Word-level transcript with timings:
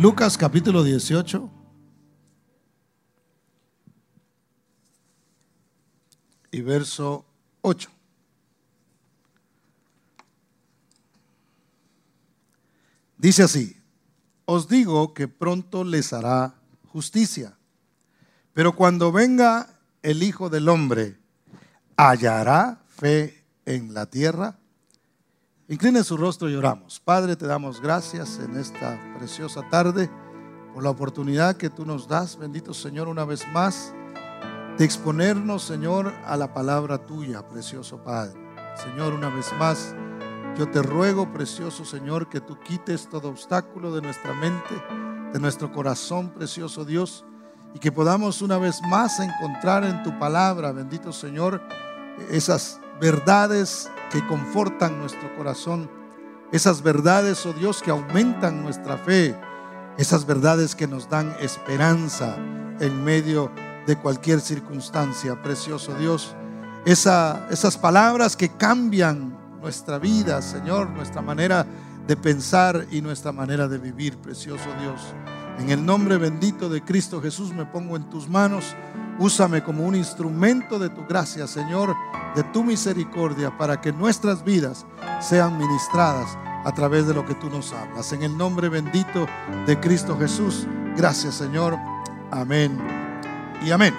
Lucas 0.00 0.38
capítulo 0.38 0.82
18. 0.82 1.50
Y 6.52 6.62
verso 6.62 7.26
8. 7.60 7.90
Dice 13.18 13.42
así, 13.42 13.76
os 14.46 14.68
digo 14.68 15.12
que 15.12 15.28
pronto 15.28 15.84
les 15.84 16.14
hará 16.14 16.54
justicia, 16.88 17.58
pero 18.54 18.74
cuando 18.74 19.12
venga 19.12 19.68
el 20.02 20.22
Hijo 20.22 20.48
del 20.48 20.70
Hombre, 20.70 21.18
¿hallará 21.98 22.80
fe 22.88 23.44
en 23.66 23.92
la 23.92 24.06
tierra? 24.06 24.59
Incline 25.70 26.02
su 26.02 26.16
rostro 26.16 26.50
y 26.50 26.56
oramos. 26.56 26.98
Padre, 26.98 27.36
te 27.36 27.46
damos 27.46 27.80
gracias 27.80 28.40
en 28.40 28.56
esta 28.56 29.00
preciosa 29.16 29.62
tarde 29.70 30.10
por 30.74 30.82
la 30.82 30.90
oportunidad 30.90 31.56
que 31.56 31.70
tú 31.70 31.86
nos 31.86 32.08
das, 32.08 32.36
bendito 32.36 32.74
Señor, 32.74 33.06
una 33.06 33.24
vez 33.24 33.46
más, 33.52 33.94
de 34.76 34.84
exponernos, 34.84 35.62
Señor, 35.62 36.12
a 36.26 36.36
la 36.36 36.52
palabra 36.52 37.06
tuya, 37.06 37.46
precioso 37.46 38.02
Padre. 38.02 38.34
Señor, 38.82 39.14
una 39.14 39.28
vez 39.28 39.46
más, 39.60 39.94
yo 40.58 40.68
te 40.68 40.82
ruego, 40.82 41.32
precioso 41.32 41.84
Señor, 41.84 42.28
que 42.28 42.40
tú 42.40 42.58
quites 42.58 43.08
todo 43.08 43.28
obstáculo 43.28 43.94
de 43.94 44.02
nuestra 44.02 44.34
mente, 44.34 44.74
de 45.32 45.38
nuestro 45.38 45.70
corazón, 45.70 46.30
precioso 46.30 46.84
Dios, 46.84 47.24
y 47.76 47.78
que 47.78 47.92
podamos 47.92 48.42
una 48.42 48.58
vez 48.58 48.82
más 48.90 49.20
encontrar 49.20 49.84
en 49.84 50.02
tu 50.02 50.18
palabra, 50.18 50.72
bendito 50.72 51.12
Señor, 51.12 51.62
esas 52.28 52.80
verdades 53.00 53.88
que 54.10 54.26
confortan 54.26 54.98
nuestro 54.98 55.34
corazón, 55.36 55.90
esas 56.52 56.82
verdades, 56.82 57.46
oh 57.46 57.52
Dios, 57.52 57.80
que 57.82 57.90
aumentan 57.90 58.62
nuestra 58.62 58.96
fe, 58.98 59.36
esas 59.98 60.26
verdades 60.26 60.74
que 60.74 60.86
nos 60.86 61.08
dan 61.08 61.34
esperanza 61.40 62.36
en 62.80 63.04
medio 63.04 63.52
de 63.86 63.96
cualquier 63.96 64.40
circunstancia, 64.40 65.40
precioso 65.42 65.94
Dios, 65.94 66.34
esas 66.84 67.78
palabras 67.78 68.36
que 68.36 68.48
cambian 68.48 69.38
nuestra 69.60 69.98
vida, 69.98 70.40
Señor, 70.42 70.90
nuestra 70.90 71.22
manera 71.22 71.66
de 72.06 72.16
pensar 72.16 72.86
y 72.90 73.00
nuestra 73.00 73.32
manera 73.32 73.68
de 73.68 73.78
vivir, 73.78 74.16
precioso 74.16 74.66
Dios. 74.80 75.14
En 75.58 75.70
el 75.70 75.84
nombre 75.84 76.16
bendito 76.16 76.68
de 76.68 76.82
Cristo 76.82 77.20
Jesús 77.20 77.52
me 77.52 77.66
pongo 77.66 77.96
en 77.96 78.08
tus 78.08 78.28
manos. 78.28 78.74
Úsame 79.18 79.62
como 79.62 79.84
un 79.84 79.94
instrumento 79.94 80.78
de 80.78 80.88
tu 80.88 81.04
gracia, 81.06 81.46
Señor, 81.46 81.94
de 82.34 82.42
tu 82.44 82.64
misericordia, 82.64 83.56
para 83.58 83.80
que 83.80 83.92
nuestras 83.92 84.42
vidas 84.44 84.86
sean 85.20 85.58
ministradas 85.58 86.38
a 86.64 86.72
través 86.72 87.06
de 87.06 87.14
lo 87.14 87.26
que 87.26 87.34
tú 87.34 87.50
nos 87.50 87.72
hablas. 87.72 88.12
En 88.12 88.22
el 88.22 88.36
nombre 88.36 88.68
bendito 88.68 89.26
de 89.66 89.78
Cristo 89.78 90.16
Jesús. 90.18 90.66
Gracias, 90.96 91.34
Señor. 91.34 91.76
Amén. 92.30 92.78
Y 93.62 93.70
amén. 93.70 93.94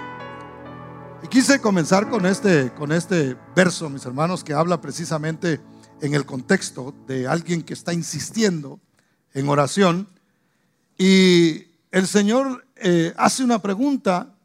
Y 1.24 1.28
quise 1.28 1.62
comenzar 1.62 2.10
con 2.10 2.26
este, 2.26 2.72
con 2.74 2.92
este 2.92 3.38
verso, 3.56 3.90
mis 3.90 4.06
hermanos, 4.06 4.44
que 4.44 4.54
habla 4.54 4.82
precisamente 4.82 5.62
en 6.02 6.16
el 6.16 6.26
contexto 6.26 6.96
de 7.06 7.28
alguien 7.28 7.62
que 7.62 7.74
está 7.74 7.94
insistiendo 7.94 8.80
en 9.34 9.48
oración. 9.50 10.08
Y 11.02 11.66
el 11.90 12.06
Señor 12.06 12.64
eh, 12.76 13.12
hace 13.18 13.44
una 13.44 13.58
pregunta 13.58 14.36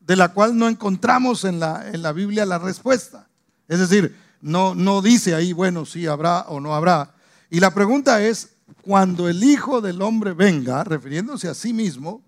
de 0.00 0.16
la 0.16 0.34
cual 0.34 0.54
no 0.54 0.68
encontramos 0.68 1.44
en 1.44 1.60
la, 1.60 1.88
en 1.88 2.02
la 2.02 2.12
Biblia 2.12 2.44
la 2.44 2.58
respuesta. 2.58 3.26
Es 3.68 3.78
decir, 3.78 4.14
no, 4.42 4.74
no 4.74 5.00
dice 5.00 5.34
ahí, 5.34 5.54
bueno, 5.54 5.86
si 5.86 6.06
habrá 6.06 6.40
o 6.40 6.60
no 6.60 6.74
habrá. 6.74 7.14
Y 7.48 7.60
la 7.60 7.72
pregunta 7.72 8.20
es, 8.20 8.50
cuando 8.82 9.30
el 9.30 9.42
Hijo 9.42 9.80
del 9.80 10.02
Hombre 10.02 10.34
venga, 10.34 10.84
refiriéndose 10.84 11.48
a 11.48 11.54
sí 11.54 11.72
mismo, 11.72 12.22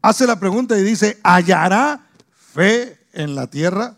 hace 0.00 0.26
la 0.26 0.40
pregunta 0.40 0.76
y 0.76 0.82
dice, 0.82 1.20
¿hallará 1.22 2.08
fe 2.34 2.98
en 3.12 3.36
la 3.36 3.46
tierra? 3.46 3.96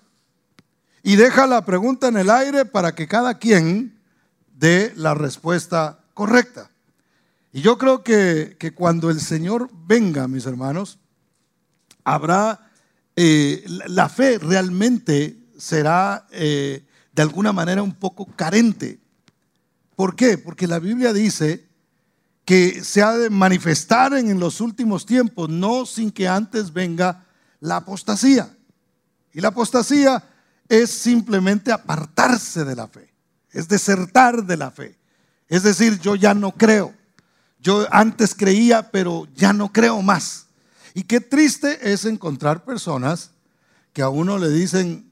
Y 1.03 1.17
deja 1.17 1.47
la 1.47 1.65
pregunta 1.65 2.09
en 2.09 2.19
el 2.19 2.29
aire 2.29 2.67
para 2.67 2.95
que 2.95 3.09
cada 3.09 3.39
quien 3.39 3.99
dé 4.53 4.93
la 4.95 5.15
respuesta 5.15 6.01
correcta. 6.13 6.69
Y 7.55 7.63
yo 7.63 7.79
creo 7.79 8.03
que, 8.03 8.73
cuando 8.75 9.11
el 9.11 9.21
Señor 9.21 9.71
venga, 9.87 10.27
mis 10.27 10.45
hermanos, 10.45 10.99
habrá 12.03 12.69
eh, 13.15 13.65
la 13.87 14.09
fe 14.09 14.39
realmente 14.41 15.39
será 15.57 16.27
eh, 16.33 16.85
de 17.13 17.23
alguna 17.23 17.53
manera 17.53 17.81
un 17.81 17.95
poco 17.95 18.27
carente. 18.27 18.99
¿Por 19.95 20.17
qué? 20.17 20.37
Porque 20.37 20.67
la 20.67 20.81
Biblia 20.81 21.13
dice 21.13 21.69
que 22.45 22.83
se 22.83 23.03
ha 23.05 23.17
de 23.17 23.31
manifestar 23.31 24.15
en 24.15 24.41
los 24.41 24.61
últimos 24.61 25.07
tiempos, 25.07 25.49
no 25.49 25.87
sin 25.87 26.11
que 26.11 26.27
antes 26.27 26.73
venga 26.73 27.25
la 27.61 27.77
apostasía. 27.77 28.53
Y 29.33 29.41
la 29.41 29.49
apostasía 29.49 30.25
es 30.69 30.91
simplemente 30.91 31.71
apartarse 31.71 32.65
de 32.65 32.75
la 32.75 32.89
fe, 32.89 33.15
es 33.53 33.69
desertar 33.69 34.45
de 34.45 34.57
la 34.57 34.73
fe. 34.73 34.99
Es 35.47 35.63
decir, 35.63 36.01
yo 36.01 36.17
ya 36.17 36.35
no 36.35 36.51
creo. 36.51 37.04
Yo 37.65 37.87
antes 37.91 38.35
creía, 38.35 38.91
pero 38.91 39.27
ya 39.35 39.55
no 39.55 39.73
creo 39.73 40.03
más. 40.03 40.49
Y 40.93 41.05
qué 41.05 41.19
triste 41.19 41.93
es 41.93 42.05
encontrar 42.05 42.63
personas 42.63 43.31
que 43.95 44.03
a 44.03 44.11
uno 44.11 44.37
le 44.37 44.51
dicen, 44.51 45.11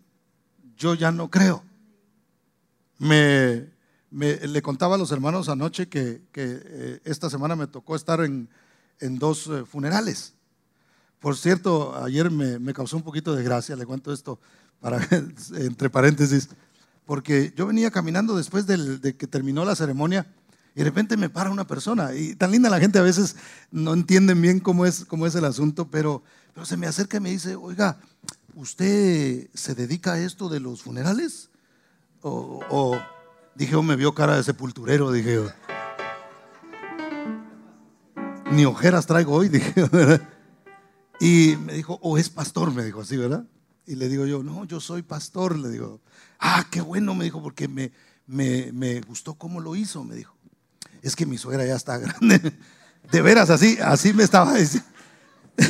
yo 0.77 0.93
ya 0.93 1.11
no 1.11 1.31
creo. 1.31 1.65
Me, 2.99 3.71
le 4.11 4.63
contaba 4.63 4.97
a 4.97 4.99
los 4.99 5.13
hermanos 5.13 5.49
anoche 5.49 5.89
que, 5.89 6.21
eh, 6.35 7.01
esta 7.05 7.31
semana 7.31 7.57
me 7.57 7.67
tocó 7.67 7.97
estar 7.97 8.21
en, 8.21 8.51
dos 9.01 9.47
eh, 9.47 9.65
funerales. 9.65 10.35
Por 11.21 11.39
cierto, 11.39 11.97
ayer 12.05 12.31
me, 12.31 12.75
causó 12.75 12.99
un 12.99 13.03
poquito 13.03 13.35
de 13.35 13.43
gracia, 13.43 13.77
le 13.77 13.87
cuento 13.87 14.13
esto 14.13 14.39
para, 14.79 15.01
entre 15.57 15.89
paréntesis, 15.89 16.51
porque 17.07 17.55
yo 17.57 17.67
venía 17.67 17.91
caminando 17.91 18.37
después 18.37 18.67
de 18.67 19.17
que 19.17 19.27
terminó 19.27 19.65
la 19.65 19.75
ceremonia 19.75 20.27
y 20.75 20.79
de 20.79 20.85
repente 20.85 21.17
me 21.17 21.29
para 21.29 21.51
una 21.51 21.67
persona. 21.67 22.15
Y 22.15 22.35
tan 22.35 22.51
linda 22.51 22.71
la 22.71 22.81
gente 22.81 22.99
a 22.99 23.03
veces 23.03 23.37
no 23.71 23.93
entienden 23.93 24.41
bien 24.41 24.61
cómo 24.61 24.87
es, 24.87 25.05
cómo 25.05 25.27
es 25.27 25.35
el 25.35 25.45
asunto, 25.45 25.91
pero, 25.91 26.23
pero 26.55 26.65
se 26.65 26.77
me 26.77 26.87
acerca 26.87 27.19
y 27.19 27.21
me 27.21 27.31
dice, 27.31 27.57
oiga, 27.57 27.99
¿usted 28.55 29.49
se 29.53 29.75
dedica 29.75 30.15
a 30.15 30.21
esto 30.21 30.49
de 30.49 30.61
los 30.61 30.83
funerales? 30.83 31.51
O, 32.23 32.97
dije, 33.55 33.75
oh, 33.77 33.83
me 33.83 33.97
vio 33.97 34.15
cara 34.15 34.37
de 34.37 34.43
sepulturero, 34.43 35.11
dije, 35.11 35.41
oh. 35.41 35.53
ni 38.53 38.65
ojeras 38.65 39.07
traigo 39.07 39.35
hoy, 39.35 39.49
dije, 39.51 39.75
Y 41.21 41.57
me 41.57 41.75
dijo, 41.75 41.99
o 42.01 42.17
es 42.17 42.31
pastor, 42.31 42.73
me 42.73 42.85
dijo 42.85 43.03
así, 43.03 43.17
¿verdad? 43.17 43.45
Y 43.85 43.97
le 43.97 44.09
digo 44.09 44.25
yo, 44.25 44.43
no, 44.43 44.65
yo 44.65 44.81
soy 44.81 45.03
pastor, 45.03 45.59
le 45.59 45.69
digo, 45.69 46.01
ah, 46.39 46.67
qué 46.71 46.81
bueno, 46.81 47.15
me 47.15 47.25
dijo, 47.25 47.43
porque 47.43 47.69
me, 47.69 47.93
me, 48.27 48.73
me 48.73 49.01
gustó 49.03 49.35
cómo 49.35 49.61
lo 49.61 49.77
hizo, 49.77 50.03
me 50.05 50.15
dijo 50.15 50.35
es 51.03 51.17
que 51.17 51.27
mi 51.27 51.39
suegra 51.39 51.67
ya 51.67 51.77
está 51.77 51.99
grande. 51.99 52.53
De 53.11 53.21
veras, 53.21 53.51
así, 53.51 53.79
así 53.83 54.15
me 54.15 54.23
estaba 54.23 54.55
diciendo. 54.55 54.89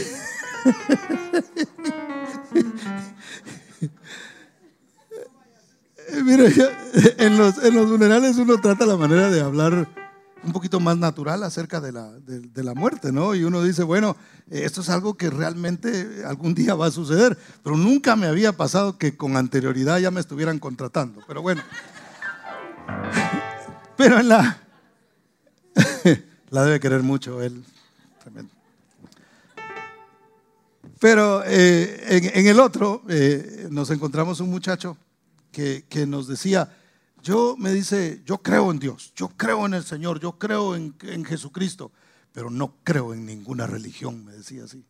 Mira, 6.25 6.45
en 7.19 7.39
los, 7.39 7.59
en 7.65 7.75
los 7.75 7.89
funerales 7.89 8.37
uno 8.37 8.61
trata 8.61 8.85
la 8.85 8.99
manera 8.99 9.31
de 9.31 9.41
hablar 9.41 9.89
un 10.45 10.53
poquito 10.53 10.81
más 10.81 10.97
natural 10.97 11.43
acerca 11.43 11.81
de 11.81 11.93
la, 11.93 12.13
de, 12.13 12.63
la, 12.63 12.75
muerte, 12.75 13.13
¿no? 13.13 13.35
Y 13.35 13.45
uno 13.45 13.63
dice, 13.63 13.83
bueno, 13.83 14.17
esto 14.51 14.81
es 14.81 14.89
algo 14.91 15.15
que 15.15 15.31
realmente 15.31 16.23
algún 16.27 16.55
día 16.55 16.75
va 16.75 16.87
a 16.87 16.91
suceder, 16.91 17.39
pero 17.63 17.77
nunca 17.77 18.17
me 18.17 18.27
había 18.27 18.53
pasado 18.53 18.99
que 18.99 19.17
con 19.17 19.37
anterioridad 19.37 19.99
ya 19.99 20.11
me 20.11 20.21
estuvieran 20.21 20.59
contratando, 20.59 21.23
pero 21.27 21.43
bueno. 21.43 21.63
Pero 23.95 24.19
en 24.19 24.29
la, 24.29 24.62
la 26.51 26.65
debe 26.65 26.81
querer 26.81 27.03
mucho 27.03 27.43
él. 27.43 27.65
Pero 30.99 31.43
eh, 31.45 32.31
en, 32.35 32.47
el 32.47 32.61
otro 32.61 33.03
eh, 33.09 33.67
nos 33.71 33.91
encontramos 33.91 34.39
un 34.41 34.51
muchacho 34.51 34.97
que, 35.51 35.85
nos 36.07 36.29
decía, 36.29 36.77
yo 37.23 37.57
me 37.59 37.73
dice, 37.73 38.23
yo 38.25 38.39
creo 38.39 38.71
en 38.71 38.79
Dios, 38.79 39.13
yo 39.17 39.29
creo 39.29 39.67
en 39.67 39.75
el 39.75 39.85
Señor, 39.85 40.21
yo 40.21 40.39
creo 40.39 40.77
en, 40.77 40.95
en 41.03 41.25
Jesucristo, 41.25 41.91
pero 42.33 42.51
no 42.51 42.77
creo 42.85 43.13
en 43.13 43.27
ninguna 43.27 43.67
religión, 43.67 44.25
me 44.25 44.33
decía 44.33 44.65
así. 44.65 44.85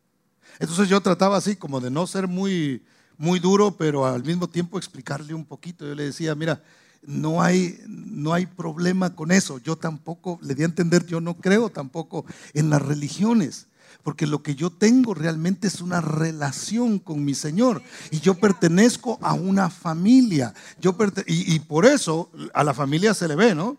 Entonces 0.59 0.89
yo 0.89 1.01
trataba 1.01 1.39
así 1.39 1.57
como 1.57 1.81
de 1.81 1.91
no 1.91 2.07
ser 2.07 2.29
muy, 2.29 2.85
muy 3.17 3.39
duro, 3.39 3.77
pero 3.77 4.05
al 4.05 4.23
mismo 4.23 4.49
tiempo 4.49 4.79
explicarle 4.79 5.33
un 5.35 5.45
poquito. 5.45 5.87
Yo 5.87 5.95
le 5.95 6.05
decía, 6.05 6.35
mira, 6.35 6.63
no 7.03 7.43
hay, 7.43 7.81
no 7.87 8.33
hay 8.33 8.47
problema 8.47 9.15
con 9.15 9.33
eso. 9.33 9.59
Yo 9.59 9.77
tampoco, 9.77 10.39
le 10.43 10.55
di 10.55 10.63
a 10.63 10.67
entender, 10.67 11.07
yo 11.07 11.21
no 11.21 11.35
creo 11.35 11.71
tampoco 11.71 12.25
en 12.55 12.71
las 12.71 12.83
religiones. 12.83 13.67
Porque 14.03 14.27
lo 14.27 14.43
que 14.43 14.55
yo 14.55 14.71
tengo 14.71 15.15
realmente 15.15 15.69
es 15.69 15.81
una 15.81 16.01
relación 16.01 16.99
con 16.99 17.25
mi 17.25 17.35
Señor. 17.35 17.83
Y 18.11 18.21
yo 18.21 18.35
pertenezco 18.35 19.19
a 19.23 19.33
una 19.35 19.71
familia. 19.71 20.55
Yo 20.81 20.97
y, 21.27 21.59
por 21.61 21.87
eso 21.87 22.31
a 22.53 22.65
la 22.65 22.75
familia 22.75 23.15
se 23.15 23.29
le 23.29 23.37
ve, 23.37 23.55
¿no? 23.55 23.77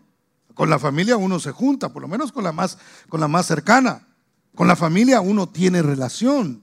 Con 0.54 0.70
la 0.70 0.78
familia 0.78 1.16
uno 1.16 1.40
se 1.40 1.50
junta, 1.50 1.92
por 1.92 2.00
lo 2.00 2.08
menos 2.08 2.32
con 2.32 2.44
la 2.44 2.52
más, 2.52 2.78
con 3.08 3.20
la 3.20 3.28
más 3.28 3.46
cercana. 3.46 4.06
Con 4.54 4.68
la 4.68 4.76
familia 4.76 5.20
uno 5.20 5.48
tiene 5.48 5.82
relación. 5.82 6.62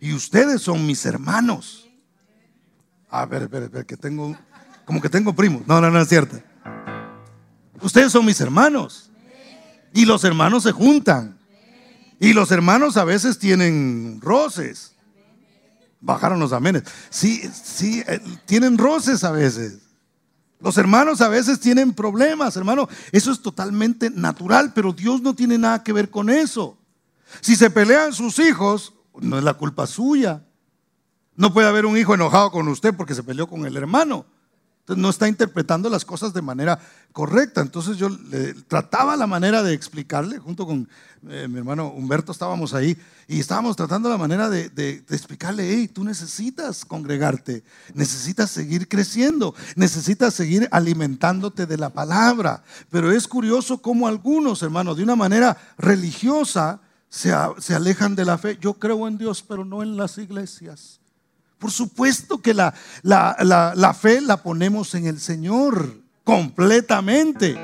Y 0.00 0.12
ustedes 0.12 0.62
son 0.62 0.86
mis 0.86 1.04
hermanos. 1.06 1.88
A 3.08 3.26
ver, 3.26 3.48
ver, 3.48 3.68
ver, 3.68 3.84
que 3.84 3.96
tengo, 3.96 4.36
como 4.84 5.00
que 5.00 5.08
tengo 5.08 5.34
primos. 5.34 5.66
No, 5.66 5.80
no, 5.80 5.90
no 5.90 6.00
es 6.00 6.08
cierto. 6.08 6.36
Ustedes 7.80 8.12
son 8.12 8.24
mis 8.24 8.40
hermanos. 8.40 9.10
Y 9.92 10.04
los 10.04 10.24
hermanos 10.24 10.62
se 10.62 10.72
juntan. 10.72 11.38
Y 12.18 12.32
los 12.32 12.50
hermanos 12.52 12.96
a 12.96 13.04
veces 13.04 13.38
tienen 13.38 14.20
roces. 14.22 14.94
Bajaron 16.00 16.40
los 16.40 16.52
amenes. 16.52 16.84
Sí, 17.10 17.42
sí, 17.52 18.02
eh, 18.06 18.20
tienen 18.46 18.78
roces 18.78 19.24
a 19.24 19.32
veces. 19.32 19.78
Los 20.60 20.78
hermanos 20.78 21.20
a 21.20 21.28
veces 21.28 21.58
tienen 21.58 21.92
problemas, 21.92 22.56
hermano. 22.56 22.88
Eso 23.10 23.32
es 23.32 23.42
totalmente 23.42 24.10
natural, 24.10 24.72
pero 24.72 24.92
Dios 24.92 25.20
no 25.20 25.34
tiene 25.34 25.58
nada 25.58 25.82
que 25.82 25.92
ver 25.92 26.10
con 26.10 26.30
eso. 26.30 26.78
Si 27.40 27.56
se 27.56 27.70
pelean 27.70 28.12
sus 28.12 28.38
hijos, 28.38 28.94
no 29.20 29.38
es 29.38 29.44
la 29.44 29.54
culpa 29.54 29.86
suya. 29.86 30.44
No 31.34 31.52
puede 31.52 31.66
haber 31.66 31.86
un 31.86 31.96
hijo 31.96 32.14
enojado 32.14 32.52
con 32.52 32.68
usted 32.68 32.94
porque 32.94 33.14
se 33.14 33.24
peleó 33.24 33.48
con 33.48 33.66
el 33.66 33.76
hermano. 33.76 34.26
Entonces 34.82 35.00
no 35.00 35.10
está 35.10 35.28
interpretando 35.28 35.88
las 35.88 36.04
cosas 36.04 36.32
de 36.32 36.42
manera 36.42 36.76
correcta. 37.12 37.60
Entonces 37.60 37.98
yo 37.98 38.08
le, 38.08 38.54
trataba 38.54 39.16
la 39.16 39.28
manera 39.28 39.62
de 39.62 39.74
explicarle, 39.74 40.40
junto 40.40 40.66
con 40.66 40.88
eh, 41.28 41.46
mi 41.48 41.58
hermano 41.58 41.92
Humberto 41.92 42.32
estábamos 42.32 42.74
ahí 42.74 42.98
y 43.28 43.38
estábamos 43.38 43.76
tratando 43.76 44.08
la 44.08 44.16
manera 44.16 44.50
de, 44.50 44.70
de, 44.70 45.04
explicarle, 45.10 45.72
hey, 45.72 45.86
tú 45.86 46.02
necesitas 46.02 46.84
congregarte, 46.84 47.62
necesitas 47.94 48.50
seguir 48.50 48.88
creciendo, 48.88 49.54
necesitas 49.76 50.34
seguir 50.34 50.68
alimentándote 50.72 51.66
de 51.66 51.78
la 51.78 51.90
palabra. 51.90 52.64
Pero 52.90 53.12
es 53.12 53.28
curioso 53.28 53.78
cómo 53.80 54.08
algunos, 54.08 54.64
hermanos, 54.64 54.96
de 54.96 55.04
una 55.04 55.14
manera 55.14 55.56
religiosa, 55.78 56.80
se, 57.08 57.32
se 57.58 57.74
alejan 57.76 58.16
de 58.16 58.24
la 58.24 58.36
fe. 58.36 58.58
Yo 58.60 58.74
creo 58.74 59.06
en 59.06 59.16
Dios, 59.16 59.44
pero 59.46 59.64
no 59.64 59.84
en 59.84 59.96
las 59.96 60.18
iglesias. 60.18 61.01
Por 61.62 61.70
supuesto 61.70 62.42
que 62.42 62.54
la, 62.54 62.74
la, 63.04 63.94
fe 63.94 64.20
la 64.20 64.38
ponemos 64.38 64.96
en 64.96 65.06
el 65.06 65.20
Señor 65.20 65.94
completamente. 66.24 67.56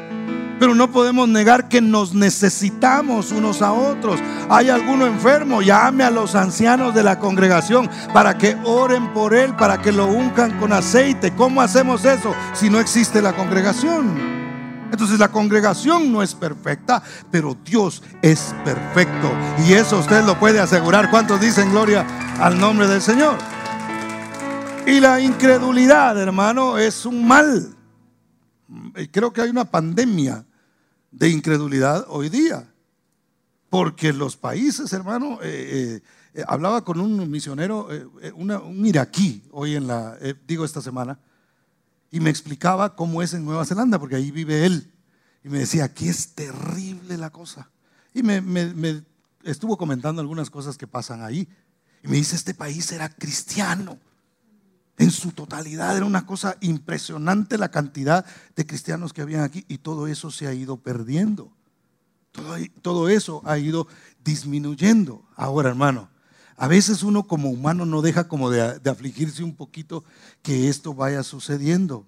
Pero 0.60 0.76
no 0.76 0.92
podemos 0.92 1.28
negar 1.28 1.68
que 1.68 1.80
nos 1.80 2.14
necesitamos 2.14 3.32
unos 3.32 3.60
a 3.60 3.72
otros. 3.72 4.20
Hay 4.48 4.70
alguno 4.70 5.04
enfermo, 5.04 5.62
llame 5.62 6.04
a 6.04 6.12
los 6.12 6.36
ancianos 6.36 6.94
de 6.94 7.02
la 7.02 7.18
congregación 7.18 7.90
para 8.14 8.38
que 8.38 8.56
oren 8.64 9.12
por 9.12 9.34
él, 9.34 9.56
para 9.56 9.82
que 9.82 9.90
lo 9.90 10.06
uncan 10.06 10.60
con 10.60 10.72
aceite. 10.72 11.34
¿Cómo 11.34 11.60
hacemos 11.60 12.04
eso 12.04 12.36
si 12.54 12.70
no 12.70 12.78
existe 12.78 13.20
la 13.20 13.32
congregación? 13.32 14.38
Entonces 14.92 15.18
la 15.18 15.28
congregación 15.28 16.12
no 16.12 16.22
es 16.22 16.36
perfecta, 16.36 17.02
pero 17.32 17.56
Dios 17.64 18.00
es 18.22 18.54
perfecto. 18.64 19.28
Y 19.66 19.72
eso 19.72 19.98
usted 19.98 20.24
lo 20.24 20.38
puede 20.38 20.60
asegurar. 20.60 21.10
¿Cuántos 21.10 21.40
dicen 21.40 21.72
gloria 21.72 22.06
al 22.40 22.60
nombre 22.60 22.86
del 22.86 23.02
Señor? 23.02 23.57
Y 24.88 25.00
la 25.00 25.20
incredulidad, 25.20 26.18
hermano, 26.18 26.78
es 26.78 27.04
un 27.04 27.28
mal. 27.28 27.76
Creo 29.10 29.30
que 29.34 29.42
hay 29.42 29.50
una 29.50 29.70
pandemia 29.70 30.46
de 31.10 31.28
incredulidad 31.28 32.06
hoy 32.08 32.30
día. 32.30 32.72
Porque 33.68 34.14
los 34.14 34.38
países, 34.38 34.90
hermano, 34.94 35.40
eh, 35.42 36.00
eh, 36.32 36.44
hablaba 36.48 36.84
con 36.84 37.00
un 37.00 37.30
misionero, 37.30 37.92
eh, 37.92 38.32
un 38.32 38.86
iraquí, 38.86 39.44
hoy 39.50 39.74
en 39.74 39.88
la, 39.88 40.16
digo 40.46 40.64
esta 40.64 40.80
semana, 40.80 41.20
y 42.10 42.20
me 42.20 42.30
explicaba 42.30 42.96
cómo 42.96 43.20
es 43.20 43.34
en 43.34 43.44
Nueva 43.44 43.66
Zelanda, 43.66 43.98
porque 43.98 44.16
ahí 44.16 44.30
vive 44.30 44.64
él. 44.64 44.90
Y 45.44 45.50
me 45.50 45.58
decía, 45.58 45.84
aquí 45.84 46.08
es 46.08 46.34
terrible 46.34 47.18
la 47.18 47.28
cosa. 47.28 47.70
Y 48.14 48.22
me, 48.22 48.40
me 48.40 49.04
estuvo 49.44 49.76
comentando 49.76 50.22
algunas 50.22 50.48
cosas 50.48 50.78
que 50.78 50.86
pasan 50.86 51.22
ahí. 51.22 51.46
Y 52.02 52.08
me 52.08 52.16
dice, 52.16 52.36
este 52.36 52.54
país 52.54 52.90
era 52.90 53.10
cristiano 53.10 53.98
en 54.98 55.10
su 55.10 55.32
totalidad. 55.32 55.96
Era 55.96 56.04
una 56.04 56.26
cosa 56.26 56.56
impresionante 56.60 57.58
la 57.58 57.70
cantidad 57.70 58.26
de 58.56 58.66
cristianos 58.66 59.12
que 59.12 59.22
habían 59.22 59.42
aquí 59.42 59.64
y 59.68 59.78
todo 59.78 60.06
eso 60.06 60.30
se 60.30 60.46
ha 60.46 60.54
ido 60.54 60.76
perdiendo. 60.76 61.50
Todo, 62.32 62.56
todo 62.82 63.08
eso 63.08 63.42
ha 63.44 63.58
ido 63.58 63.86
disminuyendo. 64.24 65.22
Ahora, 65.34 65.70
hermano, 65.70 66.08
a 66.56 66.68
veces 66.68 67.02
uno 67.02 67.26
como 67.26 67.50
humano 67.50 67.86
no 67.86 68.02
deja 68.02 68.28
como 68.28 68.50
de, 68.50 68.78
de 68.78 68.90
afligirse 68.90 69.42
un 69.42 69.54
poquito 69.54 70.04
que 70.42 70.68
esto 70.68 70.94
vaya 70.94 71.22
sucediendo. 71.22 72.06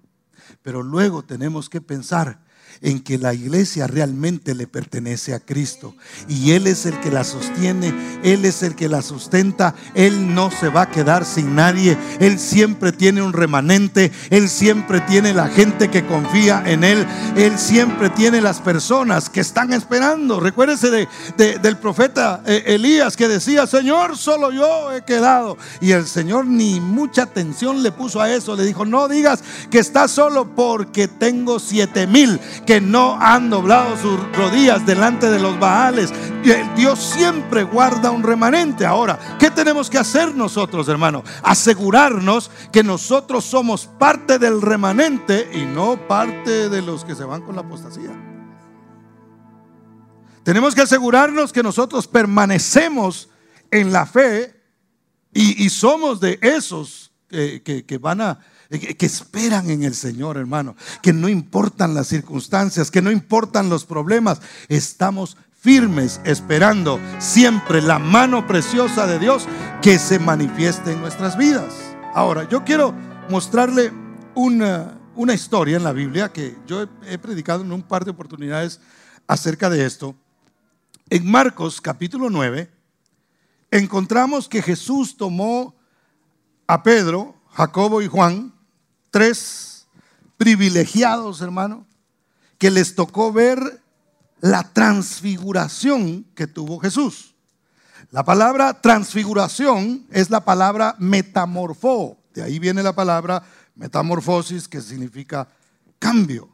Pero 0.61 0.83
luego 0.83 1.23
tenemos 1.23 1.69
que 1.69 1.81
pensar 1.81 2.41
en 2.81 3.01
que 3.01 3.17
la 3.17 3.33
iglesia 3.33 3.87
realmente 3.87 4.55
le 4.55 4.67
pertenece 4.67 5.33
a 5.33 5.39
Cristo. 5.39 5.95
Y 6.27 6.51
Él 6.51 6.67
es 6.67 6.85
el 6.85 6.99
que 6.99 7.11
la 7.11 7.23
sostiene, 7.23 7.93
Él 8.23 8.45
es 8.45 8.63
el 8.63 8.75
que 8.75 8.89
la 8.89 9.01
sustenta, 9.01 9.75
Él 9.93 10.33
no 10.33 10.51
se 10.51 10.69
va 10.69 10.83
a 10.83 10.91
quedar 10.91 11.25
sin 11.25 11.55
nadie, 11.55 11.97
Él 12.19 12.39
siempre 12.39 12.91
tiene 12.91 13.21
un 13.21 13.33
remanente, 13.33 14.11
Él 14.29 14.49
siempre 14.49 15.01
tiene 15.01 15.33
la 15.33 15.47
gente 15.47 15.89
que 15.89 16.05
confía 16.05 16.63
en 16.65 16.83
Él, 16.83 17.05
Él 17.35 17.57
siempre 17.57 18.09
tiene 18.09 18.41
las 18.41 18.59
personas 18.59 19.29
que 19.29 19.41
están 19.41 19.73
esperando. 19.73 20.39
Recuérdese 20.39 20.89
de, 20.89 21.07
del 21.59 21.77
profeta 21.77 22.41
eh, 22.45 22.63
Elías 22.67 23.17
que 23.17 23.27
decía, 23.27 23.67
Señor, 23.67 24.17
solo 24.17 24.51
yo 24.51 24.91
he 24.91 25.03
quedado. 25.03 25.57
Y 25.79 25.91
el 25.91 26.07
Señor 26.07 26.45
ni 26.45 26.79
mucha 26.79 27.23
atención 27.23 27.83
le 27.83 27.91
puso 27.91 28.21
a 28.21 28.31
eso, 28.31 28.55
le 28.55 28.63
dijo, 28.63 28.85
no 28.85 29.07
digas 29.07 29.43
que 29.69 29.79
estás 29.79 30.11
solo 30.11 30.55
porque 30.55 31.07
tengo 31.07 31.59
siete 31.59 32.07
mil 32.07 32.39
que 32.65 32.79
no 32.79 33.17
han 33.19 33.49
doblado 33.49 33.97
sus 33.97 34.19
rodillas 34.35 34.85
delante 34.85 35.29
de 35.29 35.39
los 35.39 35.59
Baales. 35.59 36.13
Dios 36.75 36.99
siempre 36.99 37.63
guarda 37.63 38.11
un 38.11 38.23
remanente. 38.23 38.85
Ahora, 38.85 39.37
¿qué 39.39 39.51
tenemos 39.51 39.89
que 39.89 39.97
hacer 39.97 40.35
nosotros, 40.35 40.87
hermano? 40.87 41.23
Asegurarnos 41.43 42.51
que 42.71 42.83
nosotros 42.83 43.43
somos 43.45 43.87
parte 43.87 44.39
del 44.39 44.61
remanente 44.61 45.49
y 45.53 45.65
no 45.65 46.07
parte 46.07 46.69
de 46.69 46.81
los 46.81 47.05
que 47.05 47.15
se 47.15 47.23
van 47.23 47.41
con 47.41 47.55
la 47.55 47.61
apostasía. 47.61 48.11
Tenemos 50.43 50.73
que 50.73 50.81
asegurarnos 50.81 51.53
que 51.53 51.61
nosotros 51.61 52.07
permanecemos 52.07 53.29
en 53.69 53.91
la 53.91 54.05
fe 54.05 54.59
y, 55.33 55.69
somos 55.69 56.19
de 56.19 56.39
esos 56.41 57.11
que 57.29 57.99
van 58.01 58.21
a 58.21 58.39
que 58.79 59.05
esperan 59.05 59.69
en 59.69 59.83
el 59.83 59.95
Señor, 59.95 60.37
hermano, 60.37 60.75
que 61.01 61.11
no 61.11 61.27
importan 61.27 61.93
las 61.93 62.07
circunstancias, 62.07 62.89
que 62.89 63.01
no 63.01 63.11
importan 63.11 63.69
los 63.69 63.85
problemas, 63.85 64.41
estamos 64.69 65.35
firmes 65.59 66.21
esperando 66.23 66.99
siempre 67.19 67.81
la 67.81 67.99
mano 67.99 68.47
preciosa 68.47 69.07
de 69.07 69.19
Dios 69.19 69.45
que 69.81 69.99
se 69.99 70.19
manifieste 70.19 70.93
en 70.93 71.01
nuestras 71.01 71.37
vidas. 71.37 71.73
Ahora, 72.13 72.47
yo 72.47 72.63
quiero 72.63 72.93
mostrarle 73.29 73.91
una, 74.35 74.97
una 75.15 75.33
historia 75.33 75.75
en 75.75 75.83
la 75.83 75.91
Biblia 75.91 76.31
que 76.31 76.57
yo 76.65 76.83
he, 76.83 76.87
he 77.07 77.17
predicado 77.17 77.63
en 77.63 77.73
un 77.73 77.83
par 77.83 78.05
de 78.05 78.11
oportunidades 78.11 78.79
acerca 79.27 79.69
de 79.69 79.85
esto. 79.85 80.15
En 81.09 81.29
Marcos 81.29 81.81
capítulo 81.81 82.29
9 82.29 82.71
encontramos 83.69 84.47
que 84.47 84.61
Jesús 84.61 85.17
tomó 85.17 85.75
a 86.67 86.83
Pedro, 86.83 87.35
Jacobo 87.51 88.01
y 88.01 88.07
Juan 88.07 88.53
tres 89.11 89.87
privilegiados, 90.37 91.41
hermano, 91.41 91.85
que 92.57 92.71
les 92.71 92.95
tocó 92.95 93.31
ver 93.31 93.81
la 94.39 94.63
transfiguración 94.73 96.25
que 96.33 96.47
tuvo 96.47 96.79
Jesús. 96.79 97.35
La 98.09 98.23
palabra 98.25 98.81
transfiguración 98.81 100.05
es 100.09 100.29
la 100.29 100.43
palabra 100.43 100.95
metamorfo. 100.97 102.17
De 102.33 102.41
ahí 102.41 102.59
viene 102.59 102.81
la 102.81 102.93
palabra 102.93 103.43
metamorfosis, 103.75 104.67
que 104.67 104.81
significa 104.81 105.47
cambio. 105.99 106.49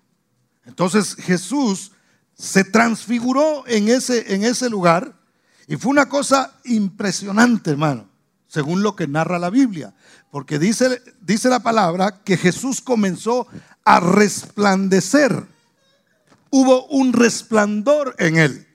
Entonces 0.66 1.16
Jesús 1.16 1.94
se 2.36 2.64
transfiguró 2.64 3.64
en 3.68 3.90
ese, 3.90 4.34
en 4.36 4.44
ese 4.44 4.70
lugar 4.70 5.16
y 5.68 5.78
fue 5.78 5.92
una 5.92 6.08
cosa 6.08 6.54
impresionante, 6.66 7.72
hermano, 7.72 8.08
según 8.48 8.84
lo 8.84 8.96
que 8.96 9.08
narra 9.08 9.40
la 9.40 9.50
Biblia. 9.50 9.94
Porque 10.32 10.60
dice, 10.60 11.02
dice 11.22 11.50
la 11.50 11.62
palabra 11.62 12.22
que 12.24 12.38
Jesús 12.38 12.82
comenzó 12.82 13.48
a 13.86 14.00
resplandecer. 14.00 15.46
Hubo 16.50 16.86
un 16.88 17.14
resplandor 17.14 18.16
en 18.20 18.38
él. 18.38 18.68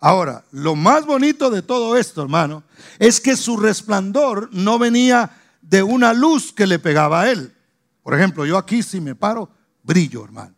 Ahora, 0.00 0.44
lo 0.50 0.74
más 0.74 1.06
bonito 1.06 1.50
de 1.50 1.62
todo 1.62 1.96
esto, 1.96 2.22
hermano, 2.22 2.64
es 2.98 3.20
que 3.20 3.36
su 3.36 3.56
resplandor 3.56 4.50
no 4.52 4.78
venía 4.78 5.30
de 5.62 5.82
una 5.82 6.12
luz 6.12 6.52
que 6.52 6.66
le 6.66 6.78
pegaba 6.78 7.22
a 7.22 7.30
él. 7.30 7.54
Por 8.02 8.14
ejemplo, 8.14 8.44
yo 8.44 8.58
aquí 8.58 8.82
si 8.82 9.00
me 9.00 9.14
paro, 9.14 9.48
brillo, 9.82 10.24
hermano. 10.24 10.54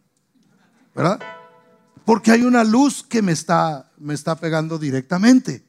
¿Verdad? 0.94 1.20
Porque 2.04 2.32
hay 2.32 2.42
una 2.42 2.64
luz 2.64 3.04
que 3.06 3.22
me 3.22 3.32
está, 3.32 3.90
me 3.98 4.14
está 4.14 4.34
pegando 4.34 4.78
directamente. 4.78 5.64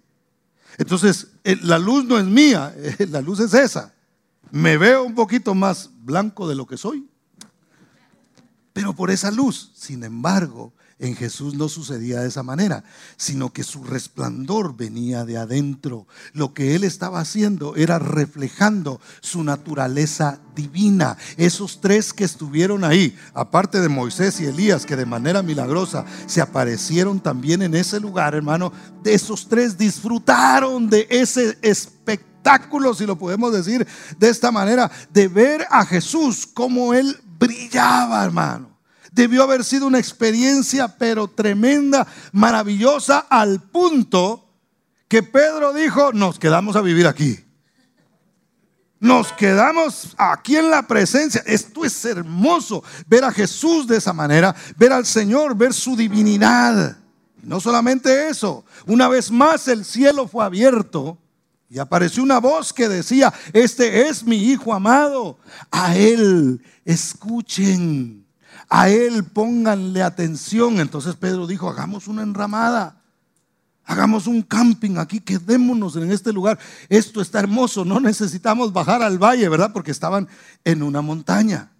Entonces, 0.77 1.27
eh, 1.43 1.57
la 1.61 1.77
luz 1.77 2.05
no 2.05 2.17
es 2.17 2.25
mía, 2.25 2.73
la 3.09 3.21
luz 3.21 3.41
es 3.41 3.53
esa 3.53 3.93
me 4.51 4.77
veo 4.77 5.03
un 5.03 5.15
poquito 5.15 5.55
más 5.55 5.89
blanco 6.03 6.47
de 6.47 6.55
lo 6.55 6.65
que 6.65 6.77
soy, 6.77 7.07
pero 8.73 8.93
por 8.93 9.11
esa 9.11 9.31
luz. 9.31 9.71
Sin 9.75 10.03
embargo, 10.03 10.73
en 10.99 11.15
Jesús 11.15 11.53
no 11.53 11.69
sucedía 11.69 12.19
de 12.19 12.27
esa 12.27 12.43
manera, 12.43 12.83
sino 13.15 13.53
que 13.53 13.63
su 13.63 13.85
resplandor 13.85 14.75
venía 14.75 15.23
de 15.23 15.37
adentro. 15.37 16.07
Lo 16.33 16.53
que 16.53 16.75
él 16.75 16.83
estaba 16.83 17.21
haciendo 17.21 17.77
era 17.77 17.99
reflejando 17.99 18.99
su 19.21 19.43
naturaleza 19.45 20.39
divina. 20.55 21.17
Esos 21.37 21.79
tres 21.79 22.11
que 22.11 22.25
estuvieron 22.25 22.83
ahí, 22.83 23.17
aparte 23.33 23.79
de 23.79 23.87
Moisés 23.87 24.41
y 24.41 24.45
Elías, 24.45 24.85
que 24.85 24.97
de 24.97 25.05
manera 25.05 25.41
milagrosa 25.41 26.05
se 26.27 26.41
aparecieron 26.41 27.21
también 27.21 27.61
en 27.61 27.75
ese 27.75 28.01
lugar, 28.01 28.35
hermano, 28.35 28.73
de 29.01 29.13
esos 29.13 29.47
tres 29.47 29.77
disfrutaron 29.77 30.89
de 30.89 31.07
ese 31.09 31.57
espectáculo, 31.61 32.28
si 32.97 33.05
lo 33.05 33.17
podemos 33.17 33.53
decir 33.53 33.87
de 34.17 34.29
esta 34.29 34.51
manera, 34.51 34.89
de 35.11 35.27
ver 35.27 35.65
a 35.69 35.85
Jesús 35.85 36.47
como 36.47 36.93
él 36.93 37.17
brillaba, 37.37 38.23
hermano. 38.23 38.77
Debió 39.11 39.43
haber 39.43 39.63
sido 39.63 39.87
una 39.87 39.99
experiencia, 39.99 40.87
pero 40.87 41.27
tremenda, 41.27 42.07
maravillosa, 42.31 43.25
al 43.29 43.61
punto 43.61 44.47
que 45.07 45.23
Pedro 45.23 45.73
dijo, 45.73 46.13
nos 46.13 46.37
quedamos 46.37 46.75
a 46.75 46.81
vivir 46.81 47.07
aquí. 47.07 47.39
Nos 48.99 49.31
quedamos 49.31 50.13
aquí 50.17 50.57
en 50.57 50.69
la 50.69 50.85
presencia. 50.85 51.41
Esto 51.45 51.85
es 51.85 52.05
hermoso, 52.05 52.83
ver 53.07 53.23
a 53.23 53.31
Jesús 53.31 53.87
de 53.87 53.97
esa 53.97 54.13
manera, 54.13 54.53
ver 54.77 54.91
al 54.91 55.05
Señor, 55.05 55.55
ver 55.55 55.73
su 55.73 55.95
divinidad. 55.95 56.97
No 57.41 57.59
solamente 57.59 58.27
eso, 58.27 58.65
una 58.85 59.07
vez 59.07 59.31
más 59.31 59.67
el 59.69 59.85
cielo 59.85 60.27
fue 60.27 60.43
abierto 60.43 61.17
y 61.69 61.79
apareció 61.79 62.23
una 62.23 62.39
voz 62.39 62.73
que 62.73 62.89
decía, 62.89 63.33
este 63.53 64.07
es 64.07 64.23
mi 64.23 64.37
Hijo 64.37 64.73
amado, 64.73 65.37
a 65.71 65.95
Él 65.95 66.61
escuchen 66.83 68.19
a 68.69 68.89
Él 68.89 69.23
pónganle 69.25 70.03
atención. 70.03 70.79
Entonces 70.79 71.15
Pedro 71.15 71.47
dijo, 71.47 71.69
hagamos 71.69 72.07
una 72.07 72.21
enramada. 72.21 72.95
Hagamos 73.83 74.27
un 74.27 74.43
camping 74.43 74.97
aquí, 74.97 75.19
quedémonos 75.19 75.95
en 75.95 76.11
este 76.11 76.31
lugar. 76.31 76.59
Esto 76.89 77.21
está 77.21 77.39
hermoso, 77.39 77.83
no 77.83 77.99
necesitamos 77.99 78.71
bajar 78.71 79.01
al 79.01 79.17
valle, 79.17 79.49
¿verdad? 79.49 79.73
Porque 79.73 79.89
estaban 79.89 80.27
en 80.63 80.83
una 80.83 81.01
montaña. 81.01 81.71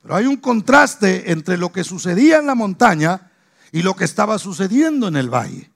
Pero 0.00 0.16
hay 0.16 0.24
un 0.24 0.38
contraste 0.38 1.30
entre 1.32 1.58
lo 1.58 1.70
que 1.70 1.84
sucedía 1.84 2.38
en 2.38 2.46
la 2.46 2.54
montaña 2.54 3.30
y 3.72 3.82
lo 3.82 3.94
que 3.94 4.04
estaba 4.04 4.38
sucediendo 4.38 5.06
en 5.06 5.16
el 5.16 5.28
valle. 5.28 5.70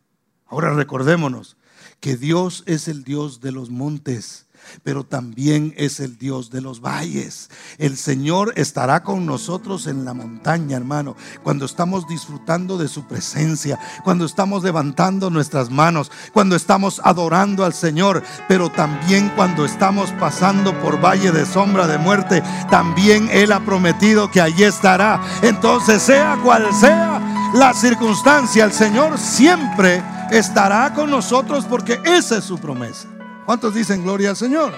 Ahora 0.47 0.73
recordémonos 0.73 1.58
que 2.01 2.17
Dios 2.17 2.63
es 2.67 2.89
el 2.89 3.05
Dios 3.05 3.41
de 3.41 3.53
los 3.53 3.71
montes 3.71 4.49
pero 4.83 5.05
también 5.05 5.75
es 5.77 6.01
el 6.01 6.19
Dios 6.19 6.51
de 6.51 6.61
los 6.61 6.81
valles. 6.81 7.51
El 7.79 7.97
Señor 7.97 8.53
estará 8.57 9.03
con 9.03 9.27
nosotros 9.27 9.87
en 9.87 10.05
la 10.05 10.15
montaña, 10.15 10.77
hermano, 10.77 11.17
cuando 11.43 11.65
estamos 11.65 12.07
disfrutando 12.07 12.79
de 12.79 12.89
su 12.89 13.07
presencia, 13.07 13.79
cuando 14.05 14.25
estamos 14.25 14.63
levantando 14.63 15.31
nuestras 15.31 15.71
manos, 15.71 16.11
cuando 16.33 16.57
estamos 16.57 17.01
adorando 17.05 17.65
al 17.65 17.75
Señor, 17.75 18.23
pero 18.49 18.71
también 18.71 19.31
cuando 19.37 19.65
estamos 19.65 20.11
pasando 20.13 20.79
por 20.81 21.03
valle 21.03 21.33
de 21.33 21.47
sombra 21.47 21.87
de 21.87 21.99
muerte, 21.99 22.43
también 22.71 23.29
Él 23.31 23.53
ha 23.53 23.65
prometido 23.65 24.31
que 24.31 24.41
allí 24.41 24.65
estará. 24.65 25.21
Entonces, 25.43 26.03
sea 26.03 26.39
cual 26.43 26.67
sea 26.75 27.53
la 27.55 27.73
circunstancia, 27.75 28.65
el 28.65 28.73
Señor 28.73 29.19
siempre 29.19 30.03
estará 30.31 30.93
con 30.95 31.11
nosotros 31.11 31.65
porque 31.65 32.01
esa 32.05 32.39
es 32.39 32.45
su 32.45 32.59
promesa. 32.59 33.09
¿Cuántos 33.47 33.75
dicen 33.75 34.03
gloria 34.03 34.31
al 34.31 34.37
Señor? 34.37 34.73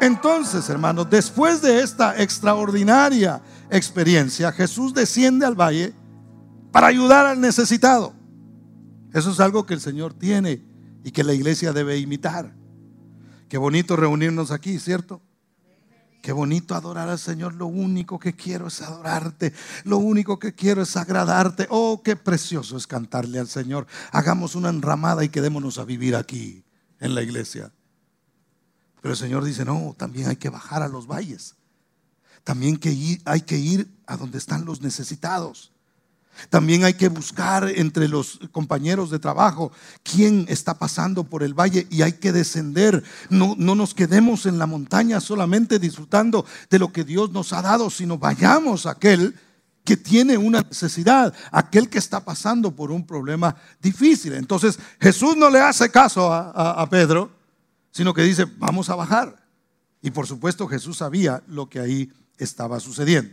Entonces, 0.00 0.68
hermanos, 0.68 1.08
después 1.08 1.62
de 1.62 1.80
esta 1.80 2.20
extraordinaria 2.20 3.40
experiencia, 3.70 4.50
Jesús 4.50 4.92
desciende 4.92 5.46
al 5.46 5.54
valle 5.54 5.92
para 6.72 6.88
ayudar 6.88 7.26
al 7.26 7.40
necesitado. 7.40 8.12
Eso 9.12 9.30
es 9.30 9.40
algo 9.40 9.64
que 9.66 9.74
el 9.74 9.80
Señor 9.80 10.14
tiene 10.14 10.64
y 11.04 11.12
que 11.12 11.22
la 11.22 11.34
iglesia 11.34 11.72
debe 11.72 11.98
imitar. 11.98 12.52
Qué 13.48 13.58
bonito 13.58 13.94
reunirnos 13.94 14.50
aquí, 14.50 14.78
¿cierto? 14.78 15.22
Qué 16.22 16.30
bonito 16.30 16.76
adorar 16.76 17.08
al 17.08 17.18
Señor. 17.18 17.54
Lo 17.54 17.66
único 17.66 18.20
que 18.20 18.34
quiero 18.34 18.68
es 18.68 18.80
adorarte. 18.80 19.52
Lo 19.82 19.98
único 19.98 20.38
que 20.38 20.54
quiero 20.54 20.82
es 20.82 20.96
agradarte. 20.96 21.66
Oh, 21.68 22.00
qué 22.02 22.14
precioso 22.14 22.76
es 22.76 22.86
cantarle 22.86 23.40
al 23.40 23.48
Señor. 23.48 23.88
Hagamos 24.12 24.54
una 24.54 24.68
enramada 24.68 25.24
y 25.24 25.30
quedémonos 25.30 25.78
a 25.78 25.84
vivir 25.84 26.14
aquí 26.14 26.64
en 27.00 27.16
la 27.16 27.22
iglesia. 27.22 27.72
Pero 29.00 29.14
el 29.14 29.18
Señor 29.18 29.42
dice, 29.42 29.64
no, 29.64 29.96
también 29.98 30.28
hay 30.28 30.36
que 30.36 30.48
bajar 30.48 30.82
a 30.82 30.88
los 30.88 31.08
valles. 31.08 31.56
También 32.44 32.78
hay 33.24 33.40
que 33.40 33.58
ir 33.58 33.92
a 34.06 34.16
donde 34.16 34.38
están 34.38 34.64
los 34.64 34.80
necesitados. 34.80 35.72
También 36.50 36.84
hay 36.84 36.94
que 36.94 37.08
buscar 37.08 37.68
entre 37.68 38.08
los 38.08 38.40
compañeros 38.50 39.10
de 39.10 39.18
trabajo 39.18 39.72
quién 40.02 40.46
está 40.48 40.78
pasando 40.78 41.24
por 41.24 41.42
el 41.42 41.54
valle 41.54 41.86
y 41.90 42.02
hay 42.02 42.14
que 42.14 42.32
descender. 42.32 43.04
No, 43.30 43.54
no 43.58 43.74
nos 43.74 43.94
quedemos 43.94 44.46
en 44.46 44.58
la 44.58 44.66
montaña 44.66 45.20
solamente 45.20 45.78
disfrutando 45.78 46.44
de 46.70 46.78
lo 46.78 46.92
que 46.92 47.04
Dios 47.04 47.30
nos 47.30 47.52
ha 47.52 47.62
dado, 47.62 47.90
sino 47.90 48.18
vayamos 48.18 48.86
a 48.86 48.92
aquel 48.92 49.34
que 49.84 49.96
tiene 49.96 50.36
una 50.38 50.60
necesidad, 50.62 51.34
aquel 51.50 51.88
que 51.88 51.98
está 51.98 52.24
pasando 52.24 52.70
por 52.70 52.92
un 52.92 53.06
problema 53.06 53.56
difícil. 53.80 54.34
Entonces 54.34 54.78
Jesús 55.00 55.36
no 55.36 55.50
le 55.50 55.60
hace 55.60 55.90
caso 55.90 56.32
a 56.32 56.88
Pedro 56.88 57.42
sino 57.92 58.14
que 58.14 58.22
dice, 58.22 58.46
vamos 58.56 58.88
a 58.90 58.96
bajar. 58.96 59.36
Y 60.00 60.10
por 60.10 60.26
supuesto 60.26 60.66
Jesús 60.66 60.96
sabía 60.96 61.42
lo 61.46 61.68
que 61.68 61.78
ahí 61.78 62.12
estaba 62.38 62.80
sucediendo. 62.80 63.32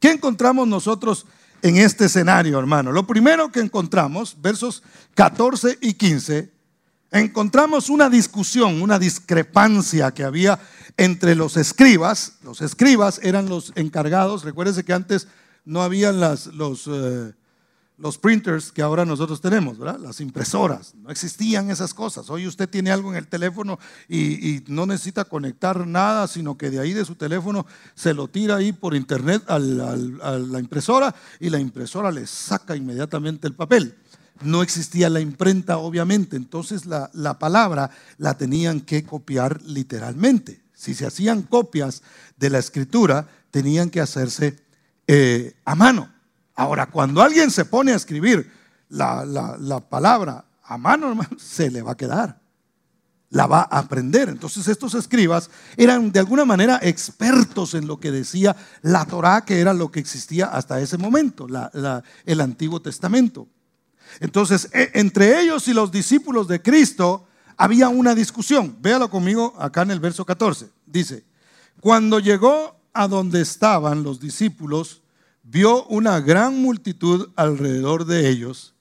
¿Qué 0.00 0.12
encontramos 0.12 0.66
nosotros 0.66 1.26
en 1.66 1.78
este 1.78 2.04
escenario, 2.04 2.58
hermano? 2.58 2.92
Lo 2.92 3.06
primero 3.06 3.50
que 3.50 3.58
encontramos, 3.58 4.36
versos 4.40 4.84
14 5.14 5.78
y 5.80 5.94
15, 5.94 6.48
encontramos 7.10 7.90
una 7.90 8.08
discusión, 8.08 8.80
una 8.80 9.00
discrepancia 9.00 10.12
que 10.12 10.22
había 10.22 10.60
entre 10.96 11.34
los 11.34 11.56
escribas. 11.56 12.34
Los 12.44 12.60
escribas 12.60 13.18
eran 13.22 13.48
los 13.48 13.72
encargados, 13.74 14.44
recuérdese 14.44 14.84
que 14.84 14.92
antes 14.92 15.26
no 15.64 15.82
habían 15.82 16.20
las, 16.20 16.46
los... 16.46 16.86
Eh, 16.86 17.32
los 17.98 18.18
printers 18.18 18.72
que 18.72 18.82
ahora 18.82 19.04
nosotros 19.04 19.40
tenemos, 19.40 19.78
¿verdad? 19.78 19.98
Las 19.98 20.20
impresoras. 20.20 20.94
No 20.94 21.10
existían 21.10 21.70
esas 21.70 21.94
cosas. 21.94 22.28
Hoy 22.28 22.46
usted 22.46 22.68
tiene 22.68 22.90
algo 22.90 23.10
en 23.10 23.16
el 23.16 23.26
teléfono 23.26 23.78
y, 24.08 24.62
no 24.66 24.84
necesita 24.86 25.24
conectar 25.24 25.86
nada, 25.86 26.28
sino 26.28 26.58
que 26.58 26.70
de 26.70 26.80
ahí 26.80 26.92
de 26.92 27.04
su 27.04 27.14
teléfono 27.14 27.66
se 27.94 28.12
lo 28.12 28.28
tira 28.28 28.56
ahí 28.56 28.72
por 28.72 28.94
internet 28.94 29.42
a 29.48 29.58
la 29.58 30.60
impresora 30.60 31.14
y 31.40 31.50
la 31.50 31.58
impresora 31.58 32.10
le 32.10 32.26
saca 32.26 32.76
inmediatamente 32.76 33.46
el 33.46 33.54
papel. 33.54 33.96
No 34.42 34.62
existía 34.62 35.08
la 35.08 35.20
imprenta, 35.20 35.78
obviamente. 35.78 36.36
Entonces 36.36 36.84
la, 36.84 37.38
palabra 37.38 37.90
la 38.18 38.36
tenían 38.36 38.80
que 38.80 39.04
copiar 39.04 39.62
literalmente. 39.62 40.60
Si 40.74 40.94
se 40.94 41.06
hacían 41.06 41.42
copias 41.42 42.02
de 42.36 42.50
la 42.50 42.58
escritura, 42.58 43.28
tenían 43.50 43.88
que 43.88 44.00
hacerse 44.00 44.56
eh, 45.06 45.54
a 45.64 45.74
mano. 45.74 46.15
Ahora, 46.56 46.86
cuando 46.86 47.20
alguien 47.20 47.50
se 47.50 47.66
pone 47.66 47.92
a 47.92 47.96
escribir 47.96 48.50
la, 48.88 49.82
palabra 49.88 50.44
a 50.64 50.78
mano, 50.78 51.14
se 51.38 51.70
le 51.70 51.82
va 51.82 51.92
a 51.92 51.96
quedar. 51.96 52.40
La 53.30 53.46
va 53.46 53.68
a 53.70 53.78
aprender. 53.78 54.30
Entonces 54.30 54.66
estos 54.68 54.94
escribas 54.94 55.50
eran 55.76 56.10
de 56.10 56.20
alguna 56.20 56.44
manera 56.44 56.78
expertos 56.82 57.74
en 57.74 57.86
lo 57.86 58.00
que 58.00 58.10
decía 58.10 58.56
la 58.82 59.04
Torá, 59.04 59.44
que 59.44 59.60
era 59.60 59.74
lo 59.74 59.90
que 59.90 60.00
existía 60.00 60.46
hasta 60.46 60.80
ese 60.80 60.96
momento, 60.96 61.46
el 62.24 62.40
Antiguo 62.40 62.80
Testamento. 62.80 63.48
Entonces, 64.20 64.70
e, 64.72 64.92
entre 64.94 65.40
ellos 65.40 65.66
y 65.68 65.74
los 65.74 65.90
discípulos 65.90 66.46
de 66.48 66.62
Cristo 66.62 67.26
había 67.56 67.88
una 67.88 68.14
discusión. 68.14 68.76
Véalo 68.80 69.10
conmigo 69.10 69.54
acá 69.58 69.82
en 69.82 69.90
el 69.90 70.00
verso 70.00 70.24
14. 70.24 70.70
Dice, 70.86 71.24
cuando 71.80 72.20
llegó 72.20 72.76
a 72.92 73.08
donde 73.08 73.42
estaban 73.42 74.04
los 74.04 74.20
discípulos, 74.20 75.02
vio 75.48 75.84
una 75.86 76.20
gran 76.20 76.60
multitud 76.60 77.30
alrededor 77.36 78.04
de 78.04 78.28
ellos 78.28 78.74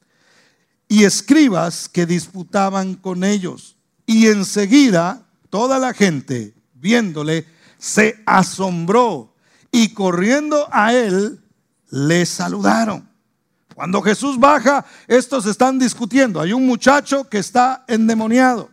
y 0.88 1.04
escribas 1.04 1.88
que 1.88 2.06
disputaban 2.06 2.96
con 2.96 3.24
ellos. 3.24 3.76
Y 4.06 4.28
enseguida 4.28 5.26
toda 5.50 5.80
la 5.80 5.94
gente, 5.94 6.54
viéndole, 6.74 7.46
se 7.78 8.22
asombró 8.26 9.34
y 9.72 9.94
corriendo 9.94 10.68
a 10.72 10.94
él, 10.94 11.42
le 11.90 12.26
saludaron. 12.26 13.08
Cuando 13.76 14.02
Jesús 14.02 14.40
baja, 14.40 14.86
estos 15.08 15.46
están 15.46 15.78
discutiendo. 15.78 16.40
Hay 16.40 16.54
un 16.54 16.66
muchacho 16.66 17.30
que 17.30 17.40
está 17.40 17.84
endemoniado. 17.88 18.70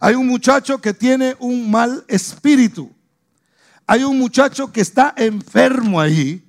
Hay 0.00 0.14
un 0.14 0.26
muchacho 0.26 0.80
que 0.80 0.94
tiene 0.94 1.36
un 1.38 1.70
mal 1.70 2.04
espíritu. 2.08 2.90
Hay 3.86 4.04
un 4.04 4.18
muchacho 4.18 4.72
que 4.72 4.80
está 4.80 5.12
enfermo 5.16 6.00
ahí 6.00 6.42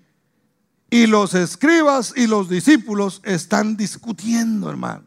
y 0.93 1.07
los 1.07 1.33
escribas 1.33 2.13
y 2.15 2.27
los 2.27 2.47
discípulos 2.47 3.19
están 3.23 3.75
discutiendo, 3.75 4.69
hermano. 4.69 5.05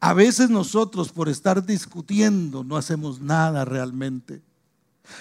A 0.00 0.14
veces 0.14 0.48
nosotros 0.48 1.12
por 1.12 1.28
estar 1.28 1.66
discutiendo 1.66 2.64
no 2.64 2.78
hacemos 2.78 3.20
nada 3.20 3.66
realmente. 3.66 4.40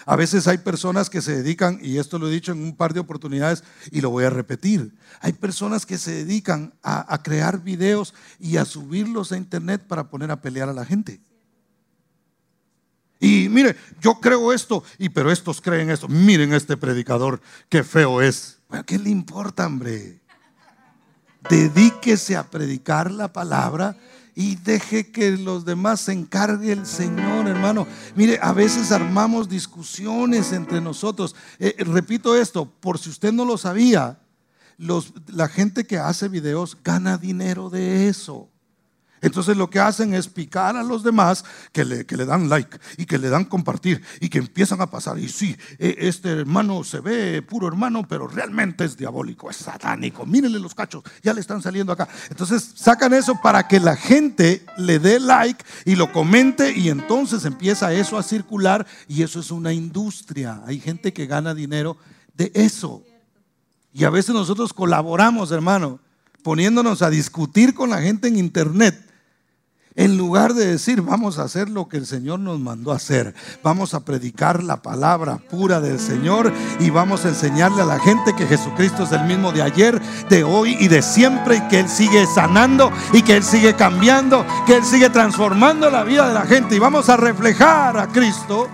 A 0.05 0.15
veces 0.15 0.47
hay 0.47 0.59
personas 0.59 1.09
que 1.09 1.21
se 1.21 1.35
dedican, 1.35 1.79
y 1.81 1.97
esto 1.97 2.17
lo 2.17 2.29
he 2.29 2.31
dicho 2.31 2.53
en 2.53 2.63
un 2.63 2.77
par 2.77 2.93
de 2.93 3.01
oportunidades 3.01 3.65
y 3.91 3.99
lo 3.99 4.09
voy 4.09 4.23
a 4.23 4.29
repetir, 4.29 4.95
hay 5.19 5.33
personas 5.33 5.85
que 5.85 5.97
se 5.97 6.11
dedican 6.11 6.73
a, 6.81 7.21
crear 7.21 7.61
videos 7.61 8.13
y 8.39 8.55
a 8.55 8.63
subirlos 8.63 9.33
a 9.33 9.37
internet 9.37 9.83
para 9.85 10.09
poner 10.09 10.31
a 10.31 10.39
pelear 10.39 10.69
a 10.69 10.73
la 10.73 10.85
gente. 10.85 11.19
Y 13.19 13.49
mire, 13.49 13.75
yo 13.99 14.15
creo 14.21 14.53
esto, 14.53 14.81
y 14.97 15.09
pero 15.09 15.29
estos 15.29 15.59
creen 15.59 15.89
esto. 15.89 16.07
Miren 16.07 16.53
este 16.53 16.77
predicador, 16.77 17.41
qué 17.67 17.83
feo 17.83 18.21
es. 18.21 18.59
¿Qué 18.81 18.97
le 18.97 19.11
importa, 19.11 19.67
hombre? 19.67 20.19
Dedíquese 21.47 22.35
a 22.35 22.49
predicar 22.49 23.11
la 23.11 23.31
palabra 23.31 23.95
y 24.33 24.55
deje 24.55 25.11
que 25.11 25.37
los 25.37 25.65
demás 25.65 26.01
se 26.01 26.13
encargue 26.13 26.71
el 26.71 26.87
Señor, 26.87 27.47
hermano. 27.47 27.85
Mire, 28.15 28.39
a 28.41 28.53
veces 28.53 28.91
armamos 28.91 29.47
discusiones 29.47 30.51
entre 30.53 30.81
nosotros. 30.81 31.35
Eh, 31.59 31.75
repito 31.79 32.35
esto, 32.35 32.65
por 32.65 32.97
si 32.97 33.09
usted 33.09 33.31
no 33.31 33.45
lo 33.45 33.57
sabía, 33.57 34.19
los, 34.77 35.13
la 35.27 35.47
gente 35.47 35.85
que 35.85 35.99
hace 35.99 36.29
videos 36.29 36.77
gana 36.83 37.17
dinero 37.17 37.69
de 37.69 38.07
eso. 38.07 38.49
Entonces 39.23 39.55
lo 39.55 39.69
que 39.69 39.79
hacen 39.79 40.13
es 40.13 40.27
picar 40.27 40.75
a 40.75 40.83
los 40.83 41.01
demás 41.01 41.45
que 41.71 41.85
le, 41.85 42.05
que 42.05 42.17
le 42.17 42.25
dan 42.25 42.49
like 42.49 42.77
y 42.97 43.05
que 43.05 43.17
le 43.17 43.29
dan 43.29 43.45
compartir 43.45 44.03
y 44.19 44.27
que 44.27 44.39
empiezan 44.39 44.81
a 44.81 44.87
pasar. 44.87 45.17
Y 45.17 45.29
sí, 45.29 45.55
e, 45.79 45.95
este 45.99 46.29
hermano 46.29 46.83
se 46.83 46.99
ve 46.99 47.41
puro 47.41 47.69
hermano, 47.69 48.05
pero 48.05 48.27
realmente 48.27 48.83
es 48.83 48.97
diabólico, 48.97 49.49
es 49.49 49.55
satánico. 49.55 50.25
Mírenle 50.25 50.59
los 50.59 50.75
cachos, 50.75 51.03
ya 51.21 51.33
le 51.33 51.39
están 51.39 51.61
saliendo 51.61 51.93
acá. 51.93 52.09
Entonces 52.29 52.73
sacan 52.75 53.13
eso 53.13 53.39
para 53.41 53.65
que 53.65 53.79
la 53.79 53.95
gente 53.95 54.65
le 54.77 54.99
dé 54.99 55.21
like 55.21 55.63
y 55.85 55.95
lo 55.95 56.11
comente 56.11 56.77
y 56.77 56.89
entonces 56.89 57.45
empieza 57.45 57.93
eso 57.93 58.17
a 58.17 58.23
circular 58.23 58.85
y 59.07 59.23
eso 59.23 59.39
es 59.39 59.51
una 59.51 59.71
industria. 59.71 60.61
Hay 60.65 60.81
gente 60.81 61.13
que 61.13 61.27
gana 61.27 61.53
dinero 61.53 61.95
de 62.35 62.51
eso. 62.55 63.03
Y 63.93 64.03
a 64.03 64.09
veces 64.09 64.35
nosotros 64.35 64.73
colaboramos, 64.73 65.51
hermano, 65.51 66.01
poniéndonos 66.43 67.01
a 67.01 67.09
discutir 67.09 67.73
con 67.73 67.89
la 67.89 68.01
gente 68.01 68.27
en 68.27 68.37
internet 68.37 69.12
en 69.95 70.17
lugar 70.17 70.53
de 70.53 70.65
decir, 70.65 71.01
vamos 71.01 71.37
a 71.37 71.43
hacer 71.43 71.69
lo 71.69 71.87
que 71.87 71.97
el 71.97 72.07
Señor 72.07 72.39
nos 72.39 72.59
mandó 72.59 72.91
a 72.91 72.95
hacer, 72.95 73.35
vamos 73.61 73.93
a 73.93 74.03
predicar 74.03 74.63
la 74.63 74.81
palabra 74.81 75.37
pura 75.37 75.79
del 75.79 75.99
Señor 75.99 76.51
y 76.79 76.89
vamos 76.89 77.25
a 77.25 77.29
enseñarle 77.29 77.81
a 77.81 77.85
la 77.85 77.99
gente 77.99 78.35
que 78.35 78.47
Jesucristo 78.47 79.03
es 79.03 79.11
el 79.11 79.25
mismo 79.25 79.51
de 79.51 79.61
ayer, 79.61 80.01
de 80.29 80.43
hoy 80.43 80.75
y 80.79 80.87
de 80.87 81.01
siempre 81.01 81.57
y 81.57 81.67
que 81.67 81.81
Él 81.81 81.89
sigue 81.89 82.25
sanando 82.25 82.91
y 83.13 83.21
que 83.21 83.37
Él 83.37 83.43
sigue 83.43 83.75
cambiando, 83.75 84.45
que 84.65 84.77
Él 84.77 84.83
sigue 84.83 85.09
transformando 85.09 85.89
la 85.89 86.03
vida 86.03 86.27
de 86.27 86.33
la 86.33 86.45
gente 86.45 86.75
y 86.75 86.79
vamos 86.79 87.09
a 87.09 87.17
reflejar 87.17 87.97
a 87.97 88.07
Cristo 88.07 88.67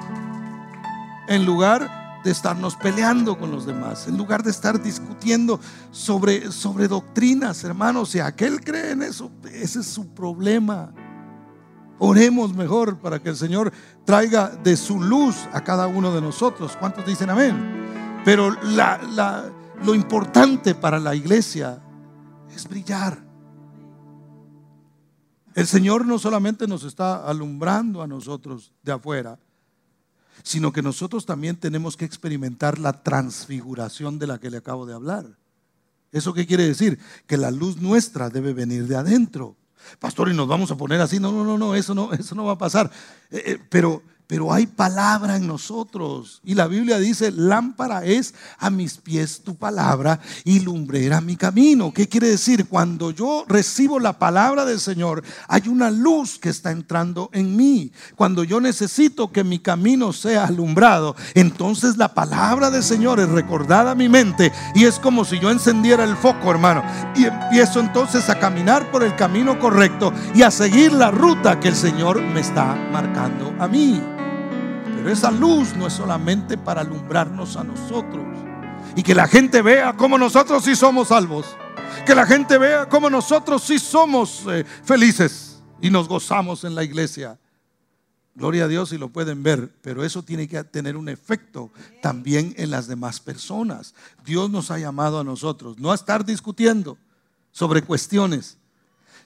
en 1.27 1.45
lugar 1.45 1.99
de 2.23 2.31
estarnos 2.31 2.75
peleando 2.75 3.37
con 3.37 3.51
los 3.51 3.65
demás, 3.65 4.07
en 4.07 4.17
lugar 4.17 4.43
de 4.43 4.51
estar 4.51 4.81
discutiendo 4.81 5.59
sobre, 5.91 6.51
sobre 6.51 6.87
doctrinas, 6.87 7.63
hermanos. 7.63 8.09
Si 8.09 8.19
aquel 8.19 8.61
cree 8.61 8.91
en 8.91 9.03
eso, 9.03 9.31
ese 9.53 9.79
es 9.79 9.87
su 9.87 10.13
problema. 10.13 10.91
Oremos 11.99 12.55
mejor 12.55 12.97
para 12.97 13.19
que 13.19 13.29
el 13.29 13.35
Señor 13.35 13.73
traiga 14.05 14.49
de 14.49 14.77
su 14.77 15.01
luz 15.01 15.35
a 15.51 15.61
cada 15.63 15.87
uno 15.87 16.13
de 16.15 16.21
nosotros. 16.21 16.77
¿Cuántos 16.79 17.05
dicen 17.05 17.29
amén? 17.29 18.21
Pero 18.23 18.55
lo 19.83 19.93
importante 19.93 20.75
para 20.75 20.97
la 20.99 21.13
iglesia 21.13 21.81
es 22.55 22.67
brillar. 22.67 23.17
El 25.55 25.67
Señor 25.67 26.05
no 26.05 26.17
solamente 26.19 26.67
nos 26.67 26.85
está 26.85 27.27
alumbrando 27.27 28.01
a 28.01 28.07
nosotros 28.07 28.71
de 28.81 28.93
afuera, 28.93 29.37
sino 30.41 30.71
que 30.71 30.81
nosotros 30.81 31.25
también 31.25 31.57
tenemos 31.57 31.97
que 31.97 32.05
experimentar 32.05 32.79
la 32.79 33.03
transfiguración 33.03 34.19
de 34.19 34.27
la 34.27 34.39
que 34.39 34.49
le 34.49 34.57
acabo 34.57 34.85
de 34.85 34.93
hablar. 34.93 35.25
¿Eso 36.13 36.33
qué 36.33 36.47
quiere 36.47 36.63
decir? 36.63 36.97
Que 37.27 37.35
la 37.35 37.51
luz 37.51 37.81
nuestra 37.81 38.29
debe 38.29 38.53
venir 38.53 38.87
de 38.87 38.95
adentro. 38.95 39.57
Pastor, 39.99 40.29
y 40.29 40.33
nos 40.33 40.47
vamos 40.47 40.71
a 40.71 40.77
poner 40.77 41.01
así. 41.01 41.19
No, 41.19 41.31
no, 41.31 41.43
no, 41.43 41.57
no, 41.57 41.75
eso 41.75 41.93
no, 41.93 42.13
eso 42.13 42.35
no 42.35 42.45
va 42.45 42.53
a 42.53 42.57
pasar. 42.57 42.91
Eh, 43.31 43.43
eh, 43.45 43.59
pero 43.69 44.03
pero 44.29 44.53
hay 44.53 44.67
palabra 44.67 45.37
en 45.37 45.47
nosotros. 45.47 46.39
Y 46.43 46.53
la 46.53 46.67
Biblia 46.67 46.99
dice, 46.99 47.31
lámpara 47.31 48.05
es 48.05 48.35
a 48.59 48.69
mis 48.69 48.99
pies 48.99 49.41
tu 49.43 49.55
palabra 49.55 50.19
y 50.43 50.59
lumbrera 50.59 51.19
mi 51.19 51.35
camino. 51.35 51.91
¿Qué 51.91 52.07
quiere 52.07 52.27
decir? 52.27 52.67
Cuando 52.67 53.09
yo 53.09 53.43
recibo 53.47 53.99
la 53.99 54.19
palabra 54.19 54.65
del 54.65 54.79
Señor, 54.79 55.23
hay 55.47 55.67
una 55.67 55.89
luz 55.89 56.37
que 56.37 56.49
está 56.49 56.69
entrando 56.69 57.31
en 57.33 57.55
mí. 57.55 57.91
Cuando 58.15 58.43
yo 58.43 58.61
necesito 58.61 59.31
que 59.31 59.43
mi 59.43 59.57
camino 59.57 60.13
sea 60.13 60.45
alumbrado, 60.45 61.15
entonces 61.33 61.97
la 61.97 62.13
palabra 62.13 62.69
del 62.69 62.83
Señor 62.83 63.19
es 63.19 63.29
recordada 63.29 63.91
a 63.91 63.95
mi 63.95 64.09
mente 64.09 64.51
y 64.75 64.85
es 64.85 64.99
como 64.99 65.25
si 65.25 65.39
yo 65.39 65.49
encendiera 65.49 66.03
el 66.03 66.15
foco, 66.15 66.51
hermano. 66.51 66.83
Y 67.15 67.25
empiezo 67.25 67.79
entonces 67.79 68.29
a 68.29 68.37
caminar 68.37 68.91
por 68.91 69.03
el 69.03 69.15
camino 69.15 69.57
correcto 69.57 70.13
y 70.35 70.43
a 70.43 70.51
seguir 70.51 70.93
la 70.93 71.09
ruta 71.09 71.59
que 71.59 71.69
el 71.69 71.75
Señor 71.75 72.21
me 72.21 72.41
está 72.41 72.75
marcando 72.91 73.55
a 73.57 73.67
mí. 73.67 73.99
Pero 74.99 75.13
esa 75.13 75.31
luz 75.31 75.77
no 75.77 75.87
es 75.87 75.93
solamente 75.93 76.57
para 76.57 76.81
alumbrarnos 76.81 77.55
a 77.55 77.63
nosotros 77.63 78.27
y 78.97 79.01
que 79.01 79.15
la 79.15 79.29
gente 79.29 79.61
vea 79.61 79.95
cómo 79.95 80.17
nosotros 80.17 80.65
sí 80.65 80.75
somos 80.75 81.07
salvos. 81.07 81.45
Que 82.05 82.13
la 82.13 82.25
gente 82.25 82.57
vea 82.57 82.89
cómo 82.89 83.09
nosotros 83.09 83.63
sí 83.63 83.79
somos 83.79 84.43
eh, 84.49 84.65
felices 84.83 85.61
y 85.81 85.89
nos 85.89 86.09
gozamos 86.09 86.65
en 86.65 86.75
la 86.75 86.83
iglesia. 86.83 87.39
Gloria 88.35 88.65
a 88.65 88.67
Dios 88.67 88.91
y 88.91 88.97
lo 88.97 89.07
pueden 89.07 89.41
ver, 89.41 89.73
pero 89.81 90.03
eso 90.03 90.21
tiene 90.21 90.49
que 90.49 90.61
tener 90.65 90.97
un 90.97 91.07
efecto 91.07 91.71
también 92.01 92.53
en 92.57 92.69
las 92.69 92.87
demás 92.87 93.21
personas. 93.21 93.95
Dios 94.25 94.49
nos 94.49 94.69
ha 94.69 94.79
llamado 94.79 95.17
a 95.17 95.23
nosotros, 95.23 95.79
no 95.79 95.93
a 95.93 95.95
estar 95.95 96.25
discutiendo 96.25 96.97
sobre 97.53 97.83
cuestiones, 97.83 98.57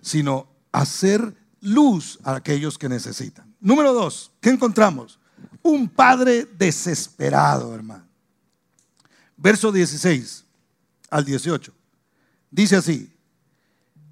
sino 0.01 0.45
a 0.71 0.81
hacer 0.81 1.35
luz 1.61 2.19
a 2.23 2.35
aquellos 2.35 2.77
que 2.77 2.89
necesitan. 2.89 3.55
Número 3.59 3.91
dos, 3.91 4.31
¿qué 4.39 4.51
encontramos? 4.51 5.17
Un 5.63 5.87
padre 5.89 6.45
desesperado, 6.45 7.73
hermano. 7.73 8.05
Verso 9.37 9.71
16 9.71 10.43
al 11.09 11.25
18. 11.25 11.73
Dice 12.51 12.75
así, 12.75 13.11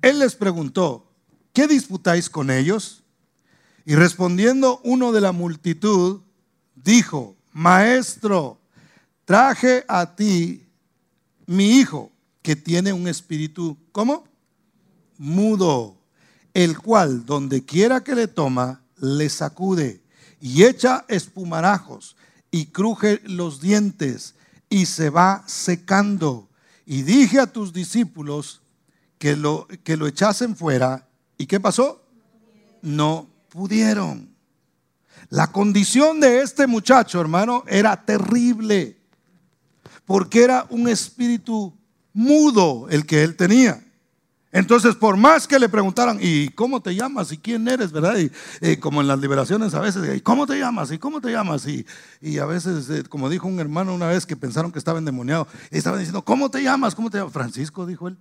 él 0.01 0.19
les 0.19 0.35
preguntó, 0.35 1.05
¿qué 1.53 1.67
disputáis 1.67 2.29
con 2.29 2.49
ellos? 2.49 3.03
Y 3.85 3.95
respondiendo 3.95 4.79
uno 4.83 5.11
de 5.11 5.21
la 5.21 5.31
multitud, 5.31 6.21
dijo, 6.75 7.35
Maestro, 7.51 8.59
traje 9.25 9.85
a 9.87 10.15
ti 10.15 10.65
mi 11.45 11.79
hijo, 11.79 12.11
que 12.41 12.55
tiene 12.55 12.93
un 12.93 13.07
espíritu, 13.07 13.77
¿cómo? 13.91 14.23
Mudo, 15.17 15.97
el 16.53 16.79
cual 16.79 17.25
donde 17.25 17.63
quiera 17.63 18.03
que 18.03 18.15
le 18.15 18.27
toma, 18.27 18.81
le 18.97 19.29
sacude 19.29 20.00
y 20.41 20.63
echa 20.63 21.05
espumarajos 21.07 22.17
y 22.49 22.65
cruje 22.65 23.21
los 23.23 23.61
dientes 23.61 24.35
y 24.69 24.87
se 24.87 25.09
va 25.09 25.43
secando. 25.47 26.49
Y 26.85 27.03
dije 27.03 27.39
a 27.39 27.47
tus 27.47 27.71
discípulos 27.71 28.61
que 29.17 29.35
lo, 29.35 29.67
que 29.83 29.95
lo 29.95 30.07
echasen 30.07 30.55
fuera. 30.55 31.07
¿Y 31.37 31.45
qué 31.45 31.59
pasó? 31.59 32.03
No 32.81 33.27
pudieron. 33.49 34.35
La 35.29 35.51
condición 35.51 36.19
de 36.19 36.41
este 36.41 36.67
muchacho, 36.67 37.21
hermano, 37.21 37.63
era 37.67 38.03
terrible. 38.03 38.97
Porque 40.05 40.43
era 40.43 40.65
un 40.69 40.89
espíritu 40.89 41.73
mudo 42.13 42.87
el 42.89 43.05
que 43.05 43.23
él 43.23 43.35
tenía. 43.35 43.81
Entonces, 44.53 44.95
por 44.95 45.15
más 45.15 45.47
que 45.47 45.57
le 45.57 45.69
preguntaran, 45.69 46.17
¿y 46.19 46.49
cómo 46.49 46.81
te 46.81 46.93
llamas? 46.93 47.31
¿Y 47.31 47.37
quién 47.37 47.65
eres? 47.69 47.91
¿Verdad? 47.91 48.17
Y, 48.17 48.31
eh, 48.59 48.79
como 48.79 48.99
en 48.99 49.07
las 49.07 49.19
liberaciones 49.19 49.73
a 49.73 49.79
veces, 49.79 50.17
¿y 50.17 50.19
cómo 50.19 50.45
te 50.45 50.59
llamas? 50.59 50.91
¿Y 50.91 50.97
cómo 50.97 51.21
te 51.21 51.31
llamas? 51.31 51.65
Y, 51.67 51.85
y 52.19 52.37
a 52.37 52.45
veces, 52.45 52.89
eh, 52.89 53.03
como 53.07 53.29
dijo 53.29 53.47
un 53.47 53.59
hermano 53.61 53.93
una 53.93 54.07
vez 54.07 54.25
que 54.25 54.35
pensaron 54.35 54.71
que 54.71 54.79
estaba 54.79 54.99
endemoniado, 54.99 55.47
y 55.71 55.77
estaban 55.77 55.99
diciendo, 55.99 56.23
¿cómo 56.23 56.51
te 56.51 56.61
llamas? 56.61 56.95
¿Cómo 56.95 57.09
te 57.09 57.17
llamas? 57.17 57.31
Francisco, 57.31 57.85
dijo 57.85 58.09
él. 58.09 58.17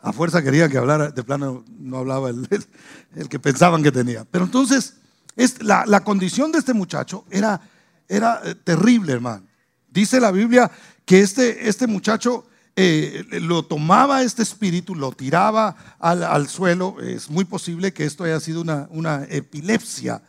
A 0.00 0.12
fuerza 0.12 0.42
quería 0.42 0.68
que 0.68 0.78
hablara, 0.78 1.10
de 1.10 1.24
plano 1.24 1.64
no 1.78 1.96
hablaba 1.96 2.30
el, 2.30 2.46
el, 3.16 3.28
que 3.28 3.40
pensaban 3.40 3.82
que 3.82 3.90
tenía. 3.90 4.24
Pero 4.30 4.44
entonces, 4.44 4.98
es, 5.34 5.60
la, 5.62 5.84
la, 5.86 6.04
condición 6.04 6.52
de 6.52 6.58
este 6.58 6.74
muchacho 6.74 7.24
era, 7.30 7.60
era 8.06 8.40
eh, 8.44 8.54
terrible, 8.54 9.14
hermano. 9.14 9.44
Dice 9.90 10.20
la 10.20 10.30
Biblia 10.30 10.70
que 11.04 11.20
este, 11.20 11.68
este 11.68 11.86
muchacho 11.86 12.46
eh, 12.76 13.24
lo 13.40 13.64
tomaba 13.64 14.22
este 14.22 14.42
espíritu, 14.42 14.94
lo 14.94 15.12
tiraba 15.12 15.76
al, 15.98 16.48
suelo. 16.48 17.00
Es 17.00 17.30
muy 17.30 17.44
posible 17.44 17.92
que 17.92 18.04
esto 18.04 18.24
haya 18.24 18.40
sido 18.40 18.60
una, 18.60 18.88
una 18.90 19.24
epilepsia. 19.30 20.22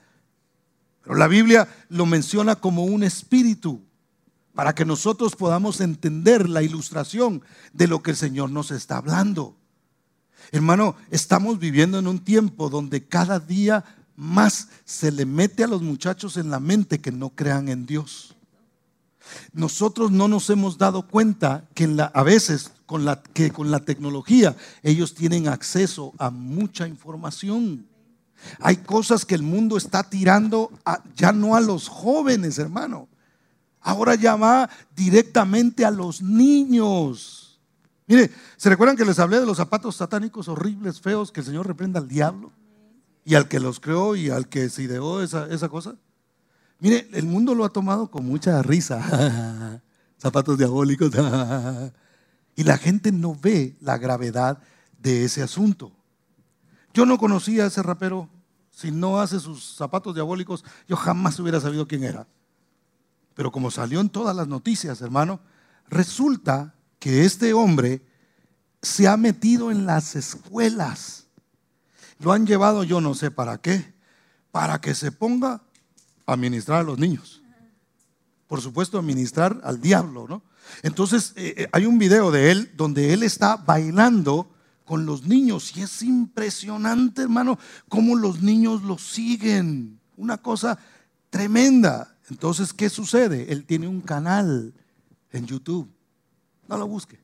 Pero 1.04 1.16
la 1.16 1.28
Biblia 1.28 1.68
lo 1.90 2.06
menciona 2.06 2.56
como 2.56 2.84
un 2.84 3.04
espíritu 3.04 3.82
para 4.54 4.74
que 4.74 4.86
nosotros 4.86 5.36
podamos 5.36 5.82
entender 5.82 6.48
la 6.48 6.64
ilustración 6.64 7.42
de 7.74 7.88
lo 7.88 8.02
que 8.02 8.12
el 8.12 8.18
Señor 8.18 8.52
nos 8.52 8.72
está 8.72 8.98
hablando. 8.98 9.56
Hermano, 10.52 10.96
estamos 11.12 11.60
viviendo 11.60 12.00
en 12.00 12.08
un 12.08 12.20
tiempo 12.20 12.70
donde 12.70 13.06
cada 13.06 13.40
día 13.40 13.84
más 14.16 14.70
se 14.86 15.12
le 15.12 15.26
mete 15.26 15.64
a 15.64 15.68
los 15.68 15.82
muchachos 15.82 16.38
en 16.38 16.50
la 16.50 16.60
mente 16.60 17.02
que 17.02 17.12
no 17.12 17.32
crean 17.32 17.68
en 17.70 17.86
Dios. 17.86 18.35
Nosotros 19.54 20.12
no 20.12 20.28
nos 20.28 20.50
hemos 20.50 20.78
dado 20.78 21.08
cuenta 21.08 21.66
que 21.74 21.96
a 22.14 22.24
veces 22.24 22.72
con 22.86 23.06
la, 23.06 23.22
que 23.22 23.52
con 23.52 23.72
la 23.72 23.80
tecnología 23.80 24.56
ellos 24.84 25.16
tienen 25.16 25.48
acceso 25.48 26.14
a 26.18 26.30
mucha 26.30 26.88
información. 26.88 27.88
Hay 28.60 28.78
cosas 28.78 29.26
que 29.26 29.36
el 29.36 29.44
mundo 29.44 29.78
está 29.78 30.04
tirando 30.04 30.72
ya 31.16 31.32
no 31.32 31.56
a 31.56 31.62
los 31.62 31.88
jóvenes, 31.88 32.60
hermano. 32.60 33.08
Ahora 33.82 34.16
ya 34.16 34.36
va 34.36 34.70
directamente 34.96 35.86
a 35.86 35.92
los 35.92 36.22
niños. 36.22 37.60
Mire, 38.08 38.32
¿se 38.58 38.70
recuerdan 38.70 38.98
que 38.98 39.06
les 39.06 39.20
hablé 39.20 39.40
de 39.40 39.46
los 39.46 39.58
zapatos 39.58 39.96
satánicos 39.96 40.48
horribles, 40.48 41.02
feos, 41.02 41.32
que 41.32 41.40
el 41.40 41.46
Señor 41.46 41.68
reprenda 41.68 42.00
al 42.00 42.08
diablo? 42.08 42.52
Y 43.24 43.34
al 43.34 43.48
que 43.48 43.60
los 43.60 43.80
creó 43.80 44.16
y 44.16 44.30
al 44.30 44.48
que 44.48 44.70
se 44.70 44.84
ideó 44.84 45.24
esa, 45.24 45.48
esa 45.48 45.70
cosa. 45.70 45.96
Mire, 46.80 47.08
el 47.14 47.26
mundo 47.26 47.56
lo 47.56 47.66
ha 47.66 47.70
tomado 47.70 48.10
con 48.12 48.26
mucha 48.26 48.62
risa. 48.62 49.82
Zapatos 50.18 50.58
diabólicos. 50.58 51.12
y 52.56 52.64
la 52.64 52.78
gente 52.78 53.12
no 53.12 53.36
ve 53.36 53.78
la 53.82 53.98
gravedad 53.98 54.60
de 55.00 55.26
ese 55.26 55.42
asunto. 55.44 55.92
Yo 56.94 57.06
no 57.06 57.18
conocía 57.18 57.64
a 57.64 57.68
ese 57.68 57.84
rapero. 57.84 58.30
Si 58.72 58.92
no 58.92 59.20
hace 59.20 59.40
sus 59.40 59.76
zapatos 59.76 60.14
diabólicos, 60.16 60.66
yo 60.88 60.98
jamás 60.98 61.40
hubiera 61.40 61.62
sabido 61.62 61.88
quién 61.88 62.04
era. 62.04 62.28
Pero 63.34 63.52
como 63.52 63.72
salió 63.72 64.02
en 64.02 64.10
todas 64.10 64.36
las 64.36 64.48
noticias, 64.48 65.02
hermano, 65.02 65.40
resulta 65.88 66.76
que 67.00 67.26
este 67.26 67.54
hombre 67.54 68.06
se 68.82 69.08
ha 69.08 69.18
metido 69.18 69.72
en 69.72 69.86
las 69.86 70.16
escuelas. 70.16 71.28
Lo 72.20 72.32
han 72.32 72.46
llevado 72.48 72.84
yo 72.84 73.02
no 73.02 73.14
sé 73.14 73.32
para 73.32 73.58
qué, 73.60 73.94
para 74.52 74.80
que 74.80 74.96
se 74.96 75.12
ponga 75.12 75.65
a 76.26 76.36
ministrar 76.36 76.82
a 76.82 76.84
los 76.84 76.98
niños. 76.98 77.42
Por 78.48 78.62
supuesto, 78.62 78.98
a 78.98 79.02
ministrar 79.02 79.60
al 79.64 79.82
diablo, 79.82 80.28
¿no? 80.28 80.44
Entonces, 80.84 81.34
eh, 81.36 81.54
eh, 81.58 81.68
hay 81.72 81.86
un 81.86 81.98
video 81.98 82.32
de 82.32 82.52
él 82.52 82.72
donde 82.76 83.14
él 83.14 83.24
está 83.24 83.58
bailando 83.58 84.50
con 84.84 85.06
los 85.06 85.26
niños 85.26 85.76
y 85.76 85.82
es 85.82 86.02
impresionante, 86.04 87.24
hermano, 87.24 87.58
cómo 87.90 88.16
los 88.16 88.42
niños 88.42 88.84
lo 88.84 88.98
siguen. 88.98 90.00
Una 90.16 90.38
cosa 90.38 90.78
tremenda. 91.30 92.18
Entonces, 92.30 92.72
¿qué 92.74 92.90
sucede? 92.90 93.52
Él 93.52 93.66
tiene 93.66 93.88
un 93.88 94.02
canal 94.02 94.74
en 95.32 95.46
YouTube. 95.46 95.92
No 96.68 96.78
lo 96.78 96.88
busque. 96.88 97.20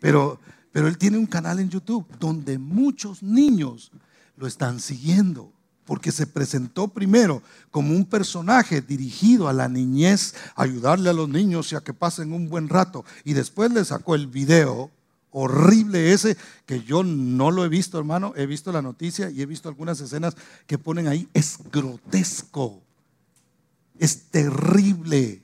Pero, 0.00 0.40
pero 0.72 0.88
él 0.88 0.98
tiene 0.98 1.18
un 1.18 1.26
canal 1.26 1.58
en 1.60 1.70
YouTube 1.70 2.06
donde 2.18 2.58
muchos 2.58 3.22
niños 3.22 3.90
lo 4.36 4.46
están 4.46 4.80
siguiendo 4.80 5.52
porque 5.88 6.12
se 6.12 6.26
presentó 6.26 6.88
primero 6.88 7.42
como 7.70 7.94
un 7.94 8.04
personaje 8.04 8.82
dirigido 8.82 9.48
a 9.48 9.54
la 9.54 9.70
niñez, 9.70 10.34
ayudarle 10.54 11.08
a 11.08 11.14
los 11.14 11.30
niños 11.30 11.72
y 11.72 11.76
a 11.76 11.80
que 11.80 11.94
pasen 11.94 12.34
un 12.34 12.50
buen 12.50 12.68
rato, 12.68 13.06
y 13.24 13.32
después 13.32 13.72
le 13.72 13.82
sacó 13.86 14.14
el 14.14 14.26
video 14.26 14.90
horrible 15.30 16.12
ese, 16.12 16.36
que 16.66 16.82
yo 16.82 17.02
no 17.04 17.50
lo 17.50 17.64
he 17.64 17.70
visto, 17.70 17.98
hermano, 17.98 18.34
he 18.36 18.44
visto 18.44 18.70
la 18.70 18.82
noticia 18.82 19.30
y 19.30 19.40
he 19.40 19.46
visto 19.46 19.70
algunas 19.70 19.98
escenas 19.98 20.36
que 20.66 20.76
ponen 20.76 21.08
ahí, 21.08 21.26
es 21.32 21.56
grotesco, 21.72 22.82
es 23.98 24.24
terrible. 24.24 25.40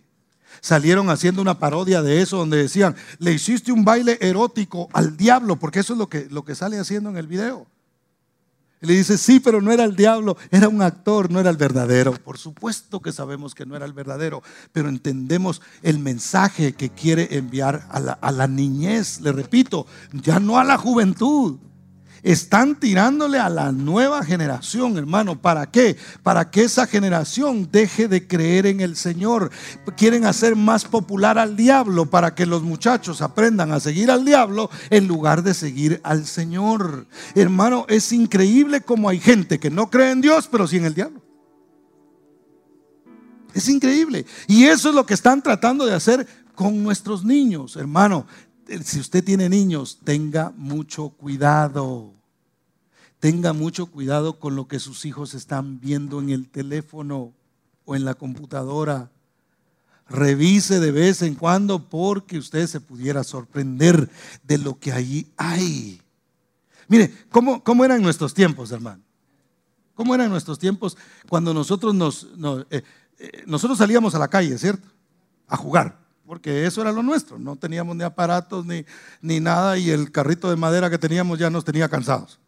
Salieron 0.61 1.09
haciendo 1.09 1.41
una 1.41 1.59
parodia 1.59 2.03
de 2.03 2.21
eso 2.21 2.37
donde 2.37 2.59
decían, 2.59 2.95
le 3.19 3.33
hiciste 3.33 3.73
un 3.73 3.83
baile 3.83 4.19
erótico 4.21 4.91
al 4.93 5.17
diablo, 5.17 5.57
porque 5.57 5.81
eso 5.81 5.95
es 5.95 5.99
lo 5.99 6.11
que, 6.11 6.29
lo 6.29 6.45
que 6.45 6.55
sale 6.55 6.79
haciendo 6.79 7.09
en 7.09 7.17
el 7.17 7.29
video 7.29 7.67
le 8.85 8.95
dice, 8.95 9.19
sí, 9.19 9.41
pero 9.41 9.61
no 9.61 9.73
era 9.73 9.85
el 9.85 9.97
diablo, 9.97 10.37
era 10.51 10.69
un 10.69 10.83
actor, 10.83 11.31
no 11.31 11.41
era 11.41 11.51
el 11.51 11.57
verdadero. 11.57 12.13
Por 12.13 12.39
supuesto 12.39 13.01
que 13.01 13.13
sabemos 13.13 13.55
que 13.55 13.67
no 13.67 13.77
era 13.77 13.87
el 13.87 13.93
verdadero, 13.93 14.43
pero 14.73 14.89
entendemos 14.89 15.63
el 15.83 15.99
mensaje 15.99 16.75
que 16.75 16.91
quiere 16.91 17.37
enviar 17.37 17.87
a 17.91 18.01
la, 18.01 18.13
a 18.13 18.33
la 18.33 18.47
niñez, 18.47 19.21
le 19.21 19.33
repito, 19.33 19.87
ya 20.13 20.41
no 20.41 20.59
a 20.59 20.65
la 20.65 20.79
juventud. 20.79 21.59
Están 22.25 22.81
tirándole 22.81 23.39
a 23.39 23.51
la 23.51 23.71
nueva 23.71 24.25
generación, 24.25 24.97
hermano. 24.97 25.43
¿Para 25.43 25.71
qué? 25.71 25.99
Para 26.23 26.51
que 26.51 26.63
esa 26.63 26.87
generación 26.87 27.69
deje 27.71 28.09
de 28.09 28.27
creer 28.27 28.65
en 28.65 28.81
el 28.81 28.97
Señor. 28.97 29.51
Quieren 29.95 30.25
hacer 30.25 30.57
más 30.57 30.87
popular 30.87 31.39
al 31.39 31.55
diablo 31.55 32.07
para 32.07 32.35
que 32.35 32.47
los 32.47 32.63
muchachos 32.63 33.21
aprendan 33.21 33.73
a 33.73 33.79
seguir 33.79 34.11
al 34.11 34.25
diablo 34.25 34.71
en 34.89 35.07
lugar 35.07 35.43
de 35.43 35.53
seguir 35.53 36.01
al 36.03 36.25
Señor. 36.25 37.07
Hermano, 37.35 37.85
es 37.91 38.11
increíble 38.11 38.81
como 38.81 39.11
hay 39.11 39.21
gente 39.21 39.61
que 39.61 39.69
no 39.69 39.91
cree 39.91 40.11
en 40.11 40.23
Dios, 40.23 40.49
pero 40.51 40.67
sí 40.67 40.79
en 40.79 40.87
el 40.87 40.95
diablo. 40.95 41.21
Es 43.53 43.69
increíble. 43.69 44.25
Y 44.49 44.65
eso 44.65 44.89
es 44.89 44.95
lo 44.95 45.05
que 45.05 45.13
están 45.13 45.43
tratando 45.43 45.85
de 45.85 45.95
hacer 45.95 46.27
con 46.55 46.83
nuestros 46.83 47.23
niños, 47.23 47.77
hermano 47.77 48.27
si 48.83 49.01
usted 49.01 49.23
tiene 49.23 49.49
niños, 49.49 50.01
tenga 50.05 50.53
mucho 50.57 51.11
cuidado. 51.11 52.14
Tenga 53.25 53.55
mucho 53.55 53.87
cuidado 53.87 54.39
con 54.39 54.55
lo 54.55 54.69
que 54.69 54.79
sus 54.79 55.07
hijos 55.07 55.33
están 55.33 55.81
viendo 55.81 56.21
en 56.21 56.29
el 56.29 56.47
teléfono 56.47 57.33
o 57.87 57.97
en 57.97 58.05
la 58.05 58.13
computadora. 58.13 59.11
Revise 60.11 60.79
de 60.79 60.93
vez 60.93 61.23
en 61.23 61.35
cuando 61.35 61.89
porque 61.89 62.37
usted 62.37 62.67
se 62.67 62.83
pudiera 62.83 63.25
sorprender 63.25 64.11
de 64.43 64.59
lo 64.59 64.79
que 64.79 64.93
allí 64.93 65.27
hay. 65.39 66.03
Mire, 66.87 67.15
¿cómo, 67.31 67.65
cómo 67.65 67.83
eran 67.87 68.03
nuestros 68.03 68.35
tiempos, 68.35 68.73
hermano? 68.73 69.03
¿Cómo 69.95 70.15
eran 70.15 70.29
nuestros 70.29 70.59
tiempos 70.59 70.99
cuando 71.27 71.55
nosotros 71.55 71.95
nos, 71.95 72.29
eh, 72.69 72.83
eh, 73.19 73.43
nosotros 73.47 73.79
salíamos 73.79 74.15
a 74.15 74.19
la 74.19 74.29
calle, 74.29 74.59
¿cierto? 74.59 74.87
A 75.49 75.57
jugar 75.57 75.99
porque 76.27 76.67
eso 76.67 76.83
era 76.83 76.93
lo 76.93 77.03
nuestro, 77.03 77.39
no 77.39 77.57
teníamos 77.57 77.97
ni 77.97 78.03
aparatos 78.03 78.67
ni, 78.67 78.85
ni 79.23 79.41
nada 79.41 79.79
y 79.79 79.91
el 79.91 80.13
carrito 80.13 80.51
de 80.51 80.57
madera 80.57 80.91
que 80.91 80.99
teníamos 80.99 81.39
ya 81.39 81.49
nos 81.49 81.65
tenía 81.65 81.89
cansados. 81.89 82.39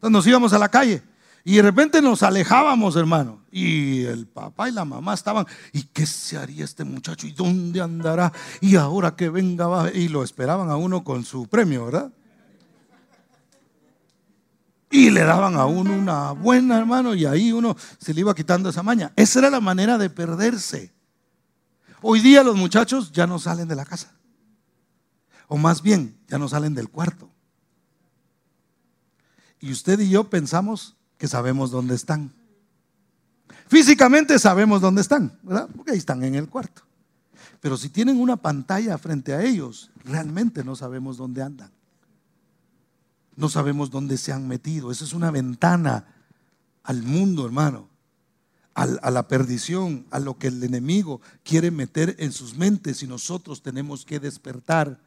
Entonces 0.00 0.12
nos 0.12 0.26
íbamos 0.26 0.52
a 0.54 0.58
la 0.58 0.70
calle 0.70 1.02
y 1.44 1.56
de 1.56 1.62
repente 1.62 2.00
nos 2.00 2.22
alejábamos, 2.22 2.96
hermano. 2.96 3.42
Y 3.52 4.04
el 4.04 4.26
papá 4.26 4.70
y 4.70 4.72
la 4.72 4.86
mamá 4.86 5.12
estaban, 5.12 5.46
¿y 5.72 5.82
qué 5.82 6.06
se 6.06 6.38
haría 6.38 6.64
este 6.64 6.84
muchacho? 6.84 7.26
¿Y 7.26 7.32
dónde 7.32 7.82
andará? 7.82 8.32
Y 8.62 8.76
ahora 8.76 9.14
que 9.14 9.28
venga, 9.28 9.66
va. 9.66 9.90
y 9.90 10.08
lo 10.08 10.22
esperaban 10.22 10.70
a 10.70 10.76
uno 10.76 11.04
con 11.04 11.22
su 11.22 11.46
premio, 11.48 11.84
¿verdad? 11.84 12.10
Y 14.90 15.10
le 15.10 15.20
daban 15.20 15.54
a 15.56 15.66
uno 15.66 15.92
una 15.92 16.32
buena, 16.32 16.78
hermano, 16.78 17.14
y 17.14 17.26
ahí 17.26 17.52
uno 17.52 17.76
se 17.98 18.14
le 18.14 18.20
iba 18.20 18.34
quitando 18.34 18.70
esa 18.70 18.82
maña. 18.82 19.12
Esa 19.16 19.40
era 19.40 19.50
la 19.50 19.60
manera 19.60 19.98
de 19.98 20.08
perderse. 20.08 20.94
Hoy 22.00 22.20
día 22.20 22.42
los 22.42 22.56
muchachos 22.56 23.12
ya 23.12 23.26
no 23.26 23.38
salen 23.38 23.68
de 23.68 23.76
la 23.76 23.84
casa. 23.84 24.14
O 25.46 25.58
más 25.58 25.82
bien, 25.82 26.18
ya 26.26 26.38
no 26.38 26.48
salen 26.48 26.74
del 26.74 26.88
cuarto. 26.88 27.30
Y 29.60 29.72
usted 29.72 30.00
y 30.00 30.08
yo 30.08 30.24
pensamos 30.24 30.96
que 31.18 31.28
sabemos 31.28 31.70
dónde 31.70 31.94
están. 31.94 32.32
Físicamente 33.68 34.38
sabemos 34.38 34.80
dónde 34.80 35.02
están, 35.02 35.38
¿verdad? 35.42 35.68
Porque 35.76 35.92
ahí 35.92 35.98
están 35.98 36.22
en 36.24 36.34
el 36.34 36.48
cuarto. 36.48 36.82
Pero 37.60 37.76
si 37.76 37.90
tienen 37.90 38.18
una 38.18 38.36
pantalla 38.36 38.96
frente 38.98 39.34
a 39.34 39.42
ellos, 39.42 39.90
realmente 40.04 40.64
no 40.64 40.74
sabemos 40.76 41.18
dónde 41.18 41.42
andan. 41.42 41.70
No 43.36 43.48
sabemos 43.48 43.90
dónde 43.90 44.16
se 44.18 44.32
han 44.32 44.48
metido. 44.48 44.90
Esa 44.90 45.04
es 45.04 45.12
una 45.12 45.30
ventana 45.30 46.06
al 46.82 47.02
mundo, 47.02 47.44
hermano 47.44 47.90
a 48.74 49.10
la 49.10 49.28
perdición, 49.28 50.06
a 50.10 50.18
lo 50.18 50.38
que 50.38 50.46
el 50.46 50.62
enemigo 50.62 51.20
quiere 51.42 51.70
meter 51.70 52.16
en 52.18 52.32
sus 52.32 52.56
mentes 52.56 53.02
y 53.02 53.06
nosotros 53.06 53.62
tenemos 53.62 54.04
que 54.06 54.20
despertar. 54.20 54.98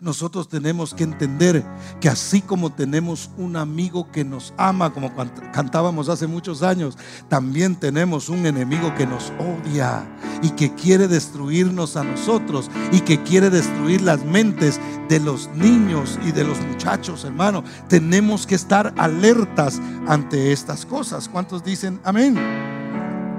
Nosotros 0.00 0.48
tenemos 0.48 0.94
que 0.94 1.04
entender 1.04 1.64
que 2.00 2.08
así 2.08 2.40
como 2.40 2.72
tenemos 2.72 3.30
un 3.36 3.56
amigo 3.56 4.10
que 4.10 4.24
nos 4.24 4.54
ama, 4.56 4.92
como 4.92 5.12
cantábamos 5.52 6.08
hace 6.08 6.26
muchos 6.26 6.62
años, 6.62 6.96
también 7.28 7.76
tenemos 7.76 8.28
un 8.28 8.46
enemigo 8.46 8.94
que 8.94 9.06
nos 9.06 9.32
odia 9.38 10.06
y 10.42 10.50
que 10.50 10.74
quiere 10.74 11.08
destruirnos 11.08 11.96
a 11.96 12.04
nosotros 12.04 12.70
y 12.92 13.00
que 13.00 13.22
quiere 13.22 13.50
destruir 13.50 14.02
las 14.02 14.24
mentes 14.24 14.80
de 15.08 15.20
los 15.20 15.48
niños 15.54 16.18
y 16.24 16.32
de 16.32 16.44
los 16.44 16.60
muchachos, 16.60 17.24
hermano. 17.24 17.64
Tenemos 17.88 18.46
que 18.46 18.54
estar 18.54 18.94
alertas 18.96 19.80
ante 20.06 20.52
estas 20.52 20.86
cosas. 20.86 21.28
¿Cuántos 21.28 21.64
dicen 21.64 22.00
amén? 22.04 22.36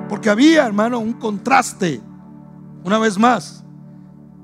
Porque 0.09 0.29
había, 0.29 0.65
hermano, 0.65 0.99
un 0.99 1.13
contraste, 1.13 2.01
una 2.83 2.97
vez 2.97 3.17
más, 3.17 3.63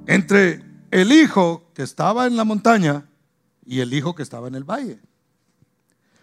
entre 0.05 0.63
el 0.91 1.11
hijo 1.11 1.64
que 1.75 1.83
estaba 1.83 2.25
en 2.25 2.37
la 2.37 2.45
montaña 2.45 3.05
y 3.65 3.81
el 3.81 3.93
hijo 3.93 4.15
que 4.15 4.23
estaba 4.23 4.47
en 4.47 4.55
el 4.55 4.63
valle. 4.63 4.99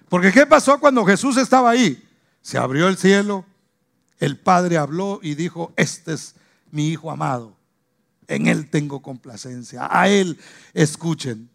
Porque 0.08 0.32
¿qué 0.32 0.46
pasó 0.46 0.80
cuando 0.80 1.04
Jesús 1.04 1.36
estaba 1.36 1.70
ahí? 1.70 2.02
Se 2.40 2.58
abrió 2.58 2.88
el 2.88 2.96
cielo, 2.96 3.44
el 4.18 4.38
Padre 4.38 4.78
habló 4.78 5.20
y 5.22 5.34
dijo, 5.34 5.72
este 5.76 6.14
es 6.14 6.34
mi 6.70 6.88
Hijo 6.88 7.10
amado, 7.10 7.56
en 8.26 8.46
Él 8.46 8.70
tengo 8.70 9.02
complacencia, 9.02 9.88
a 9.90 10.08
Él 10.08 10.38
escuchen. 10.74 11.50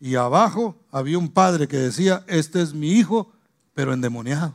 Y 0.00 0.14
abajo 0.14 0.76
había 0.92 1.18
un 1.18 1.28
padre 1.28 1.66
que 1.66 1.76
decía, 1.76 2.24
este 2.28 2.62
es 2.62 2.72
mi 2.72 2.92
Hijo, 2.92 3.32
pero 3.74 3.92
endemoniado. 3.92 4.54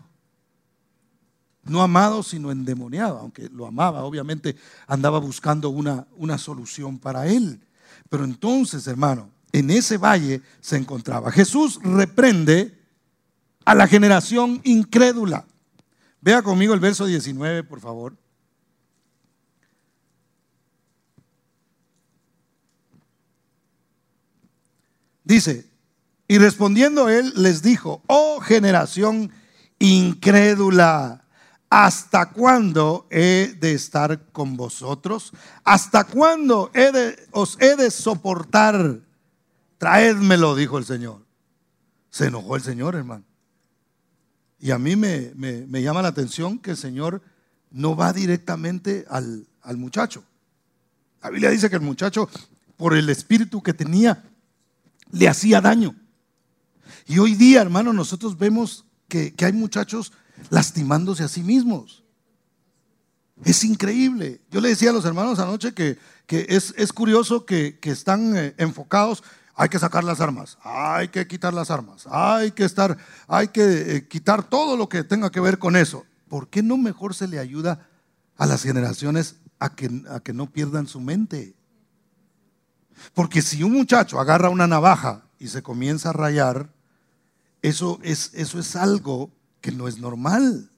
No 1.64 1.82
amado, 1.82 2.24
sino 2.24 2.52
endemoniado, 2.52 3.18
aunque 3.18 3.50
lo 3.50 3.66
amaba, 3.66 4.04
obviamente 4.04 4.56
andaba 4.88 5.20
buscando 5.20 5.70
una, 5.70 6.08
una 6.16 6.38
solución 6.38 7.00
para 7.00 7.28
él. 7.28 7.62
Pero 8.14 8.26
entonces, 8.26 8.86
hermano, 8.86 9.32
en 9.52 9.72
ese 9.72 9.98
valle 9.98 10.44
se 10.62 10.78
encontraba. 10.78 11.32
Jesús 11.32 11.80
reprende 11.82 12.80
a 13.66 13.74
la 13.74 13.88
generación 13.88 14.62
incrédula. 14.64 15.48
Vea 16.22 16.44
conmigo 16.44 16.76
el 16.76 16.80
verso 16.80 17.08
19, 17.08 17.64
por 17.64 17.80
favor. 17.80 18.16
Dice, 25.24 25.68
y 26.28 26.38
respondiendo 26.38 27.10
él 27.10 27.34
les 27.36 27.64
dijo, 27.64 28.04
oh 28.06 28.40
generación 28.42 29.32
incrédula, 29.80 31.23
¿hasta 31.74 32.30
cuándo 32.30 33.08
he 33.10 33.56
de 33.60 33.74
estar 33.74 34.28
con 34.32 34.56
vosotros? 34.56 35.34
¿Hasta 35.64 36.04
cuándo 36.04 36.72
os 37.32 37.58
he 37.60 37.76
de 37.76 37.90
soportar? 37.90 39.00
Traédmelo, 39.80 40.56
dijo 40.56 40.78
el 40.78 40.86
Señor. 40.86 41.26
Se 42.12 42.28
enojó 42.28 42.58
el 42.58 42.62
Señor, 42.62 42.94
hermano. 42.94 43.24
Y 44.60 44.70
a 44.70 44.78
mí 44.78 44.96
me, 44.96 45.82
llama 45.82 46.04
la 46.04 46.10
atención 46.10 46.60
que 46.60 46.72
el 46.72 46.78
Señor 46.78 47.24
no 47.72 47.96
va 47.96 48.14
directamente 48.14 49.06
al, 49.10 49.48
al 49.64 49.78
muchacho. 49.78 50.24
La 51.24 51.32
Biblia 51.32 51.50
dice 51.50 51.72
que 51.72 51.78
el 51.78 51.82
muchacho, 51.82 52.30
por 52.78 52.94
el 52.94 53.10
espíritu 53.10 53.64
que 53.64 53.74
tenía, 53.74 54.24
le 55.10 55.28
hacía 55.28 55.60
daño. 55.60 55.96
Y 57.08 57.18
hoy 57.18 57.34
día, 57.34 57.62
hermano, 57.62 57.94
nosotros 57.94 58.38
vemos 58.38 58.86
que, 59.08 59.34
hay 59.44 59.54
muchachos 59.54 60.14
lastimándose 60.50 61.24
a 61.24 61.28
sí 61.28 61.44
mismos. 61.44 62.04
Es 63.44 63.64
increíble. 63.64 64.42
Yo 64.52 64.62
le 64.62 64.70
decía 64.70 64.92
a 64.92 64.94
los 64.94 65.06
hermanos 65.06 65.40
anoche 65.40 65.74
que, 65.74 65.98
es, 66.28 66.94
curioso 66.94 67.46
que, 67.46 67.80
están 67.84 68.36
eh, 68.36 68.56
enfocados 68.58 69.24
hay 69.56 69.70
que 69.70 69.78
sacar 69.78 70.04
las 70.04 70.20
armas, 70.20 70.58
hay 70.64 71.10
que 71.10 71.28
quitar 71.28 71.54
las 71.54 71.70
armas, 71.70 72.08
hay 72.10 72.52
que 72.52 72.66
estar, 72.66 72.98
hay 73.28 73.50
que 73.50 73.98
eh, 73.98 74.08
quitar 74.08 74.44
todo 74.44 74.76
lo 74.76 74.90
que 74.90 75.04
tenga 75.04 75.30
que 75.30 75.40
ver 75.40 75.60
con 75.60 75.76
eso. 75.76 76.06
¿Por 76.28 76.48
qué 76.48 76.64
no 76.64 76.78
mejor 76.78 77.14
se 77.14 77.28
le 77.28 77.38
ayuda 77.38 77.88
a 78.36 78.48
las 78.48 78.64
generaciones 78.64 79.36
a 79.60 79.76
que, 79.76 79.92
a 80.10 80.22
que 80.22 80.34
no 80.34 80.50
pierdan 80.52 80.88
su 80.88 81.00
mente? 81.00 81.54
Porque 83.14 83.42
si 83.44 83.62
un 83.62 83.74
muchacho 83.74 84.20
agarra 84.20 84.50
una 84.50 84.66
navaja 84.66 85.26
y 85.38 85.48
se 85.48 85.62
comienza 85.62 86.10
a 86.10 86.14
rayar, 86.14 86.74
eso 87.62 88.00
es, 88.02 88.32
eso 88.34 88.60
es 88.60 88.76
algo 88.76 89.32
que 89.64 89.72
no 89.72 89.88
es 89.88 89.98
normal. 89.98 90.70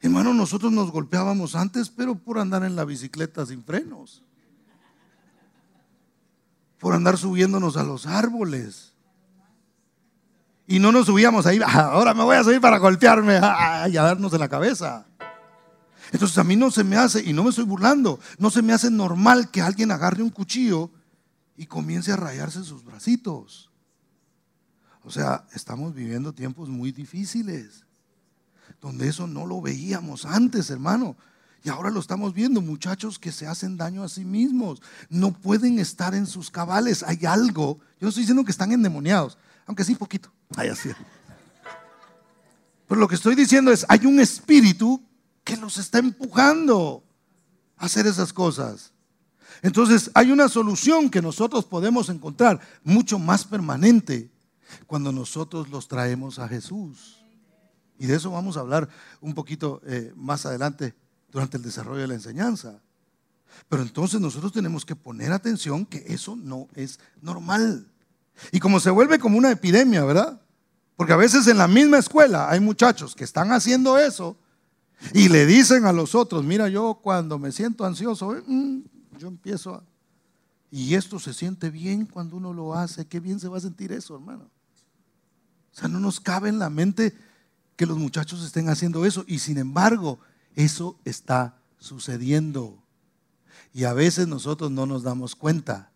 Hermano, 0.00 0.32
nosotros 0.32 0.70
nos 0.70 0.92
golpeábamos 0.92 1.56
antes, 1.56 1.90
pero 1.90 2.14
por 2.14 2.38
andar 2.38 2.62
en 2.62 2.76
la 2.76 2.84
bicicleta 2.84 3.44
sin 3.44 3.64
frenos 3.64 4.22
por 6.80 6.94
andar 6.94 7.18
subiéndonos 7.18 7.76
a 7.76 7.84
los 7.84 8.06
árboles. 8.06 8.94
Y 10.66 10.78
no 10.78 10.90
nos 10.92 11.06
subíamos 11.06 11.46
ahí, 11.46 11.60
ah, 11.64 11.90
ahora 11.92 12.14
me 12.14 12.24
voy 12.24 12.36
a 12.36 12.44
subir 12.44 12.60
para 12.60 12.78
golpearme 12.78 13.38
ah, 13.42 13.86
y 13.88 13.96
a 13.96 14.02
darnos 14.02 14.32
en 14.32 14.40
la 14.40 14.48
cabeza. 14.48 15.04
Entonces 16.10 16.38
a 16.38 16.44
mí 16.44 16.56
no 16.56 16.70
se 16.70 16.82
me 16.82 16.96
hace, 16.96 17.22
y 17.22 17.32
no 17.32 17.44
me 17.44 17.50
estoy 17.50 17.64
burlando, 17.64 18.18
no 18.38 18.50
se 18.50 18.62
me 18.62 18.72
hace 18.72 18.90
normal 18.90 19.50
que 19.50 19.60
alguien 19.60 19.90
agarre 19.90 20.22
un 20.22 20.30
cuchillo 20.30 20.90
y 21.56 21.66
comience 21.66 22.12
a 22.12 22.16
rayarse 22.16 22.64
sus 22.64 22.84
bracitos. 22.84 23.69
O 25.02 25.10
sea, 25.10 25.44
estamos 25.54 25.94
viviendo 25.94 26.32
tiempos 26.32 26.68
muy 26.68 26.92
difíciles, 26.92 27.84
donde 28.80 29.08
eso 29.08 29.26
no 29.26 29.46
lo 29.46 29.60
veíamos 29.60 30.26
antes, 30.26 30.70
hermano. 30.70 31.16
Y 31.62 31.68
ahora 31.68 31.90
lo 31.90 32.00
estamos 32.00 32.32
viendo, 32.32 32.60
muchachos 32.60 33.18
que 33.18 33.32
se 33.32 33.46
hacen 33.46 33.76
daño 33.76 34.02
a 34.02 34.08
sí 34.08 34.24
mismos. 34.24 34.80
No 35.08 35.32
pueden 35.32 35.78
estar 35.78 36.14
en 36.14 36.26
sus 36.26 36.50
cabales. 36.50 37.02
Hay 37.02 37.26
algo. 37.26 37.78
Yo 37.98 38.06
no 38.06 38.08
estoy 38.08 38.22
diciendo 38.22 38.44
que 38.44 38.50
están 38.50 38.72
endemoniados, 38.72 39.36
aunque 39.66 39.84
sí 39.84 39.94
poquito. 39.94 40.30
Hay 40.56 40.68
así. 40.68 40.90
Pero 42.88 43.00
lo 43.00 43.08
que 43.08 43.14
estoy 43.14 43.34
diciendo 43.34 43.70
es, 43.70 43.84
hay 43.88 44.06
un 44.06 44.20
espíritu 44.20 45.02
que 45.44 45.56
los 45.56 45.76
está 45.78 45.98
empujando 45.98 47.04
a 47.76 47.86
hacer 47.86 48.06
esas 48.06 48.32
cosas. 48.32 48.92
Entonces 49.62 50.10
hay 50.14 50.30
una 50.30 50.48
solución 50.48 51.10
que 51.10 51.20
nosotros 51.20 51.66
podemos 51.66 52.08
encontrar 52.08 52.60
mucho 52.82 53.18
más 53.18 53.44
permanente 53.44 54.30
cuando 54.86 55.12
nosotros 55.12 55.68
los 55.70 55.88
traemos 55.88 56.38
a 56.38 56.48
Jesús. 56.48 57.24
Y 57.98 58.06
de 58.06 58.16
eso 58.16 58.30
vamos 58.30 58.56
a 58.56 58.60
hablar 58.60 58.88
un 59.20 59.34
poquito 59.34 59.80
eh, 59.84 60.12
más 60.16 60.46
adelante 60.46 60.94
durante 61.30 61.58
el 61.58 61.62
desarrollo 61.62 62.00
de 62.00 62.08
la 62.08 62.14
enseñanza. 62.14 62.80
Pero 63.68 63.82
entonces 63.82 64.20
nosotros 64.20 64.52
tenemos 64.52 64.84
que 64.84 64.96
poner 64.96 65.32
atención 65.32 65.84
que 65.84 66.04
eso 66.08 66.36
no 66.36 66.68
es 66.74 66.98
normal. 67.20 67.86
Y 68.52 68.60
como 68.60 68.80
se 68.80 68.90
vuelve 68.90 69.18
como 69.18 69.36
una 69.36 69.50
epidemia, 69.50 70.04
¿verdad? 70.04 70.40
Porque 70.96 71.12
a 71.12 71.16
veces 71.16 71.46
en 71.46 71.58
la 71.58 71.68
misma 71.68 71.98
escuela 71.98 72.50
hay 72.50 72.60
muchachos 72.60 73.14
que 73.14 73.24
están 73.24 73.52
haciendo 73.52 73.98
eso 73.98 74.36
y 75.12 75.28
le 75.28 75.46
dicen 75.46 75.84
a 75.86 75.92
los 75.92 76.14
otros, 76.14 76.44
mira, 76.44 76.68
yo 76.68 77.00
cuando 77.02 77.38
me 77.38 77.52
siento 77.52 77.84
ansioso, 77.84 78.36
eh, 78.36 78.42
mm, 78.46 78.80
yo 79.18 79.28
empiezo 79.28 79.74
a... 79.74 79.82
Y 80.70 80.94
esto 80.94 81.18
se 81.18 81.34
siente 81.34 81.68
bien 81.70 82.06
cuando 82.06 82.36
uno 82.36 82.52
lo 82.52 82.74
hace. 82.74 83.06
Qué 83.06 83.18
bien 83.18 83.40
se 83.40 83.48
va 83.48 83.58
a 83.58 83.60
sentir 83.60 83.90
eso, 83.92 84.14
hermano. 84.14 84.48
O 85.72 85.76
sea, 85.78 85.88
no 85.88 86.00
nos 86.00 86.20
cabe 86.20 86.48
en 86.48 86.58
la 86.58 86.70
mente 86.70 87.16
que 87.76 87.86
los 87.86 87.98
muchachos 87.98 88.44
estén 88.44 88.68
haciendo 88.68 89.04
eso. 89.06 89.24
Y 89.26 89.38
sin 89.38 89.58
embargo, 89.58 90.20
eso 90.54 90.98
está 91.04 91.56
sucediendo. 91.78 92.82
Y 93.72 93.84
a 93.84 93.92
veces 93.92 94.28
nosotros 94.28 94.70
no 94.70 94.86
nos 94.86 95.02
damos 95.02 95.36
cuenta. 95.36 95.90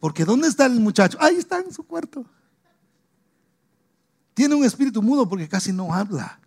Porque 0.00 0.24
¿dónde 0.24 0.48
está 0.48 0.66
el 0.66 0.80
muchacho? 0.80 1.18
Ahí 1.20 1.36
está 1.36 1.60
en 1.60 1.72
su 1.72 1.82
cuarto. 1.82 2.24
Tiene 4.34 4.54
un 4.54 4.64
espíritu 4.64 5.02
mudo 5.02 5.28
porque 5.28 5.48
casi 5.48 5.72
no 5.72 5.92
habla. 5.92 6.38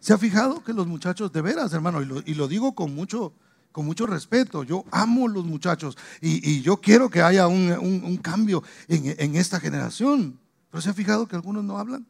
¿Se 0.00 0.12
ha 0.12 0.18
fijado 0.18 0.62
que 0.62 0.72
los 0.72 0.86
muchachos, 0.86 1.32
de 1.32 1.42
veras, 1.42 1.72
hermano, 1.72 2.00
y 2.00 2.34
lo, 2.34 2.48
digo 2.48 2.74
con 2.74 2.94
mucho, 2.94 3.32
con 3.72 3.84
mucho 3.84 4.06
respeto, 4.06 4.62
yo 4.62 4.84
amo 4.90 5.26
los 5.26 5.44
muchachos 5.44 5.98
y, 6.20 6.62
yo 6.62 6.80
quiero 6.80 7.10
que 7.10 7.20
haya 7.20 7.48
un, 7.48 8.16
cambio 8.22 8.62
en, 8.86 9.34
esta 9.34 9.58
generación. 9.58 10.38
Pero 10.70 10.82
¿se 10.82 10.90
ha 10.90 10.94
fijado 10.94 11.26
que 11.26 11.36
algunos 11.36 11.64
no 11.64 11.78
hablan? 11.78 12.06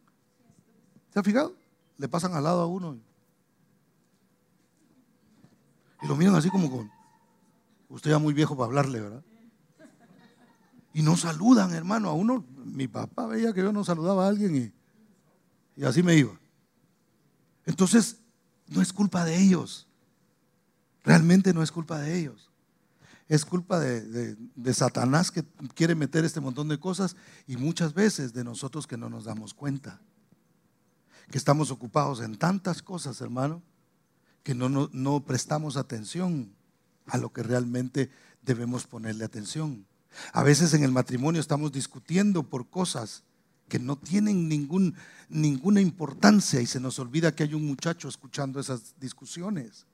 ¿Se 1.13 1.19
ha 1.19 1.23
fijado? 1.23 1.55
Le 1.97 2.09
pasan 2.09 2.35
al 2.35 2.45
lado 2.45 2.63
a 2.63 2.67
uno. 2.67 2.99
Y 6.03 6.07
lo 6.07 6.17
miran 6.17 6.35
así 6.35 6.51
como 6.51 6.71
con, 6.71 6.91
usted 7.89 8.11
ya 8.11 8.19
muy 8.19 8.35
viejo 8.35 8.57
para 8.57 8.67
hablarle, 8.67 9.01
¿verdad? 9.01 9.23
Y 10.93 11.03
no 11.03 11.17
saludan, 11.17 11.73
hermano. 11.73 12.09
A 12.09 12.13
uno, 12.13 12.45
mi 12.65 12.89
papá 12.89 13.27
veía 13.27 13.53
que 13.53 13.63
yo 13.63 13.73
no 13.73 13.85
saludaba 13.85 14.27
a 14.27 14.29
alguien 14.29 14.57
y, 14.57 15.81
y 15.81 15.85
así 15.85 16.03
me 16.03 16.17
iba. 16.17 16.39
Entonces, 17.67 18.21
no 18.69 18.83
es 18.83 18.93
culpa 18.93 19.25
de 19.25 19.41
ellos. 19.41 19.87
Realmente 21.05 21.53
no 21.53 21.63
es 21.63 21.71
culpa 21.71 21.99
de 21.99 22.19
ellos. 22.19 22.48
Es 23.29 23.45
culpa 23.45 23.79
de, 23.79 24.37
Satanás 24.73 25.31
que 25.31 25.45
quiere 25.75 25.95
meter 25.95 26.25
este 26.25 26.41
montón 26.41 26.69
de 26.69 26.81
cosas 26.81 27.15
y 27.47 27.57
muchas 27.59 27.93
veces 27.93 28.33
de 28.33 28.43
nosotros 28.43 28.87
que 28.87 28.97
no 28.97 29.11
nos 29.11 29.25
damos 29.25 29.53
cuenta. 29.53 30.01
Que 31.31 31.37
estamos 31.37 31.71
ocupados 31.71 32.21
en 32.23 32.37
tantas 32.37 32.81
cosas, 32.81 33.21
hermano, 33.21 33.63
que 34.43 34.55
no, 34.55 34.71
no, 34.71 35.25
prestamos 35.27 35.77
atención 35.77 36.55
a 37.07 37.19
lo 37.19 37.31
que 37.31 37.43
realmente 37.43 38.11
debemos 38.41 38.87
ponerle 38.87 39.27
atención. 39.27 39.87
A 40.33 40.43
veces 40.43 40.73
en 40.73 40.83
el 40.83 40.93
matrimonio 40.93 41.39
estamos 41.39 41.71
discutiendo 41.71 42.45
por 42.45 42.71
cosas 42.71 43.25
que 43.69 43.79
no 43.79 43.99
tienen 43.99 44.49
ningún, 44.49 44.95
ninguna 45.29 45.83
importancia 45.83 46.63
y 46.63 46.67
se 46.67 46.81
nos 46.81 46.99
olvida 46.99 47.35
que 47.35 47.43
hay 47.43 47.53
un 47.53 47.67
muchacho 47.67 48.09
escuchando 48.09 48.59
esas 48.59 48.95
discusiones 48.99 49.87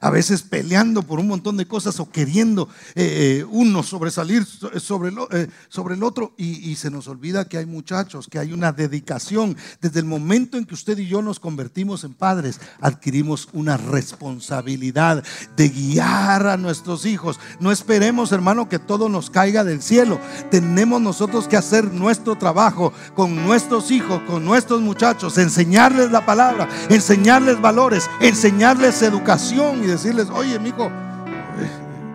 a 0.00 0.10
veces 0.10 0.42
peleando 0.42 1.02
por 1.02 1.18
un 1.18 1.28
montón 1.28 1.56
de 1.56 1.66
cosas 1.66 2.00
o 2.00 2.10
queriendo 2.10 2.68
eh, 2.94 3.40
eh, 3.40 3.44
uno 3.48 3.82
sobresalir 3.82 4.44
sobre, 4.44 5.12
eh, 5.32 5.48
sobre 5.68 5.94
el 5.94 6.02
otro 6.02 6.34
y, 6.36 6.74
se 6.74 6.90
nos 6.90 7.06
olvida 7.06 7.48
que 7.48 7.56
hay 7.56 7.66
muchachos, 7.66 8.26
que 8.28 8.38
hay 8.38 8.52
una 8.52 8.72
dedicación. 8.72 9.56
Desde 9.80 10.00
el 10.00 10.06
momento 10.06 10.58
en 10.58 10.64
que 10.64 10.74
usted 10.74 10.98
y 10.98 11.06
yo 11.06 11.22
nos 11.22 11.38
convertimos 11.38 12.02
en 12.02 12.12
padres, 12.12 12.60
adquirimos 12.80 13.48
una 13.52 13.76
responsabilidad 13.76 15.22
de 15.56 15.68
guiar 15.68 16.48
a 16.48 16.56
nuestros 16.56 17.06
hijos. 17.06 17.38
No 17.60 17.70
esperemos, 17.70 18.32
hermano, 18.32 18.68
que 18.68 18.80
todo 18.80 19.08
nos 19.08 19.30
caiga 19.30 19.62
del 19.62 19.82
cielo. 19.82 20.18
Tenemos 20.50 21.00
nosotros 21.00 21.46
que 21.46 21.56
hacer 21.56 21.92
nuestro 21.92 22.36
trabajo 22.36 22.92
con 23.14 23.36
nuestros 23.36 23.90
hijos, 23.92 24.20
con 24.22 24.44
nuestros 24.44 24.80
muchachos, 24.80 25.38
enseñarles 25.38 26.10
la 26.10 26.26
palabra, 26.26 26.68
enseñarles 26.90 27.60
valores, 27.60 28.10
enseñarles 28.20 29.00
educación 29.02 29.73
y 29.82 29.86
decirles, 29.86 30.28
oye, 30.30 30.58
mijo, 30.58 30.90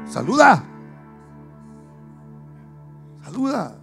saluda. 0.10 0.64
Saluda. 3.24 3.76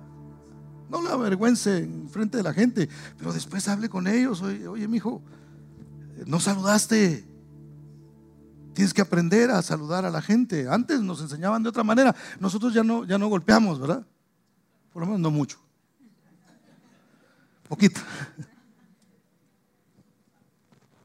No 0.89 1.03
la 1.03 1.13
avergüence 1.13 1.79
en 1.79 2.09
frente 2.09 2.37
de 2.37 2.43
la 2.43 2.53
gente, 2.53 2.89
pero 3.19 3.33
después 3.33 3.67
hable 3.69 3.89
con 3.89 4.07
ellos. 4.07 4.41
Oye, 4.43 4.67
oye 4.69 4.89
mi 4.89 4.99
hijo, 4.99 5.23
no 6.27 6.41
saludaste. 6.41 7.27
Tienes 8.73 8.93
que 8.93 9.01
aprender 9.01 9.51
a 9.51 9.63
saludar 9.63 10.05
a 10.05 10.11
la 10.11 10.21
gente. 10.21 10.69
Antes 10.69 11.01
nos 11.01 11.21
enseñaban 11.21 11.63
de 11.63 11.71
otra 11.71 11.83
manera. 11.83 12.15
Nosotros 12.39 12.75
ya 12.75 12.85
no, 12.85 13.05
ya 13.05 13.19
no 13.19 13.29
golpeamos, 13.29 13.81
¿verdad? 13.81 14.07
Por 14.93 15.01
lo 15.01 15.07
menos 15.07 15.21
no 15.21 15.31
mucho. 15.31 15.59
Poquito. 17.69 18.01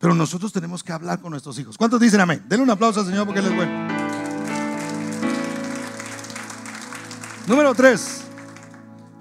Pero 0.02 0.16
nosotros 0.16 0.52
tenemos 0.52 0.84
que 0.84 0.92
hablar 0.92 1.22
con 1.22 1.32
nuestros 1.32 1.58
hijos. 1.60 1.78
¿Cuántos 1.78 2.02
dicen 2.02 2.20
amén? 2.20 2.44
Denle 2.50 2.64
un 2.64 2.72
aplauso 2.72 3.00
al 3.00 3.06
Señor 3.06 3.26
porque 3.26 3.40
Él 3.40 3.46
es 3.46 3.56
bueno. 3.56 3.88
Número 7.48 7.74
tres. 7.76 8.24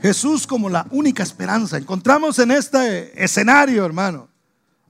Jesús 0.00 0.46
como 0.46 0.70
la 0.70 0.86
única 0.90 1.22
esperanza. 1.22 1.76
Encontramos 1.76 2.38
en 2.38 2.50
este 2.50 3.22
escenario, 3.22 3.84
hermano, 3.84 4.28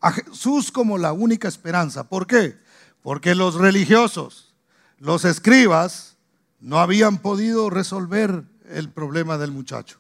a 0.01 0.13
Jesús 0.13 0.71
como 0.71 0.97
la 0.97 1.13
única 1.13 1.49
esperanza. 1.49 2.05
¿Por 2.05 2.29
qué? 2.29 2.59
Porque 3.03 3.35
los 3.35 3.57
religiosos, 3.57 4.55
los 4.99 5.25
escribas, 5.25 6.17
no 6.61 6.79
habían 6.79 7.19
podido 7.19 7.71
resolver 7.71 8.45
el 8.69 8.91
problema 8.91 9.39
del 9.39 9.51
muchacho. 9.51 9.99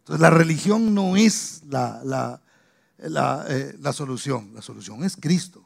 Entonces 0.00 0.20
la 0.20 0.30
religión 0.30 0.94
no 0.94 1.16
es 1.16 1.62
la, 1.68 2.40
la, 2.98 3.44
eh, 3.48 3.76
la, 3.80 3.92
solución, 3.92 4.52
la 4.54 4.62
solución 4.62 5.04
es 5.04 5.16
Cristo. 5.16 5.64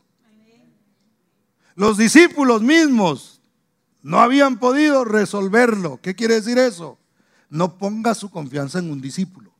Los 1.74 1.96
discípulos 1.96 2.62
mismos 2.62 3.40
no 4.02 4.20
habían 4.20 4.58
podido 4.58 5.04
resolverlo. 5.04 6.00
¿Qué 6.02 6.14
quiere 6.14 6.34
decir 6.34 6.58
eso? 6.58 6.98
No 7.48 7.78
ponga 7.78 8.14
su 8.14 8.30
confianza 8.30 8.78
en 8.78 8.90
un 8.90 9.00
discípulo. 9.00 9.50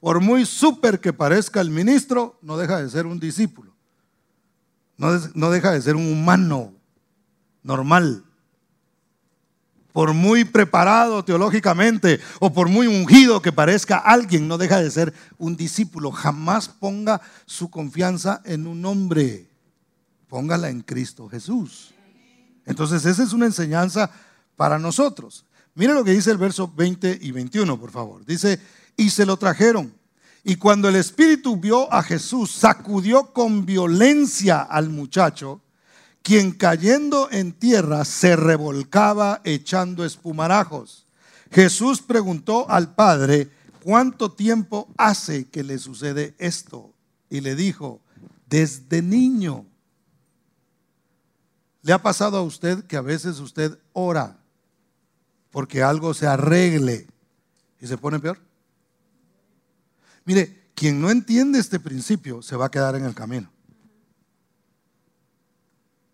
Por 0.00 0.20
muy 0.20 0.44
súper 0.44 1.00
que 1.00 1.12
parezca 1.12 1.60
el 1.60 1.70
ministro, 1.70 2.38
no 2.42 2.56
deja 2.56 2.82
de 2.82 2.90
ser 2.90 3.06
un 3.06 3.20
discípulo. 3.20 3.72
No, 4.96 5.12
no 5.34 5.50
deja 5.50 5.72
de 5.72 5.80
ser 5.80 5.96
un 5.96 6.10
humano 6.10 6.74
normal 7.62 8.24
por 9.92 10.14
muy 10.14 10.44
preparado 10.44 11.24
teológicamente 11.24 12.20
o 12.40 12.52
por 12.52 12.68
muy 12.68 12.86
ungido 12.86 13.42
que 13.42 13.52
parezca 13.52 13.98
alguien, 13.98 14.48
no 14.48 14.58
deja 14.58 14.80
de 14.80 14.90
ser 14.90 15.14
un 15.38 15.56
discípulo. 15.56 16.10
Jamás 16.10 16.68
ponga 16.68 17.20
su 17.46 17.70
confianza 17.70 18.40
en 18.44 18.66
un 18.66 18.84
hombre. 18.84 19.48
Póngala 20.28 20.70
en 20.70 20.80
Cristo 20.80 21.28
Jesús. 21.28 21.94
Entonces, 22.64 23.04
esa 23.04 23.22
es 23.22 23.32
una 23.32 23.46
enseñanza 23.46 24.10
para 24.56 24.78
nosotros. 24.78 25.44
Mire 25.74 25.94
lo 25.94 26.04
que 26.04 26.12
dice 26.12 26.30
el 26.30 26.38
verso 26.38 26.70
20 26.74 27.18
y 27.20 27.30
21, 27.32 27.78
por 27.78 27.90
favor. 27.90 28.24
Dice, 28.24 28.60
y 28.96 29.10
se 29.10 29.26
lo 29.26 29.36
trajeron. 29.36 29.92
Y 30.44 30.56
cuando 30.56 30.88
el 30.88 30.96
Espíritu 30.96 31.56
vio 31.56 31.92
a 31.92 32.02
Jesús, 32.02 32.50
sacudió 32.50 33.32
con 33.32 33.64
violencia 33.64 34.60
al 34.60 34.90
muchacho 34.90 35.61
quien 36.22 36.52
cayendo 36.52 37.28
en 37.30 37.52
tierra 37.52 38.04
se 38.04 38.36
revolcaba 38.36 39.40
echando 39.44 40.04
espumarajos. 40.04 41.06
Jesús 41.50 42.00
preguntó 42.00 42.68
al 42.70 42.94
Padre, 42.94 43.50
¿cuánto 43.82 44.32
tiempo 44.32 44.88
hace 44.96 45.46
que 45.48 45.62
le 45.62 45.78
sucede 45.78 46.34
esto? 46.38 46.92
Y 47.28 47.40
le 47.40 47.54
dijo, 47.54 48.00
desde 48.48 49.02
niño. 49.02 49.66
¿Le 51.82 51.92
ha 51.92 52.00
pasado 52.00 52.36
a 52.36 52.42
usted 52.42 52.84
que 52.84 52.96
a 52.96 53.00
veces 53.00 53.40
usted 53.40 53.78
ora 53.92 54.38
porque 55.50 55.82
algo 55.82 56.14
se 56.14 56.26
arregle 56.26 57.06
y 57.80 57.86
se 57.86 57.98
pone 57.98 58.20
peor? 58.20 58.38
Mire, 60.24 60.70
quien 60.74 61.00
no 61.00 61.10
entiende 61.10 61.58
este 61.58 61.80
principio 61.80 62.42
se 62.42 62.56
va 62.56 62.66
a 62.66 62.70
quedar 62.70 62.94
en 62.94 63.04
el 63.04 63.14
camino. 63.14 63.51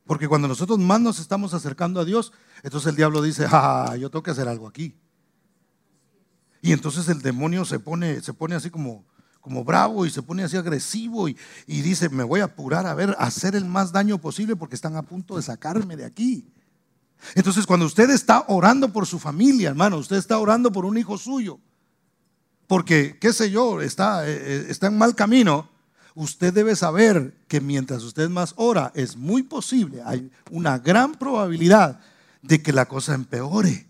Porque 0.08 0.26
cuando 0.26 0.48
nosotros 0.48 0.78
más 0.78 1.02
nos 1.02 1.20
estamos 1.20 1.52
acercando 1.52 2.00
a 2.00 2.04
Dios, 2.06 2.32
entonces 2.62 2.88
el 2.88 2.96
diablo 2.96 3.20
dice, 3.20 3.44
ah, 3.52 3.94
yo 4.00 4.08
tengo 4.08 4.22
que 4.22 4.30
hacer 4.30 4.48
algo 4.48 4.66
aquí. 4.66 4.96
Y 6.62 6.72
entonces 6.72 7.10
el 7.10 7.20
demonio 7.20 7.66
se 7.66 7.78
pone, 7.78 8.22
se 8.22 8.32
pone 8.32 8.54
así 8.54 8.70
como, 8.70 9.04
como 9.42 9.64
bravo 9.64 10.06
y 10.06 10.10
se 10.10 10.22
pone 10.22 10.42
así 10.42 10.56
agresivo 10.56 11.28
y, 11.28 11.36
y, 11.66 11.82
dice, 11.82 12.08
me 12.08 12.24
voy 12.24 12.40
a 12.40 12.44
apurar 12.44 12.86
a 12.86 12.94
ver, 12.94 13.14
hacer 13.18 13.54
el 13.54 13.66
más 13.66 13.92
daño 13.92 14.16
posible 14.16 14.56
porque 14.56 14.76
están 14.76 14.96
a 14.96 15.02
punto 15.02 15.36
de 15.36 15.42
sacarme 15.42 15.94
de 15.94 16.06
aquí. 16.06 16.50
Entonces 17.34 17.66
cuando 17.66 17.84
usted 17.84 18.08
está 18.08 18.46
orando 18.48 18.90
por 18.90 19.06
su 19.06 19.18
familia, 19.18 19.68
hermano, 19.68 19.98
usted 19.98 20.16
está 20.16 20.38
orando 20.38 20.72
por 20.72 20.86
un 20.86 20.96
hijo 20.96 21.18
suyo, 21.18 21.60
porque, 22.66 23.18
qué 23.20 23.34
sé 23.34 23.50
yo, 23.50 23.82
está, 23.82 24.26
eh, 24.26 24.38
eh, 24.40 24.66
está 24.70 24.86
en 24.86 24.96
mal 24.96 25.14
camino, 25.14 25.68
usted 26.18 26.52
debe 26.52 26.74
saber 26.74 27.32
que 27.46 27.60
mientras 27.60 28.02
usted 28.02 28.28
más 28.28 28.52
ora, 28.56 28.90
es 28.94 29.16
muy 29.16 29.44
posible, 29.44 30.02
hay 30.04 30.30
una 30.50 30.78
gran 30.78 31.12
probabilidad 31.14 32.00
de 32.42 32.60
que 32.60 32.72
la 32.72 32.86
cosa 32.86 33.14
empeore. 33.14 33.86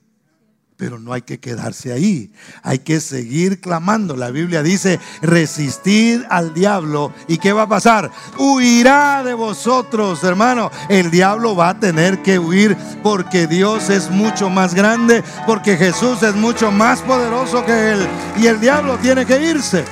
Pero 0.77 1.01
no 1.01 1.12
hay 1.12 1.23
que 1.23 1.41
quedarse 1.41 1.91
ahí, 1.91 2.31
hay 2.62 2.79
que 2.79 3.01
seguir 3.01 3.61
clamando. 3.61 4.14
La 4.14 4.31
Biblia 4.31 4.62
dice, 4.62 5.01
resistir 5.23 6.25
al 6.31 6.55
diablo. 6.55 7.12
¿Y 7.27 7.38
qué 7.38 7.53
va 7.53 7.62
a 7.62 7.69
pasar? 7.69 8.12
Huirá 8.38 9.25
de 9.25 9.35
vosotros, 9.35 10.23
hermano. 10.23 10.71
El 10.88 11.11
diablo 11.11 11.57
va 11.57 11.71
a 11.71 11.81
tener 11.81 12.23
que 12.23 12.38
huir 12.38 12.77
porque 13.03 13.49
Dios 13.49 13.91
es 13.91 14.09
mucho 14.09 14.51
más 14.51 14.73
grande, 14.73 15.25
porque 15.47 15.77
Jesús 15.77 16.23
es 16.23 16.37
mucho 16.37 16.71
más 16.71 17.01
poderoso 17.01 17.64
que 17.67 17.93
él. 17.93 18.07
Y 18.37 18.47
el 18.47 18.61
diablo 18.61 18.99
tiene 18.99 19.27
que 19.27 19.51
irse. 19.51 19.85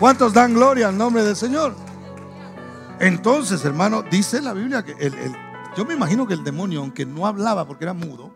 ¿Cuántos 0.00 0.32
dan 0.32 0.54
gloria 0.54 0.88
al 0.88 0.96
nombre 0.96 1.22
del 1.22 1.36
Señor? 1.36 1.76
Entonces, 3.00 3.62
hermano, 3.66 4.02
dice 4.02 4.40
la 4.40 4.54
Biblia 4.54 4.82
que 4.82 4.92
el, 4.92 5.12
yo 5.76 5.84
me 5.84 5.92
imagino 5.92 6.26
que 6.26 6.32
el 6.32 6.42
demonio, 6.42 6.80
aunque 6.80 7.04
no 7.04 7.26
hablaba 7.26 7.66
porque 7.66 7.84
era 7.84 7.92
mudo, 7.92 8.34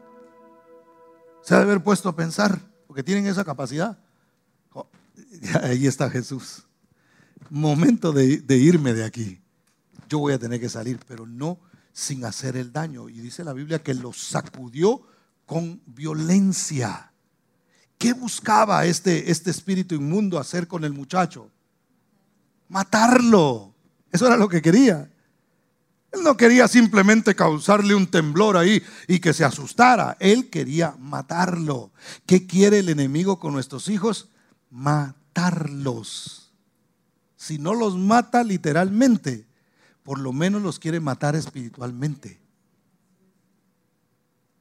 se 1.40 1.54
ha 1.54 1.56
de 1.56 1.64
haber 1.64 1.82
puesto 1.82 2.10
a 2.10 2.14
pensar, 2.14 2.60
porque 2.86 3.02
tienen 3.02 3.26
esa 3.26 3.46
capacidad. 3.46 3.98
Oh, 4.74 4.86
ahí 5.62 5.86
está 5.86 6.10
Jesús. 6.10 6.64
Momento 7.48 8.12
de, 8.12 8.42
de 8.42 8.56
irme 8.58 8.92
de 8.92 9.04
aquí. 9.04 9.40
Yo 10.06 10.18
voy 10.18 10.34
a 10.34 10.38
tener 10.38 10.60
que 10.60 10.68
salir, 10.68 11.00
pero 11.08 11.24
no 11.24 11.58
sin 11.94 12.26
hacer 12.26 12.58
el 12.58 12.74
daño. 12.74 13.08
Y 13.08 13.20
dice 13.20 13.42
la 13.42 13.54
Biblia 13.54 13.82
que 13.82 13.94
lo 13.94 14.12
sacudió 14.12 15.00
con 15.46 15.80
violencia. 15.86 17.10
¿Qué 17.96 18.12
buscaba 18.12 18.84
este, 18.84 19.30
este 19.30 19.50
espíritu 19.50 19.94
inmundo 19.94 20.38
hacer 20.38 20.68
con 20.68 20.84
el 20.84 20.92
muchacho? 20.92 21.50
Matarlo. 22.74 23.72
Eso 24.10 24.26
era 24.26 24.36
lo 24.36 24.48
que 24.48 24.60
quería. 24.60 25.08
Él 26.10 26.24
no 26.24 26.36
quería 26.36 26.66
simplemente 26.66 27.36
causarle 27.36 27.94
un 27.94 28.08
temblor 28.08 28.56
ahí 28.56 28.82
y 29.06 29.20
que 29.20 29.32
se 29.32 29.44
asustara. 29.44 30.16
Él 30.18 30.50
quería 30.50 30.96
matarlo. 30.98 31.92
¿Qué 32.26 32.48
quiere 32.48 32.80
el 32.80 32.88
enemigo 32.88 33.38
con 33.38 33.52
nuestros 33.52 33.88
hijos? 33.88 34.28
Matarlos. 34.70 36.52
Si 37.36 37.58
no 37.58 37.74
los 37.74 37.96
mata 37.96 38.42
literalmente, 38.42 39.46
por 40.02 40.18
lo 40.18 40.32
menos 40.32 40.60
los 40.60 40.80
quiere 40.80 40.98
matar 40.98 41.36
espiritualmente. 41.36 42.40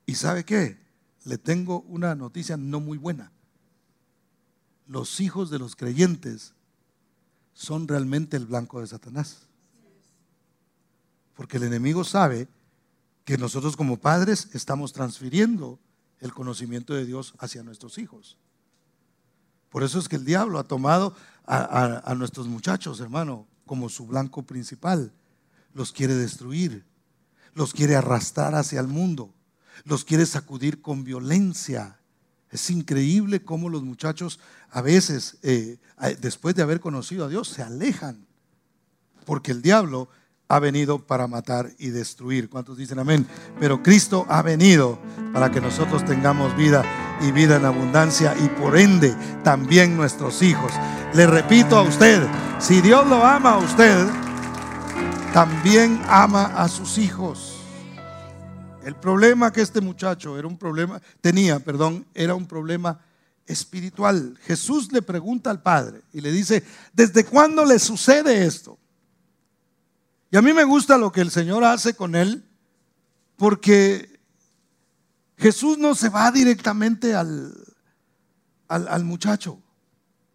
¿Y 0.05 0.13
sabe 0.13 0.43
qué? 0.43 0.77
Le 1.23 1.39
tengo 1.39 1.81
una 1.87 2.13
noticia 2.13 2.57
no 2.57 2.79
muy 2.79 2.99
buena. 2.99 3.31
Los 4.85 5.19
hijos 5.19 5.49
de 5.49 5.57
los 5.57 5.75
creyentes 5.75 6.53
son 7.53 7.87
realmente 7.87 8.37
el 8.37 8.45
blanco 8.45 8.81
de 8.81 8.87
Satanás. 8.87 9.47
Porque 11.35 11.57
el 11.57 11.63
enemigo 11.63 12.03
sabe 12.03 12.47
que 13.25 13.37
nosotros 13.37 13.77
como 13.77 13.97
padres 13.97 14.49
estamos 14.53 14.93
transfiriendo 14.93 15.79
el 16.19 16.33
conocimiento 16.33 16.93
de 16.93 17.05
Dios 17.05 17.33
hacia 17.39 17.63
nuestros 17.63 17.97
hijos. 17.97 18.37
Por 19.69 19.83
eso 19.83 19.97
es 19.97 20.07
que 20.07 20.17
el 20.17 20.25
diablo 20.25 20.59
ha 20.59 20.67
tomado 20.67 21.15
a, 21.45 22.13
nuestros 22.15 22.47
muchachos, 22.47 22.99
hermano, 22.99 23.47
como 23.65 23.89
su 23.89 24.05
blanco 24.05 24.43
principal. 24.43 25.11
Los 25.73 25.91
quiere 25.91 26.13
destruir, 26.13 26.85
los 27.55 27.73
quiere 27.73 27.95
arrastrar 27.95 28.55
hacia 28.55 28.79
el 28.79 28.87
mundo, 28.87 29.33
los 29.83 30.05
quiere 30.05 30.25
sacudir 30.25 30.81
con 30.81 31.03
violencia 31.03 31.99
es 32.53 32.69
increíble 32.69 33.43
cómo 33.43 33.67
los 33.67 33.83
muchachos 33.83 34.39
a 34.69 34.81
veces, 34.81 35.37
eh, 35.41 35.77
después 36.19 36.53
de 36.53 36.61
haber 36.61 36.79
conocido 36.79 37.25
a 37.25 37.29
Dios, 37.29 37.47
se 37.47 37.63
alejan. 37.63 38.27
Porque 39.25 39.51
el 39.51 39.61
diablo 39.61 40.07
ha 40.49 40.59
venido 40.59 40.99
para 40.99 41.27
matar 41.27 41.71
y 41.79 41.89
destruir. 41.89 42.49
¿Cuántos 42.49 42.77
dicen 42.77 42.99
amén? 42.99 43.25
Pero 43.59 43.81
Cristo 43.81 44.27
ha 44.29 44.43
venido 44.43 44.99
para 45.33 45.49
que 45.49 45.61
nosotros 45.61 46.05
tengamos 46.05 46.55
vida 46.55 46.83
y 47.21 47.31
vida 47.31 47.55
en 47.55 47.65
abundancia 47.65 48.35
y 48.39 48.47
por 48.49 48.77
ende 48.77 49.15
también 49.43 49.97
nuestros 49.97 50.43
hijos. 50.43 50.71
Le 51.15 51.25
repito 51.25 51.75
a 51.75 51.81
usted, 51.81 52.21
si 52.59 52.81
Dios 52.81 53.07
lo 53.07 53.25
ama 53.25 53.53
a 53.53 53.57
usted, 53.57 54.07
también 55.33 55.99
ama 56.07 56.45
a 56.55 56.67
sus 56.67 56.99
hijos. 56.99 57.52
El 58.83 58.95
problema 58.95 59.51
que 59.53 59.61
este 59.61 59.81
muchacho 59.81 60.37
era 60.37 60.47
un 60.47 60.57
problema, 60.57 61.01
tenía, 61.21 61.59
perdón, 61.59 62.05
era 62.13 62.35
un 62.35 62.45
problema 62.45 62.99
espiritual. 63.45 64.37
Jesús 64.43 64.91
le 64.91 65.01
pregunta 65.01 65.49
al 65.49 65.61
Padre 65.61 66.01
y 66.11 66.21
le 66.21 66.31
dice, 66.31 66.63
¿desde 66.91 67.25
cuándo 67.25 67.65
le 67.65 67.79
sucede 67.79 68.45
esto? 68.45 68.77
Y 70.31 70.37
a 70.37 70.41
mí 70.41 70.51
me 70.51 70.63
gusta 70.63 70.97
lo 70.97 71.11
que 71.11 71.21
el 71.21 71.31
Señor 71.31 71.63
hace 71.63 71.93
con 71.93 72.15
él, 72.15 72.43
porque 73.37 74.19
Jesús 75.37 75.77
no 75.77 75.95
se 75.95 76.09
va 76.09 76.31
directamente 76.31 77.15
al, 77.15 77.53
al, 78.67 79.03
muchacho. 79.03 79.61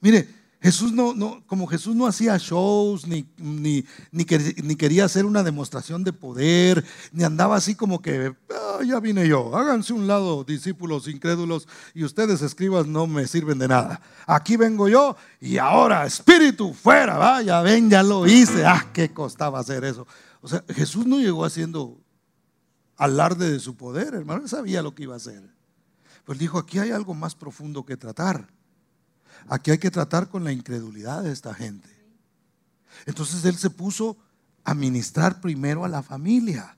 Mire, 0.01 0.29
Jesús 0.61 0.93
no, 0.93 1.15
no, 1.15 1.41
como 1.47 1.69
Jesús 1.69 1.95
no 1.95 2.07
hacía 2.07 2.37
shows, 2.37 3.07
ni, 3.07 3.25
ni, 3.37 3.85
ni, 4.11 4.25
quería 4.25 5.05
hacer 5.05 5.25
una 5.25 5.45
demostración 5.45 6.03
de 6.03 6.13
poder, 6.13 6.85
ni 7.13 7.23
andaba 7.23 7.55
así 7.55 7.77
como 7.77 8.03
que, 8.03 8.35
ah, 8.51 8.81
ya 8.85 8.99
vine 8.99 9.29
yo, 9.29 9.57
háganse 9.57 9.93
un 9.93 10.09
lado, 10.09 10.43
discípulos 10.43 11.07
incrédulos, 11.07 11.69
y 11.95 12.03
ustedes 12.03 12.43
escribas 12.43 12.89
no 12.89 13.07
me 13.07 13.29
sirven 13.29 13.61
de 13.61 13.69
nada. 13.69 14.01
Aquí 14.27 14.57
vengo 14.57 14.89
yo, 14.89 15.17
y 15.41 15.59
ahora, 15.59 16.05
espíritu, 16.05 16.75
fuera, 16.75 17.17
vaya, 17.17 17.61
ven, 17.63 17.89
ya 17.89 18.03
lo 18.03 18.27
hice. 18.27 18.67
Ah, 18.67 18.89
qué 18.93 19.13
costaba 19.13 19.61
hacer 19.61 19.85
eso. 19.85 20.09
O 20.41 20.49
sea, 20.49 20.65
Jesús 20.71 21.07
no 21.07 21.21
llegó 21.21 21.45
haciendo 21.45 22.01
alarde 22.97 23.49
de 23.49 23.61
su 23.61 23.77
poder, 23.77 24.13
hermano, 24.13 24.43
él 24.43 24.49
sabía 24.49 24.83
lo 24.83 24.93
que 24.93 25.05
iba 25.05 25.15
a 25.15 25.19
hacer. 25.19 25.55
Pues 26.25 26.37
dijo, 26.41 26.59
aquí 26.59 26.81
hay 26.81 26.91
algo 26.91 27.15
más 27.15 27.37
profundo 27.37 27.87
que 27.87 27.97
tratar. 27.97 28.58
Aquí 29.47 29.71
hay 29.71 29.79
que 29.79 29.91
tratar 29.91 30.29
con 30.29 30.45
la 30.45 30.53
incredulidad 30.53 31.23
de 31.23 31.33
esta 31.33 31.55
gente. 31.55 31.89
Entonces 33.07 33.45
él 33.45 33.57
se 33.57 33.71
puso 33.71 34.17
a 34.65 34.75
ministrar 34.75 35.41
primero 35.41 35.85
a 35.85 35.89
la 35.89 36.03
familia. 36.03 36.77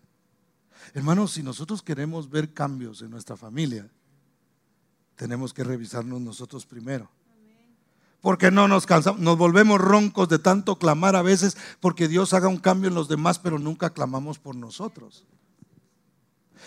Hermanos, 0.94 1.32
si 1.32 1.42
nosotros 1.42 1.82
queremos 1.82 2.30
ver 2.30 2.52
cambios 2.52 3.02
en 3.02 3.10
nuestra 3.10 3.36
familia, 3.36 3.90
tenemos 5.16 5.52
que 5.52 5.64
revisarnos 5.64 6.20
nosotros 6.20 6.66
primero. 6.66 7.10
Porque 8.20 8.50
no 8.50 8.68
nos 8.68 8.86
cansamos, 8.86 9.20
nos 9.20 9.38
volvemos 9.38 9.80
roncos 9.80 10.28
de 10.28 10.38
tanto 10.38 10.76
clamar 10.76 11.16
a 11.16 11.22
veces 11.22 11.56
porque 11.80 12.06
Dios 12.06 12.34
haga 12.34 12.48
un 12.48 12.58
cambio 12.58 12.88
en 12.88 12.94
los 12.94 13.08
demás, 13.08 13.38
pero 13.38 13.58
nunca 13.58 13.90
clamamos 13.90 14.38
por 14.38 14.54
nosotros. 14.54 15.26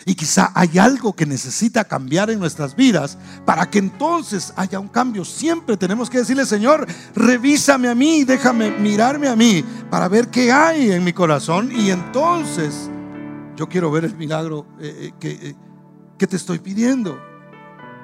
Y 0.05 0.15
quizá 0.15 0.51
hay 0.53 0.77
algo 0.79 1.13
que 1.13 1.25
necesita 1.25 1.85
cambiar 1.85 2.29
en 2.29 2.39
nuestras 2.39 2.75
vidas 2.75 3.17
para 3.45 3.69
que 3.69 3.79
entonces 3.79 4.53
haya 4.55 4.79
un 4.79 4.89
cambio. 4.89 5.23
Siempre 5.23 5.77
tenemos 5.77 6.09
que 6.09 6.19
decirle, 6.19 6.45
Señor, 6.45 6.85
revísame 7.15 7.87
a 7.87 7.95
mí, 7.95 8.23
déjame 8.23 8.71
mirarme 8.71 9.29
a 9.29 9.35
mí 9.35 9.63
para 9.89 10.07
ver 10.09 10.27
qué 10.27 10.51
hay 10.51 10.91
en 10.91 11.03
mi 11.03 11.13
corazón. 11.13 11.71
Y 11.71 11.89
entonces 11.89 12.89
yo 13.55 13.69
quiero 13.69 13.91
ver 13.91 14.05
el 14.05 14.15
milagro 14.15 14.65
eh, 14.79 14.95
eh, 14.99 15.13
que, 15.19 15.31
eh, 15.31 15.55
que 16.17 16.27
te 16.27 16.35
estoy 16.35 16.59
pidiendo. 16.59 17.17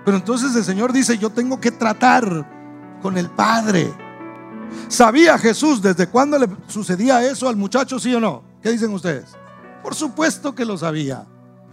Pero 0.05 0.15
entonces 0.17 0.55
el 0.55 0.63
Señor 0.63 0.93
dice, 0.93 1.17
yo 1.17 1.29
tengo 1.29 1.59
que 1.59 1.71
tratar 1.71 2.99
con 3.01 3.17
el 3.17 3.29
Padre. 3.29 3.91
¿Sabía 4.87 5.37
Jesús 5.37 5.81
desde 5.81 6.07
cuándo 6.07 6.37
le 6.39 6.47
sucedía 6.67 7.23
eso 7.25 7.49
al 7.49 7.57
muchacho, 7.57 7.99
sí 7.99 8.13
o 8.15 8.19
no? 8.19 8.43
¿Qué 8.61 8.71
dicen 8.71 8.93
ustedes? 8.93 9.35
Por 9.83 9.95
supuesto 9.95 10.55
que 10.55 10.65
lo 10.65 10.77
sabía. 10.77 11.25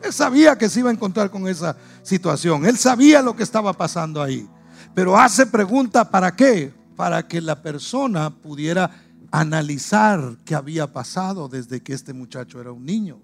Él 0.07 0.13
sabía 0.13 0.57
que 0.57 0.69
se 0.69 0.81
iba 0.81 0.91
a 0.91 0.93
encontrar 0.93 1.31
con 1.33 1.49
esa 1.49 1.77
situación. 2.03 2.65
Él 2.65 2.77
sabía 2.77 3.23
lo 3.23 3.35
que 3.35 3.43
estaba 3.43 3.73
pasando 3.73 4.23
ahí. 4.23 4.49
Pero 4.95 5.19
hace 5.19 5.47
pregunta, 5.47 6.09
¿para 6.09 6.37
qué? 6.37 6.73
Para 6.95 7.27
que 7.27 7.41
la 7.41 7.61
persona 7.61 8.31
pudiera 8.31 8.91
analizar 9.33 10.39
qué 10.45 10.55
había 10.55 10.93
pasado 10.93 11.49
desde 11.49 11.83
que 11.83 11.93
este 11.93 12.13
muchacho 12.13 12.61
era 12.61 12.71
un 12.71 12.87
niño. 12.87 13.21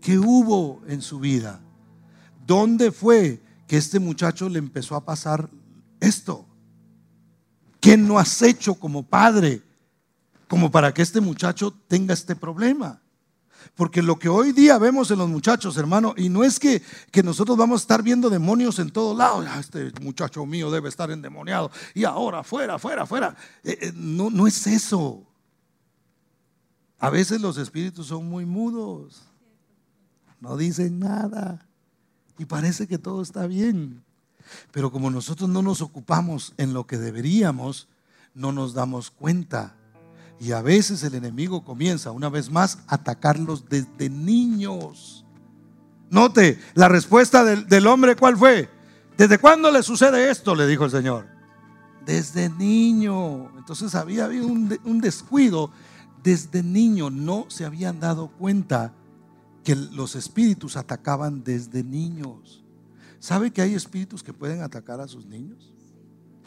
¿Qué 0.00 0.18
hubo 0.18 0.82
en 0.88 1.02
su 1.02 1.20
vida? 1.20 1.60
¿Dónde 2.46 2.90
fue 2.90 3.42
que 3.66 3.76
este 3.76 3.98
muchacho 3.98 4.48
le 4.48 4.58
empezó 4.58 4.96
a 4.96 5.04
pasar 5.04 5.50
esto? 6.00 6.46
¿Qué 7.80 7.98
no 7.98 8.18
has 8.18 8.40
hecho 8.40 8.74
como 8.74 9.02
padre 9.02 9.62
como 10.48 10.70
para 10.70 10.94
que 10.94 11.02
este 11.02 11.20
muchacho 11.20 11.70
tenga 11.86 12.14
este 12.14 12.34
problema? 12.34 13.03
Porque 13.74 14.02
lo 14.02 14.18
que 14.18 14.28
hoy 14.28 14.52
día 14.52 14.78
vemos 14.78 15.10
en 15.10 15.18
los 15.18 15.28
muchachos, 15.28 15.76
hermano, 15.76 16.14
y 16.16 16.28
no 16.28 16.44
es 16.44 16.58
que, 16.58 16.82
nosotros 17.22 17.56
vamos 17.56 17.80
a 17.80 17.84
estar 17.84 18.02
viendo 18.02 18.30
demonios 18.30 18.78
en 18.78 18.90
todos 18.90 19.16
lados. 19.16 19.46
Ah, 19.48 19.60
este 19.60 19.92
muchacho 20.00 20.44
mío 20.46 20.70
debe 20.70 20.88
estar 20.88 21.10
endemoniado. 21.10 21.70
Y 21.94 22.04
ahora, 22.04 22.42
fuera, 22.42 22.78
fuera, 22.78 23.06
fuera. 23.06 23.36
Eh, 23.62 23.78
eh, 23.80 23.92
no, 23.94 24.30
no 24.30 24.46
es 24.46 24.66
eso. 24.66 25.22
A 26.98 27.10
veces 27.10 27.40
los 27.40 27.58
espíritus 27.58 28.06
son 28.06 28.28
muy 28.28 28.44
mudos. 28.44 29.22
No 30.40 30.56
dicen 30.56 30.98
nada. 30.98 31.66
Y 32.38 32.44
parece 32.44 32.86
que 32.86 32.98
todo 32.98 33.22
está 33.22 33.46
bien. 33.46 34.04
Pero 34.72 34.90
como 34.90 35.10
nosotros 35.10 35.48
no 35.48 35.62
nos 35.62 35.80
ocupamos 35.80 36.52
en 36.56 36.74
lo 36.74 36.86
que 36.86 36.98
deberíamos, 36.98 37.88
no 38.34 38.52
nos 38.52 38.74
damos 38.74 39.10
cuenta 39.10 39.76
y 40.40 40.52
a 40.52 40.62
veces 40.62 41.02
el 41.04 41.14
enemigo 41.14 41.64
comienza 41.64 42.10
una 42.10 42.28
vez 42.28 42.50
más 42.50 42.78
a 42.86 42.96
atacarlos 42.96 43.68
desde 43.68 44.10
niños. 44.10 45.24
Note, 46.10 46.60
la 46.74 46.88
respuesta 46.88 47.44
del, 47.44 47.86
hombre, 47.86 48.16
¿cuál 48.16 48.36
fue? 48.36 48.68
¿Desde 49.16 49.38
cuándo 49.38 49.70
le 49.70 49.82
sucede 49.82 50.30
esto? 50.30 50.54
Le 50.54 50.66
dijo 50.66 50.84
el 50.84 50.90
Señor. 50.90 51.26
Desde 52.04 52.50
niño. 52.50 53.56
Entonces 53.56 53.94
había 53.94 54.26
habido 54.26 54.46
un, 54.46 54.78
un 54.84 55.00
descuido. 55.00 55.70
Desde 56.22 56.62
niño 56.62 57.10
no 57.10 57.46
se 57.48 57.64
habían 57.64 58.00
dado 58.00 58.28
cuenta 58.28 58.92
que 59.62 59.74
los 59.74 60.14
espíritus 60.14 60.76
atacaban 60.76 61.42
desde 61.42 61.82
niños. 61.82 62.62
¿Sabe 63.18 63.50
que 63.50 63.62
hay 63.62 63.74
espíritus 63.74 64.22
que 64.22 64.34
pueden 64.34 64.62
atacar 64.62 65.00
a 65.00 65.08
sus 65.08 65.24
niños? 65.24 65.72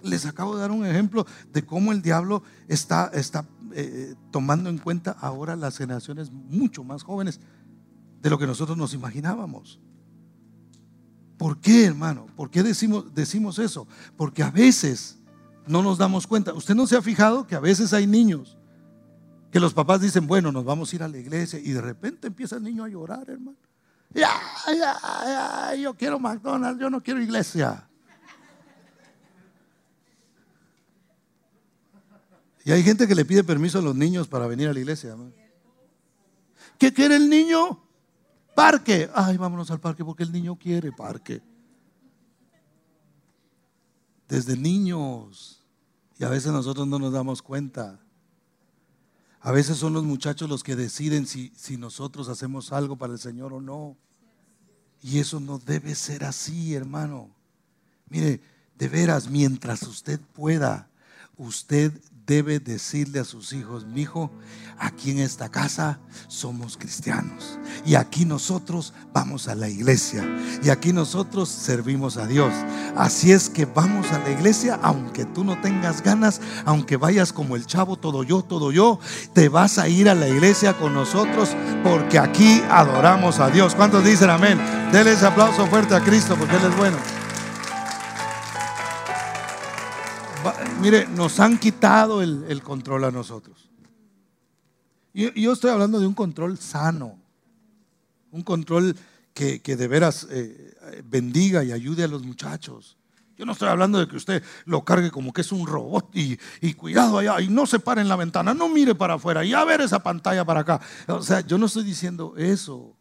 Les 0.03 0.25
acabo 0.27 0.55
de 0.55 0.61
dar 0.61 0.71
un 0.71 0.85
ejemplo 0.85 1.25
de 1.51 1.65
cómo 1.65 1.91
el 1.91 2.03
diablo 2.03 2.43
está, 2.67 3.09
está 3.13 3.47
eh, 3.79 4.15
tomando 4.31 4.71
en 4.71 4.79
cuenta 4.79 5.11
ahora 5.11 5.55
las 5.55 5.77
generaciones 5.77 6.31
mucho 6.31 6.83
más 6.83 7.03
jóvenes 7.03 7.39
de 8.23 8.29
lo 8.31 8.39
que 8.39 8.47
nosotros 8.47 8.75
nos 8.75 8.95
imaginábamos. 8.95 9.79
¿Por 11.37 11.59
qué, 11.59 11.85
hermano? 11.85 12.25
¿Por 12.35 12.49
qué 12.49 12.63
decimos, 12.63 13.13
decimos 13.13 13.59
eso? 13.59 13.87
Porque 14.15 14.41
a 14.41 14.49
veces 14.49 15.19
no 15.67 15.83
nos 15.83 15.99
damos 15.99 16.25
cuenta. 16.25 16.53
¿Usted 16.53 16.73
no 16.73 16.87
se 16.87 16.97
ha 16.97 17.03
fijado 17.03 17.45
que 17.45 17.53
a 17.53 17.59
veces 17.59 17.93
hay 17.93 18.07
niños 18.07 18.57
que 19.51 19.59
los 19.59 19.75
papás 19.75 20.01
dicen, 20.01 20.25
bueno, 20.25 20.51
nos 20.51 20.65
vamos 20.65 20.91
a 20.91 20.95
ir 20.95 21.03
a 21.03 21.07
la 21.07 21.19
iglesia 21.19 21.59
y 21.59 21.69
de 21.69 21.81
repente 21.81 22.25
empieza 22.25 22.55
el 22.55 22.63
niño 22.63 22.83
a 22.83 22.89
llorar, 22.89 23.29
hermano? 23.29 23.59
Ya, 24.11 24.31
ya, 24.69 24.97
ya, 25.03 25.75
yo 25.75 25.93
quiero 25.93 26.17
McDonald's, 26.17 26.81
yo 26.81 26.89
no 26.89 27.03
quiero 27.03 27.21
iglesia. 27.21 27.87
Y 32.67 32.71
hay 32.73 32.83
gente 32.83 33.07
que 33.07 33.15
le 33.15 33.23
pide 33.23 33.45
permiso 33.45 33.79
a 33.79 33.81
los 33.81 33.95
niños 33.95 34.27
para 34.27 34.45
venir 34.45 34.67
a 34.67 34.73
la 34.73 34.79
iglesia. 34.81 35.15
¿Qué 36.77 36.91
quiere 36.91 37.15
el 37.15 37.29
niño? 37.29 37.81
Parque. 38.57 39.09
Ay, 39.15 39.37
vámonos 39.37 39.71
al 39.71 39.79
parque 39.79 40.03
porque 40.03 40.23
el 40.23 40.33
niño 40.33 40.57
quiere 40.57 40.91
parque. 40.91 41.41
Desde 44.27 44.57
niños. 44.57 45.63
Y 46.19 46.25
a 46.25 46.29
veces 46.29 46.51
nosotros 46.51 46.85
no 46.85 46.99
nos 46.99 47.13
damos 47.13 47.41
cuenta. 47.41 48.01
A 49.39 49.53
veces 49.53 49.77
son 49.77 49.93
los 49.93 50.03
muchachos 50.03 50.49
los 50.49 50.61
que 50.61 50.75
deciden 50.75 51.25
si, 51.25 51.53
si 51.55 51.77
nosotros 51.77 52.27
hacemos 52.27 52.73
algo 52.73 52.97
para 52.97 53.13
el 53.13 53.19
Señor 53.19 53.53
o 53.53 53.61
no. 53.61 53.95
Y 55.01 55.19
eso 55.19 55.39
no 55.39 55.57
debe 55.57 55.95
ser 55.95 56.25
así, 56.25 56.75
hermano. 56.75 57.33
Mire, 58.09 58.41
de 58.77 58.89
veras, 58.89 59.29
mientras 59.29 59.83
usted 59.83 60.19
pueda, 60.33 60.89
usted 61.37 61.93
debe 62.27 62.59
decirle 62.59 63.21
a 63.21 63.23
sus 63.23 63.53
hijos, 63.53 63.85
mi 63.85 64.01
hijo, 64.01 64.29
aquí 64.77 65.11
en 65.11 65.19
esta 65.19 65.49
casa 65.49 65.97
somos 66.27 66.77
cristianos 66.77 67.57
y 67.85 67.95
aquí 67.95 68.25
nosotros 68.25 68.93
vamos 69.13 69.47
a 69.47 69.55
la 69.55 69.69
iglesia 69.69 70.23
y 70.61 70.69
aquí 70.69 70.91
nosotros 70.91 71.47
servimos 71.47 72.17
a 72.17 72.27
Dios. 72.27 72.53
Así 72.97 73.31
es 73.31 73.49
que 73.49 73.65
vamos 73.65 74.11
a 74.11 74.19
la 74.19 74.29
iglesia, 74.29 74.77
aunque 74.83 75.23
tú 75.23 75.45
no 75.45 75.59
tengas 75.61 76.03
ganas, 76.03 76.41
aunque 76.65 76.97
vayas 76.97 77.31
como 77.31 77.55
el 77.55 77.65
chavo, 77.65 77.95
todo 77.95 78.23
yo, 78.23 78.43
todo 78.43 78.73
yo, 78.73 78.99
te 79.33 79.47
vas 79.47 79.79
a 79.79 79.87
ir 79.87 80.09
a 80.09 80.15
la 80.15 80.27
iglesia 80.27 80.73
con 80.73 80.93
nosotros 80.93 81.55
porque 81.81 82.19
aquí 82.19 82.61
adoramos 82.69 83.39
a 83.39 83.49
Dios. 83.49 83.73
¿Cuántos 83.73 84.03
dicen 84.03 84.29
amén? 84.29 84.59
Denle 84.91 85.13
ese 85.13 85.25
aplauso 85.25 85.65
fuerte 85.67 85.95
a 85.95 86.03
Cristo 86.03 86.35
porque 86.37 86.57
Él 86.57 86.65
es 86.65 86.77
bueno. 86.77 86.97
Mire, 90.81 91.07
nos 91.07 91.39
han 91.39 91.57
quitado 91.57 92.21
el, 92.21 92.61
control 92.63 93.05
a 93.05 93.11
nosotros. 93.11 93.69
Yo 95.13 95.53
estoy 95.53 95.71
hablando 95.71 95.99
de 95.99 96.07
un 96.07 96.13
control 96.13 96.57
sano, 96.57 97.17
un 98.31 98.43
control 98.43 98.95
que, 99.33 99.59
de 99.59 99.87
veras 99.87 100.27
eh, 100.29 100.75
bendiga 101.05 101.63
y 101.63 101.71
ayude 101.71 102.03
a 102.03 102.07
los 102.07 102.23
muchachos. 102.23 102.97
Yo 103.35 103.45
no 103.45 103.51
estoy 103.51 103.69
hablando 103.69 103.99
de 103.99 104.07
que 104.07 104.15
usted 104.15 104.43
lo 104.65 104.83
cargue 104.83 105.11
como 105.11 105.31
que 105.31 105.41
es 105.41 105.51
un 105.51 105.67
robot 105.67 106.09
y, 106.15 106.39
y, 106.59 106.73
cuidado 106.73 107.19
allá 107.19 107.39
y 107.39 107.47
no 107.47 107.67
se 107.67 107.79
pare 107.79 108.01
en 108.01 108.09
la 108.09 108.15
ventana, 108.15 108.55
no 108.55 108.67
mire 108.67 108.95
para 108.95 109.15
afuera 109.15 109.45
y 109.45 109.53
a 109.53 109.63
ver 109.63 109.81
esa 109.81 110.01
pantalla 110.01 110.43
para 110.43 110.61
acá. 110.61 110.81
O 111.07 111.21
sea, 111.21 111.41
yo 111.41 111.57
no 111.57 111.67
estoy 111.67 111.83
diciendo 111.83 112.33
eso. 112.35 112.95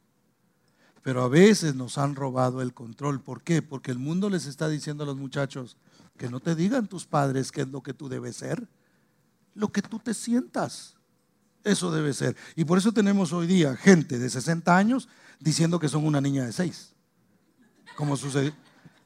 Pero 1.03 1.23
a 1.23 1.29
veces 1.29 1.75
nos 1.75 1.99
han 1.99 2.17
robado 2.17 2.61
el 2.61 2.75
control. 2.75 3.23
¿Por 3.23 3.43
qué? 3.43 3.63
Porque 3.63 3.93
el 3.93 3.99
mundo 3.99 4.29
les 4.29 4.45
está 4.45 4.69
diciendo 4.69 5.05
a 5.05 5.07
los 5.07 5.17
muchachos 5.17 5.77
que 6.17 6.29
no 6.29 6.41
te 6.41 6.55
digan 6.55 6.87
tus 6.87 7.07
padres 7.07 7.53
qué 7.53 7.63
es 7.63 7.69
lo 7.69 7.83
que 7.83 7.95
tú 7.95 8.09
debes 8.09 8.37
ser, 8.37 8.69
lo 9.55 9.71
que 9.71 9.83
tú 9.83 9.99
te 9.99 10.15
sientas. 10.15 10.97
Eso 11.65 11.91
debe 11.91 12.13
ser. 12.13 12.37
Y 12.55 12.65
por 12.65 12.79
eso 12.79 12.93
tenemos 12.93 13.33
hoy 13.33 13.47
día 13.47 13.77
gente 13.77 14.19
de 14.19 14.31
60 14.31 14.77
años 14.77 15.09
diciendo 15.41 15.79
que 15.79 15.89
son 15.89 16.05
una 16.05 16.21
niña 16.21 16.45
de 16.45 16.53
6. 16.53 16.95
Como 17.97 18.17
sucede. 18.17 18.55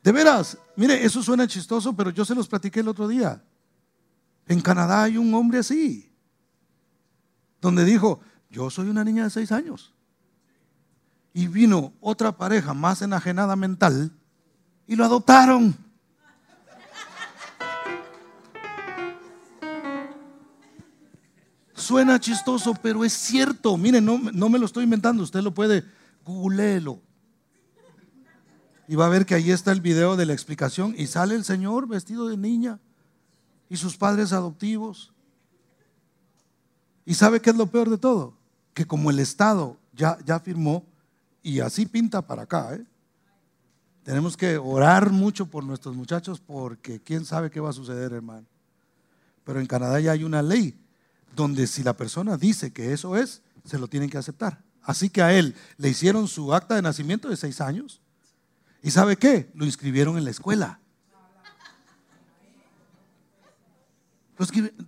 De 0.02 0.12
veras, 0.12 0.58
mire, 0.76 1.04
eso 1.04 1.22
suena 1.22 1.46
chistoso, 1.46 1.94
pero 1.94 2.10
yo 2.10 2.24
se 2.24 2.34
los 2.34 2.48
platiqué 2.48 2.80
el 2.80 2.88
otro 2.88 3.08
día. 3.08 3.42
En 4.46 4.60
Canadá 4.60 5.04
hay 5.04 5.16
un 5.16 5.32
hombre 5.34 5.60
así, 5.60 6.12
donde 7.60 7.84
dijo, 7.84 8.20
yo 8.50 8.68
soy 8.70 8.88
una 8.88 9.04
niña 9.04 9.24
de 9.24 9.30
6 9.30 9.52
años. 9.52 9.94
Y 11.32 11.46
vino 11.46 11.92
otra 12.00 12.36
pareja 12.36 12.74
más 12.74 13.02
enajenada 13.02 13.54
mental 13.56 14.10
y 14.86 14.96
lo 14.96 15.04
adoptaron. 15.04 15.76
Suena 21.80 22.20
chistoso, 22.20 22.74
pero 22.74 23.04
es 23.04 23.12
cierto. 23.12 23.76
Miren, 23.76 24.04
no, 24.04 24.18
no 24.18 24.48
me 24.48 24.58
lo 24.58 24.66
estoy 24.66 24.84
inventando. 24.84 25.22
Usted 25.22 25.40
lo 25.40 25.54
puede, 25.54 25.84
googleelo. 26.24 27.00
Y 28.86 28.96
va 28.96 29.06
a 29.06 29.08
ver 29.08 29.24
que 29.24 29.34
ahí 29.34 29.50
está 29.50 29.72
el 29.72 29.80
video 29.80 30.16
de 30.16 30.26
la 30.26 30.32
explicación. 30.32 30.94
Y 30.96 31.06
sale 31.06 31.34
el 31.34 31.44
Señor 31.44 31.88
vestido 31.88 32.28
de 32.28 32.36
niña 32.36 32.78
y 33.68 33.76
sus 33.76 33.96
padres 33.96 34.32
adoptivos. 34.32 35.12
¿Y 37.06 37.14
sabe 37.14 37.40
qué 37.40 37.50
es 37.50 37.56
lo 37.56 37.66
peor 37.66 37.88
de 37.88 37.98
todo? 37.98 38.34
Que 38.74 38.86
como 38.86 39.10
el 39.10 39.18
Estado 39.18 39.78
ya, 39.94 40.18
ya 40.24 40.38
firmó, 40.38 40.84
y 41.42 41.60
así 41.60 41.86
pinta 41.86 42.20
para 42.20 42.42
acá, 42.42 42.74
¿eh? 42.74 42.84
tenemos 44.02 44.36
que 44.36 44.58
orar 44.58 45.10
mucho 45.10 45.46
por 45.46 45.64
nuestros 45.64 45.96
muchachos 45.96 46.40
porque 46.40 47.00
quién 47.00 47.24
sabe 47.24 47.50
qué 47.50 47.60
va 47.60 47.70
a 47.70 47.72
suceder, 47.72 48.12
hermano. 48.12 48.46
Pero 49.44 49.60
en 49.60 49.66
Canadá 49.66 49.98
ya 50.00 50.12
hay 50.12 50.24
una 50.24 50.42
ley 50.42 50.78
donde 51.34 51.66
si 51.66 51.82
la 51.82 51.96
persona 51.96 52.36
dice 52.36 52.72
que 52.72 52.92
eso 52.92 53.16
es, 53.16 53.42
se 53.64 53.78
lo 53.78 53.88
tienen 53.88 54.10
que 54.10 54.18
aceptar. 54.18 54.62
Así 54.82 55.10
que 55.10 55.22
a 55.22 55.32
él 55.32 55.54
le 55.76 55.88
hicieron 55.88 56.28
su 56.28 56.54
acta 56.54 56.74
de 56.74 56.82
nacimiento 56.82 57.28
de 57.28 57.36
seis 57.36 57.60
años. 57.60 58.00
¿Y 58.82 58.90
sabe 58.90 59.16
qué? 59.16 59.50
Lo 59.54 59.64
inscribieron 59.64 60.16
en 60.16 60.24
la 60.24 60.30
escuela. 60.30 60.80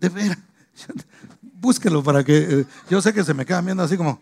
de 0.00 0.08
veras, 0.08 0.38
búsquelo 1.42 2.02
para 2.02 2.24
que, 2.24 2.60
eh, 2.60 2.66
yo 2.88 3.02
sé 3.02 3.12
que 3.12 3.22
se 3.22 3.34
me 3.34 3.44
queda 3.44 3.60
viendo 3.60 3.82
así 3.82 3.98
como, 3.98 4.18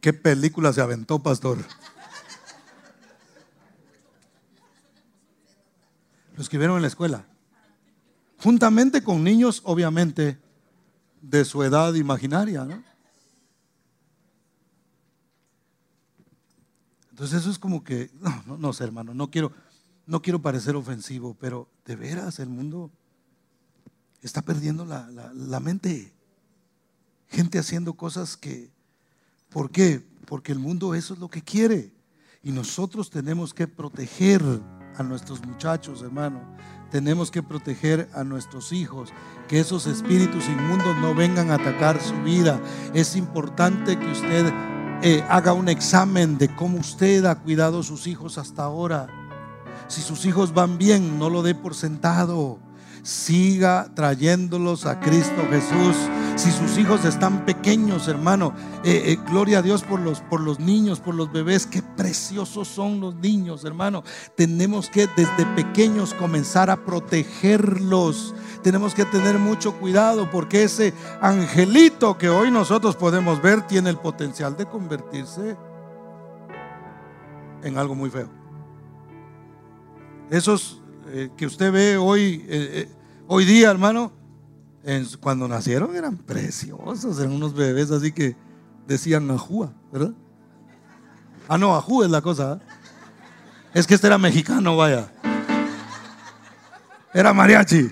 ¿qué 0.00 0.12
película 0.12 0.72
se 0.72 0.80
aventó, 0.80 1.18
pastor? 1.18 1.58
Lo 6.36 6.42
escribieron 6.42 6.76
en 6.76 6.82
la 6.82 6.88
escuela 6.88 7.26
juntamente 8.38 9.02
con 9.02 9.22
niños, 9.24 9.62
obviamente, 9.64 10.38
de 11.20 11.44
su 11.44 11.62
edad 11.62 11.94
imaginaria. 11.94 12.64
¿no? 12.64 12.82
Entonces 17.10 17.40
eso 17.40 17.50
es 17.50 17.58
como 17.58 17.82
que, 17.82 18.10
no, 18.46 18.58
no, 18.58 18.72
sé, 18.72 18.84
hermano, 18.84 19.14
no 19.14 19.30
quiero, 19.30 19.52
no 20.06 20.22
quiero 20.22 20.42
parecer 20.42 20.76
ofensivo, 20.76 21.34
pero 21.38 21.68
de 21.84 21.96
veras 21.96 22.38
el 22.38 22.48
mundo 22.48 22.90
está 24.22 24.42
perdiendo 24.42 24.84
la, 24.84 25.08
la 25.10 25.60
mente. 25.60 26.12
Gente 27.28 27.58
haciendo 27.58 27.94
cosas 27.94 28.36
que, 28.36 28.70
¿por 29.48 29.70
qué? 29.70 30.06
Porque 30.26 30.52
el 30.52 30.58
mundo 30.58 30.94
eso 30.94 31.14
es 31.14 31.20
lo 31.20 31.28
que 31.28 31.42
quiere. 31.42 31.92
Y 32.42 32.52
nosotros 32.52 33.10
tenemos 33.10 33.52
que 33.52 33.66
proteger 33.66 34.42
a 34.98 35.02
nuestros 35.02 35.44
muchachos, 35.44 36.02
hermano. 36.02 36.40
Tenemos 36.90 37.30
que 37.30 37.42
proteger 37.42 38.08
a 38.14 38.24
nuestros 38.24 38.72
hijos, 38.72 39.12
que 39.48 39.60
esos 39.60 39.86
espíritus 39.86 40.48
inmundos 40.48 40.96
no 40.98 41.14
vengan 41.14 41.50
a 41.50 41.54
atacar 41.54 42.00
su 42.00 42.14
vida. 42.22 42.60
Es 42.94 43.16
importante 43.16 43.98
que 43.98 44.10
usted 44.10 44.52
eh, 45.02 45.24
haga 45.28 45.52
un 45.52 45.68
examen 45.68 46.38
de 46.38 46.54
cómo 46.54 46.78
usted 46.78 47.24
ha 47.26 47.34
cuidado 47.36 47.80
a 47.80 47.82
sus 47.82 48.06
hijos 48.06 48.38
hasta 48.38 48.62
ahora. 48.62 49.08
Si 49.88 50.00
sus 50.00 50.24
hijos 50.26 50.54
van 50.54 50.78
bien, 50.78 51.18
no 51.18 51.28
lo 51.30 51.42
dé 51.42 51.54
por 51.54 51.74
sentado. 51.74 52.58
Siga 53.06 53.88
trayéndolos 53.94 54.84
a 54.84 54.98
Cristo 54.98 55.46
Jesús 55.48 55.94
si 56.34 56.50
sus 56.50 56.76
hijos 56.76 57.04
están 57.04 57.46
pequeños, 57.46 58.08
hermano, 58.08 58.52
eh, 58.82 59.12
eh, 59.12 59.18
gloria 59.30 59.60
a 59.60 59.62
Dios 59.62 59.84
por 59.84 60.00
los, 60.00 60.22
por 60.22 60.40
los 60.40 60.58
niños, 60.58 60.98
por 60.98 61.14
los 61.14 61.30
bebés. 61.30 61.68
Qué 61.68 61.82
preciosos 61.82 62.66
son 62.66 62.98
los 62.98 63.14
niños, 63.14 63.64
hermano. 63.64 64.02
Tenemos 64.34 64.90
que 64.90 65.06
desde 65.16 65.46
pequeños 65.54 66.14
comenzar 66.14 66.68
a 66.68 66.84
protegerlos. 66.84 68.34
Tenemos 68.64 68.92
que 68.92 69.04
tener 69.04 69.38
mucho 69.38 69.74
cuidado 69.78 70.28
porque 70.28 70.64
ese 70.64 70.92
angelito 71.20 72.18
que 72.18 72.28
hoy 72.28 72.50
nosotros 72.50 72.96
podemos 72.96 73.40
ver 73.40 73.68
tiene 73.68 73.88
el 73.90 73.98
potencial 73.98 74.56
de 74.56 74.66
convertirse 74.66 75.56
en 77.62 77.78
algo 77.78 77.94
muy 77.94 78.10
feo. 78.10 78.28
Esos 80.28 80.82
eh, 81.06 81.30
que 81.36 81.46
usted 81.46 81.70
ve 81.70 81.96
hoy, 81.96 82.44
hoy 83.26 83.44
día, 83.44 83.70
hermano, 83.70 84.12
cuando 85.20 85.48
nacieron 85.48 85.96
eran 85.96 86.16
preciosos, 86.16 87.18
eran 87.18 87.32
unos 87.32 87.54
bebés 87.54 87.90
así 87.90 88.12
que 88.12 88.36
decían 88.86 89.30
ajúa, 89.30 89.72
¿verdad? 89.92 90.12
Ah, 91.48 91.58
no, 91.58 91.74
ajú 91.76 92.02
es 92.02 92.10
la 92.10 92.20
cosa. 92.20 92.54
¿eh? 92.54 92.76
Es 93.74 93.86
que 93.86 93.94
este 93.94 94.06
era 94.06 94.18
mexicano, 94.18 94.76
vaya. 94.76 95.12
Era 97.12 97.32
mariachi. 97.32 97.90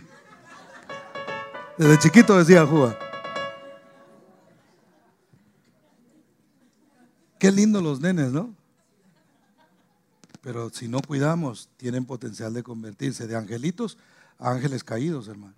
Desde 1.78 1.98
chiquito 1.98 2.38
decía 2.38 2.62
ajúa. 2.62 2.96
Qué 7.38 7.50
lindo 7.50 7.80
los 7.80 8.00
nenes, 8.00 8.32
¿no? 8.32 8.54
Pero 10.40 10.70
si 10.70 10.88
no 10.88 11.00
cuidamos, 11.00 11.68
tienen 11.76 12.04
potencial 12.04 12.54
de 12.54 12.62
convertirse 12.62 13.26
de 13.26 13.36
angelitos 13.36 13.98
ángeles 14.44 14.84
caídos, 14.84 15.28
hermano. 15.28 15.54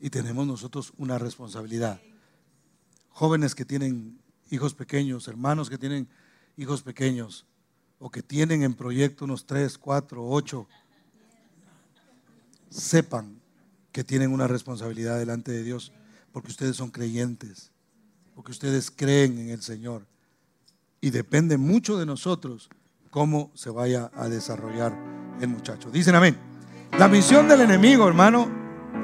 Y 0.00 0.10
tenemos 0.10 0.46
nosotros 0.46 0.92
una 0.96 1.18
responsabilidad. 1.18 2.00
Jóvenes 3.10 3.54
que 3.54 3.64
tienen 3.64 4.18
hijos 4.50 4.74
pequeños, 4.74 5.28
hermanos 5.28 5.70
que 5.70 5.78
tienen 5.78 6.08
hijos 6.56 6.82
pequeños, 6.82 7.46
o 7.98 8.10
que 8.10 8.22
tienen 8.22 8.62
en 8.62 8.74
proyecto 8.74 9.24
unos 9.24 9.46
tres, 9.46 9.78
cuatro, 9.78 10.28
ocho, 10.28 10.66
sepan 12.68 13.40
que 13.92 14.02
tienen 14.02 14.32
una 14.32 14.48
responsabilidad 14.48 15.18
delante 15.18 15.52
de 15.52 15.62
Dios, 15.62 15.92
porque 16.32 16.50
ustedes 16.50 16.76
son 16.76 16.90
creyentes, 16.90 17.70
porque 18.34 18.50
ustedes 18.50 18.90
creen 18.90 19.38
en 19.38 19.50
el 19.50 19.62
Señor. 19.62 20.06
Y 21.00 21.10
depende 21.10 21.56
mucho 21.56 21.96
de 21.96 22.06
nosotros 22.06 22.68
cómo 23.10 23.52
se 23.54 23.70
vaya 23.70 24.10
a 24.14 24.28
desarrollar 24.28 24.92
el 25.40 25.48
muchacho. 25.48 25.90
Dicen 25.90 26.16
amén. 26.16 26.53
La 26.96 27.08
misión 27.08 27.48
del 27.48 27.60
enemigo, 27.60 28.06
hermano, 28.06 28.48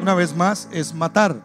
una 0.01 0.15
vez 0.15 0.37
más, 0.37 0.69
es 0.71 0.95
matar. 0.95 1.43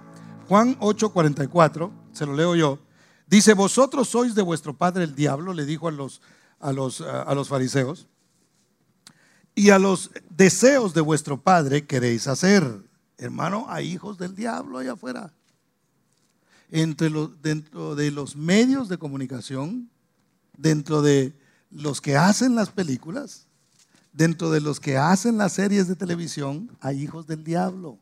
Juan 0.48 0.78
8:44, 0.80 1.92
se 2.14 2.28
lo 2.28 2.36
leo 2.36 2.56
yo, 2.56 2.80
dice, 3.26 3.56
vosotros 3.56 4.10
sois 4.10 4.36
de 4.36 4.44
vuestro 4.44 4.78
padre 4.78 5.06
el 5.06 5.16
diablo, 5.16 5.54
le 5.54 5.66
dijo 5.66 5.88
a 5.88 5.92
los, 5.92 6.22
a 6.60 6.72
los, 6.72 7.02
a 7.02 7.34
los 7.34 7.50
fariseos, 7.50 8.08
y 9.56 9.72
a 9.72 9.80
los 9.80 10.12
deseos 10.30 10.94
de 10.94 11.02
vuestro 11.02 11.42
padre 11.42 11.88
queréis 11.88 12.28
hacer. 12.28 12.64
Hermano, 13.18 13.66
hay 13.68 13.92
hijos 13.92 14.20
del 14.20 14.36
diablo 14.36 14.78
allá 14.78 14.94
afuera. 14.94 15.34
Entre 16.70 17.10
los, 17.10 17.42
dentro 17.42 17.96
de 17.96 18.12
los 18.12 18.36
medios 18.36 18.88
de 18.88 19.00
comunicación, 19.00 19.90
dentro 20.56 21.02
de 21.02 21.34
los 21.72 22.02
que 22.02 22.18
hacen 22.18 22.54
las 22.54 22.70
películas, 22.70 23.45
dentro 24.16 24.50
de 24.50 24.62
los 24.62 24.80
que 24.80 24.98
hacen 24.98 25.38
las 25.38 25.54
series 25.54 25.88
de 25.88 25.96
televisión, 25.96 26.72
hay 26.80 27.04
hijos 27.04 27.28
del 27.28 27.44
diablo. 27.44 28.00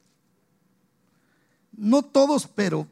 No 1.75 2.03
todos, 2.03 2.47
pero 2.47 2.87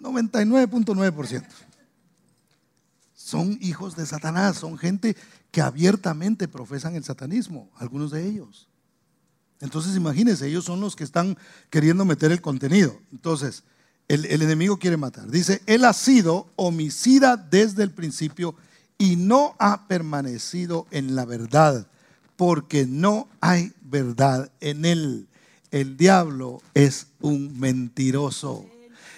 99.9%. 0.00 1.44
Son 3.14 3.56
hijos 3.60 3.96
de 3.96 4.04
Satanás, 4.04 4.56
son 4.56 4.76
gente 4.76 5.16
que 5.50 5.62
abiertamente 5.62 6.48
profesan 6.48 6.96
el 6.96 7.04
satanismo, 7.04 7.70
algunos 7.76 8.10
de 8.10 8.26
ellos. 8.26 8.68
Entonces 9.60 9.96
imagínense, 9.96 10.48
ellos 10.48 10.64
son 10.64 10.80
los 10.80 10.96
que 10.96 11.04
están 11.04 11.38
queriendo 11.70 12.04
meter 12.04 12.32
el 12.32 12.40
contenido. 12.40 13.00
Entonces, 13.12 13.62
el, 14.08 14.26
el, 14.26 14.42
enemigo 14.42 14.76
quiere 14.78 14.96
matar. 14.96 15.30
Dice, 15.30 15.62
él 15.66 15.84
ha 15.84 15.92
sido 15.92 16.52
homicida 16.56 17.36
desde 17.36 17.84
el 17.84 17.92
principio 17.92 18.56
y 18.98 19.16
no 19.16 19.54
ha 19.58 19.86
permanecido 19.88 20.86
en 20.90 21.14
la 21.14 21.24
verdad, 21.24 21.86
porque 22.36 22.86
no 22.86 23.28
hay 23.40 23.72
verdad 23.82 24.50
en 24.60 24.84
él 24.84 25.28
el 25.74 25.96
diablo 25.96 26.62
es 26.72 27.08
un 27.20 27.58
mentiroso. 27.58 28.64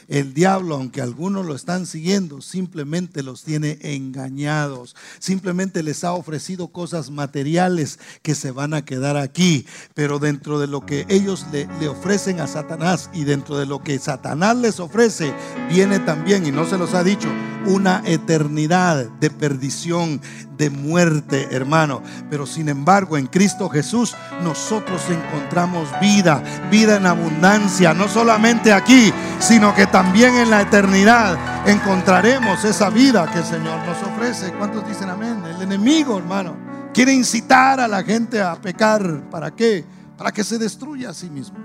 El 0.09 0.35
diablo, 0.35 0.77
aunque 0.77 1.03
algunos 1.03 1.45
lo 1.47 1.55
están 1.57 1.85
siguiendo, 1.85 2.41
simplemente 2.41 3.25
los 3.25 3.43
tiene 3.43 3.79
engañados. 3.83 4.95
Simplemente 5.19 5.83
les 5.83 6.05
ha 6.05 6.13
ofrecido 6.13 6.69
cosas 6.69 7.11
materiales 7.11 7.99
que 8.23 8.37
se 8.37 8.53
van 8.53 8.73
a 8.73 8.85
quedar 8.85 9.17
aquí. 9.17 9.67
Pero 9.95 10.21
dentro 10.21 10.61
de 10.61 10.69
lo 10.69 10.87
que 10.87 11.07
ellos 11.09 11.47
le, 11.51 11.67
ofrecen 11.89 12.39
a 12.41 12.47
Satanás 12.47 13.11
y 13.13 13.25
dentro 13.25 13.59
de 13.59 13.67
lo 13.67 13.83
que 13.83 13.99
Satanás 13.99 14.57
les 14.57 14.79
ofrece, 14.79 15.35
viene 15.69 15.99
también, 15.99 16.47
y 16.47 16.53
no 16.53 16.67
se 16.67 16.79
los 16.79 16.95
ha 16.95 17.03
dicho, 17.03 17.29
una 17.67 18.01
eternidad 18.05 19.07
de 19.19 19.31
perdición, 19.31 20.21
de 20.57 20.71
muerte, 20.71 21.49
hermano. 21.51 22.01
Pero 22.31 22.47
sin 22.47 22.69
embargo, 22.69 23.17
en 23.17 23.27
Cristo 23.27 23.69
Jesús 23.69 24.15
nosotros 24.43 25.03
encontramos 25.11 25.89
vida, 26.01 26.43
vida 26.71 26.97
en 26.97 27.07
abundancia, 27.07 27.93
no 27.93 28.09
solamente 28.09 28.73
aquí, 28.73 29.13
sino 29.41 29.75
que 29.75 29.87
también 29.87 29.96
en 29.99 30.51
la 30.51 30.61
eternidad 30.61 31.67
encontraremos 31.67 32.63
esa 32.67 32.91
vida 32.91 33.31
que 33.33 33.39
el 33.39 33.45
Señor 33.47 33.79
nos 33.87 34.03
ofrece. 34.03 34.53
¿Cuántos 34.53 34.87
dicen 34.87 35.09
amén? 35.09 35.43
El 35.47 35.63
enemigo, 35.63 36.19
hermano, 36.19 36.55
quiere 36.93 37.15
incitar 37.15 37.81
a 37.81 37.89
la 37.89 38.03
gente 38.03 38.43
a 38.43 38.61
pecar. 38.61 39.31
¿Para 39.31 39.55
qué? 39.55 39.87
Para 40.19 40.33
que 40.33 40.45
se 40.45 40.59
destruya 40.59 41.11
a 41.11 41.15
sí 41.15 41.31
mismo. 41.31 41.57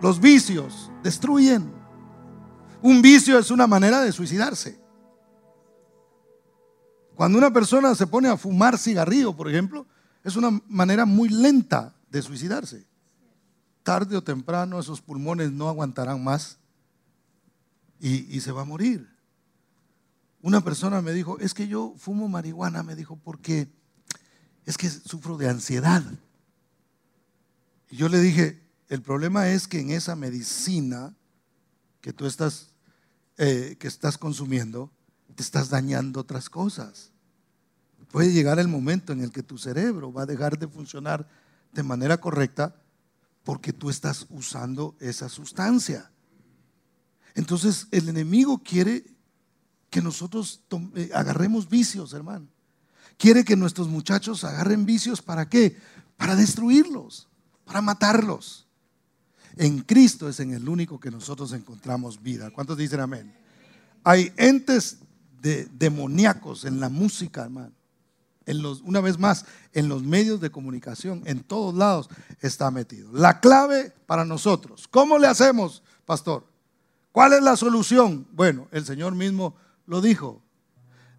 Los 0.00 0.20
vicios 0.20 0.92
destruyen. 1.02 1.72
Un 2.80 3.02
vicio 3.02 3.40
es 3.40 3.50
una 3.50 3.66
manera 3.66 4.02
de 4.02 4.12
suicidarse. 4.12 4.80
Cuando 7.16 7.38
una 7.38 7.52
persona 7.52 7.92
se 7.96 8.06
pone 8.06 8.28
a 8.28 8.36
fumar 8.36 8.78
cigarrillo, 8.78 9.36
por 9.36 9.48
ejemplo, 9.48 9.84
es 10.22 10.36
una 10.36 10.60
manera 10.68 11.04
muy 11.06 11.28
lenta 11.28 11.92
de 12.08 12.22
suicidarse. 12.22 12.86
Tarde 13.82 14.16
o 14.16 14.22
temprano 14.22 14.78
esos 14.78 15.00
pulmones 15.00 15.50
no 15.50 15.68
aguantarán 15.68 16.22
más 16.22 16.59
y, 18.00 18.40
se 18.40 18.52
va 18.52 18.62
a 18.62 18.64
morir. 18.64 19.08
Una 20.42 20.62
persona 20.62 21.02
me 21.02 21.12
dijo, 21.12 21.38
es 21.38 21.52
que 21.52 21.68
yo 21.68 21.94
fumo 21.98 22.28
marihuana, 22.28 22.82
me 22.82 22.96
dijo, 22.96 23.16
porque 23.16 23.70
es 24.64 24.78
que 24.78 24.88
sufro 24.88 25.36
de 25.36 25.48
ansiedad. 25.48 26.02
Y 27.90 27.96
yo 27.96 28.08
le 28.08 28.20
dije, 28.20 28.62
el 28.88 29.02
problema 29.02 29.50
es 29.50 29.68
que 29.68 29.80
en 29.80 29.90
esa 29.90 30.16
medicina 30.16 31.14
que 32.00 32.12
tú 32.12 32.26
estás, 32.26 32.72
eh, 33.36 33.76
que 33.78 33.88
estás 33.88 34.16
consumiendo, 34.16 34.90
te 35.34 35.42
estás 35.42 35.68
dañando 35.68 36.20
otras 36.20 36.48
cosas 36.48 37.10
puede 38.10 38.32
llegar 38.32 38.58
el 38.58 38.68
momento 38.68 39.12
en 39.12 39.20
el 39.20 39.30
que 39.30 39.42
tu 39.42 39.58
cerebro 39.58 40.12
va 40.12 40.22
a 40.22 40.26
dejar 40.26 40.58
de 40.58 40.68
funcionar 40.68 41.26
de 41.72 41.82
manera 41.82 42.18
correcta 42.18 42.74
porque 43.44 43.72
tú 43.72 43.90
estás 43.90 44.26
usando 44.30 44.96
esa 45.00 45.28
sustancia. 45.28 46.10
Entonces 47.34 47.86
el 47.90 48.08
enemigo 48.08 48.62
quiere 48.62 49.04
que 49.88 50.02
nosotros 50.02 50.60
eh, 50.94 51.10
agarremos 51.14 51.68
vicios, 51.68 52.12
hermano. 52.12 52.46
Quiere 53.16 53.44
que 53.44 53.56
nuestros 53.56 53.88
muchachos 53.88 54.44
agarren 54.44 54.86
vicios 54.86 55.20
para 55.20 55.48
qué? 55.48 55.76
Para 56.16 56.36
destruirlos, 56.36 57.28
para 57.64 57.80
matarlos. 57.82 58.66
En 59.56 59.80
Cristo 59.80 60.28
es 60.28 60.40
en 60.40 60.54
el 60.54 60.68
único 60.68 60.98
que 60.98 61.10
nosotros 61.10 61.52
encontramos 61.52 62.22
vida. 62.22 62.50
¿Cuántos 62.50 62.78
dicen 62.78 63.00
amén? 63.00 63.34
Hay 64.04 64.32
entes 64.36 64.98
de, 65.42 65.66
demoníacos 65.66 66.64
en 66.64 66.80
la 66.80 66.88
música, 66.88 67.42
hermano 67.42 67.72
una 68.84 69.00
vez 69.00 69.18
más, 69.18 69.44
en 69.72 69.88
los 69.88 70.02
medios 70.02 70.40
de 70.40 70.50
comunicación, 70.50 71.22
en 71.26 71.42
todos 71.42 71.74
lados 71.74 72.08
está 72.40 72.70
metido. 72.70 73.12
La 73.12 73.40
clave 73.40 73.92
para 74.06 74.24
nosotros, 74.24 74.88
¿cómo 74.88 75.18
le 75.18 75.26
hacemos, 75.26 75.82
pastor? 76.04 76.44
¿Cuál 77.12 77.32
es 77.32 77.42
la 77.42 77.56
solución? 77.56 78.26
Bueno, 78.32 78.68
el 78.70 78.84
Señor 78.84 79.14
mismo 79.14 79.56
lo 79.86 80.00
dijo. 80.00 80.42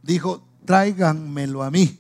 Dijo, 0.02 0.48
tráiganmelo 0.66 1.64
a 1.64 1.72
mí. 1.72 1.98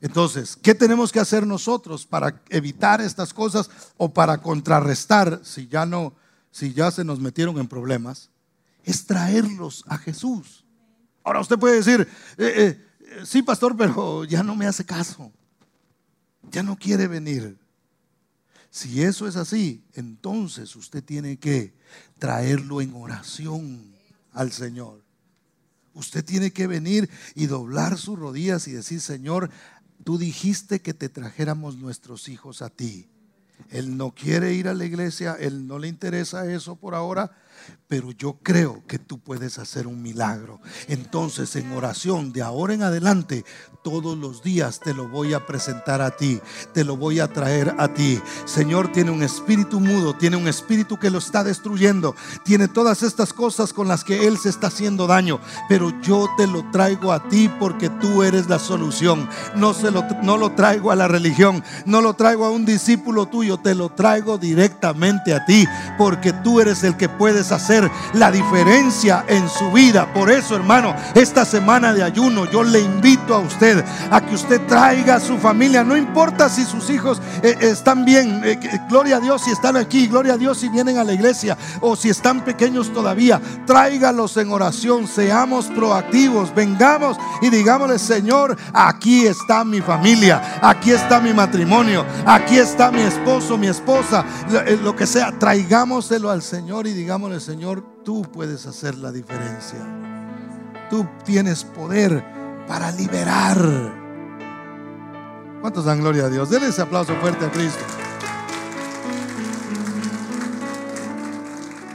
Entonces, 0.00 0.56
¿qué 0.56 0.74
tenemos 0.74 1.10
que 1.10 1.20
hacer 1.20 1.46
nosotros 1.46 2.06
para 2.06 2.42
evitar 2.50 3.00
estas 3.00 3.32
cosas 3.32 3.70
o 3.96 4.12
para 4.12 4.38
contrarrestar 4.38 5.40
si 5.42 5.68
ya 5.68 5.86
no, 5.86 6.14
si 6.50 6.72
ya 6.72 6.90
se 6.90 7.04
nos 7.04 7.18
metieron 7.18 7.58
en 7.58 7.66
problemas? 7.66 8.30
Es 8.84 9.06
traerlos 9.06 9.84
a 9.88 9.98
Jesús. 9.98 10.64
Ahora 11.24 11.40
usted 11.40 11.58
puede 11.58 11.76
decir, 11.76 12.06
eh, 12.38 12.78
eh, 13.00 13.24
sí, 13.24 13.42
pastor, 13.42 13.76
pero 13.76 14.24
ya 14.24 14.42
no 14.42 14.54
me 14.54 14.66
hace 14.66 14.84
caso. 14.84 15.32
Ya 16.50 16.62
no 16.62 16.76
quiere 16.76 17.08
venir. 17.08 17.58
Si 18.76 19.02
eso 19.02 19.26
es 19.26 19.36
así, 19.36 19.82
entonces 19.94 20.76
usted 20.76 21.02
tiene 21.02 21.38
que 21.38 21.72
traerlo 22.18 22.82
en 22.82 22.92
oración 22.92 23.96
al 24.34 24.52
Señor. 24.52 25.02
Usted 25.94 26.22
tiene 26.22 26.50
que 26.50 26.66
venir 26.66 27.08
y 27.34 27.46
doblar 27.46 27.96
sus 27.96 28.18
rodillas 28.18 28.68
y 28.68 28.72
decir, 28.72 29.00
Señor, 29.00 29.48
tú 30.04 30.18
dijiste 30.18 30.82
que 30.82 30.92
te 30.92 31.08
trajéramos 31.08 31.78
nuestros 31.78 32.28
hijos 32.28 32.60
a 32.60 32.68
ti. 32.68 33.08
Él 33.70 33.96
no 33.96 34.14
quiere 34.14 34.52
ir 34.52 34.68
a 34.68 34.74
la 34.74 34.84
iglesia, 34.84 35.38
él 35.40 35.66
no 35.66 35.78
le 35.78 35.88
interesa 35.88 36.44
eso 36.52 36.76
por 36.76 36.94
ahora, 36.94 37.34
pero 37.88 38.10
yo 38.10 38.38
creo 38.42 38.82
que 38.86 38.98
tú 38.98 39.18
puedes 39.18 39.58
hacer 39.58 39.86
un 39.86 40.02
milagro. 40.02 40.60
Entonces 40.88 41.54
en 41.56 41.72
oración 41.72 42.32
de 42.32 42.42
ahora 42.42 42.74
en 42.74 42.82
adelante, 42.82 43.44
todos 43.84 44.18
los 44.18 44.42
días 44.42 44.80
te 44.80 44.92
lo 44.92 45.08
voy 45.08 45.32
a 45.32 45.46
presentar 45.46 46.02
a 46.02 46.10
ti, 46.10 46.40
te 46.74 46.82
lo 46.82 46.96
voy 46.96 47.20
a 47.20 47.32
traer 47.32 47.74
a 47.78 47.94
ti. 47.94 48.20
Señor 48.44 48.90
tiene 48.90 49.12
un 49.12 49.22
espíritu 49.22 49.78
mudo, 49.78 50.16
tiene 50.16 50.36
un 50.36 50.48
espíritu 50.48 50.98
que 50.98 51.10
lo 51.10 51.18
está 51.18 51.44
destruyendo, 51.44 52.16
tiene 52.44 52.66
todas 52.66 53.04
estas 53.04 53.32
cosas 53.32 53.72
con 53.72 53.86
las 53.86 54.02
que 54.02 54.26
Él 54.26 54.38
se 54.38 54.48
está 54.48 54.66
haciendo 54.66 55.06
daño, 55.06 55.38
pero 55.68 55.92
yo 56.00 56.28
te 56.36 56.48
lo 56.48 56.68
traigo 56.72 57.12
a 57.12 57.28
ti 57.28 57.48
porque 57.60 57.88
tú 57.88 58.24
eres 58.24 58.48
la 58.48 58.58
solución. 58.58 59.28
No, 59.54 59.72
se 59.72 59.92
lo, 59.92 60.04
no 60.22 60.36
lo 60.36 60.52
traigo 60.52 60.90
a 60.90 60.96
la 60.96 61.06
religión, 61.06 61.62
no 61.84 62.00
lo 62.00 62.14
traigo 62.14 62.44
a 62.44 62.50
un 62.50 62.64
discípulo 62.64 63.26
tuyo, 63.26 63.58
te 63.58 63.76
lo 63.76 63.90
traigo 63.90 64.36
directamente 64.36 65.32
a 65.32 65.44
ti 65.44 65.64
porque 65.96 66.32
tú 66.32 66.60
eres 66.60 66.82
el 66.82 66.96
que 66.96 67.08
puedes 67.08 67.45
hacer 67.52 67.90
la 68.14 68.30
diferencia 68.30 69.24
en 69.28 69.48
su 69.48 69.70
vida. 69.72 70.12
Por 70.12 70.30
eso, 70.30 70.56
hermano, 70.56 70.94
esta 71.14 71.44
semana 71.44 71.92
de 71.92 72.02
ayuno 72.02 72.50
yo 72.50 72.62
le 72.62 72.80
invito 72.80 73.34
a 73.34 73.38
usted 73.38 73.84
a 74.10 74.20
que 74.20 74.34
usted 74.34 74.66
traiga 74.66 75.16
a 75.16 75.20
su 75.20 75.38
familia. 75.38 75.84
No 75.84 75.96
importa 75.96 76.48
si 76.48 76.64
sus 76.64 76.90
hijos 76.90 77.20
eh, 77.42 77.56
están 77.60 78.04
bien, 78.04 78.40
eh, 78.44 78.58
gloria 78.88 79.16
a 79.16 79.20
Dios 79.20 79.42
si 79.42 79.50
están 79.50 79.76
aquí, 79.76 80.06
gloria 80.06 80.34
a 80.34 80.38
Dios 80.38 80.58
si 80.58 80.68
vienen 80.68 80.98
a 80.98 81.04
la 81.04 81.12
iglesia 81.12 81.56
o 81.80 81.96
si 81.96 82.08
están 82.08 82.44
pequeños 82.44 82.92
todavía. 82.92 83.40
Tráigalos 83.66 84.36
en 84.36 84.50
oración, 84.50 85.06
seamos 85.06 85.66
proactivos, 85.66 86.54
vengamos 86.54 87.16
y 87.42 87.50
digámosle, 87.50 87.98
Señor, 87.98 88.56
aquí 88.72 89.26
está 89.26 89.64
mi 89.64 89.80
familia, 89.80 90.58
aquí 90.62 90.90
está 90.90 91.20
mi 91.20 91.32
matrimonio, 91.32 92.04
aquí 92.24 92.58
está 92.58 92.90
mi 92.90 93.02
esposo, 93.02 93.56
mi 93.56 93.68
esposa, 93.68 94.24
lo, 94.50 94.60
eh, 94.60 94.78
lo 94.82 94.94
que 94.96 95.06
sea. 95.06 95.32
Traigámoselo 95.38 96.30
al 96.30 96.42
Señor 96.42 96.86
y 96.86 96.92
digámosle, 96.92 97.35
Señor, 97.40 98.02
tú 98.04 98.22
puedes 98.22 98.66
hacer 98.66 98.96
la 98.96 99.12
diferencia. 99.12 99.78
Tú 100.90 101.06
tienes 101.24 101.64
poder 101.64 102.24
para 102.66 102.92
liberar. 102.92 103.58
¿Cuántos 105.60 105.84
dan 105.84 106.00
gloria 106.00 106.26
a 106.26 106.28
Dios? 106.28 106.50
Denle 106.50 106.68
ese 106.68 106.82
aplauso 106.82 107.14
fuerte 107.16 107.44
a 107.44 107.50
Cristo. 107.50 107.84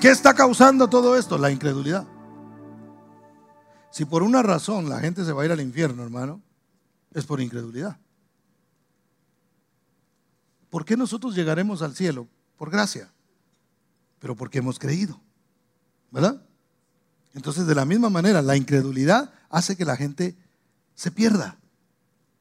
¿Qué 0.01 0.09
está 0.09 0.33
causando 0.33 0.87
todo 0.87 1.15
esto? 1.15 1.37
La 1.37 1.51
incredulidad. 1.51 2.07
Si 3.91 4.05
por 4.05 4.23
una 4.23 4.41
razón 4.41 4.89
la 4.89 4.99
gente 4.99 5.23
se 5.23 5.31
va 5.31 5.43
a 5.43 5.45
ir 5.45 5.51
al 5.51 5.61
infierno, 5.61 6.03
hermano, 6.03 6.41
es 7.13 7.25
por 7.25 7.39
incredulidad. 7.39 7.99
¿Por 10.69 10.85
qué 10.85 10.95
nosotros 10.95 11.35
llegaremos 11.35 11.81
al 11.81 11.95
cielo? 11.95 12.27
Por 12.57 12.71
gracia, 12.71 13.11
pero 14.19 14.35
porque 14.35 14.59
hemos 14.59 14.79
creído. 14.79 15.21
¿Verdad? 16.11 16.41
Entonces, 17.33 17.65
de 17.65 17.75
la 17.75 17.85
misma 17.85 18.09
manera, 18.09 18.41
la 18.41 18.57
incredulidad 18.57 19.33
hace 19.49 19.75
que 19.75 19.85
la 19.85 19.95
gente 19.95 20.35
se 20.95 21.11
pierda, 21.11 21.57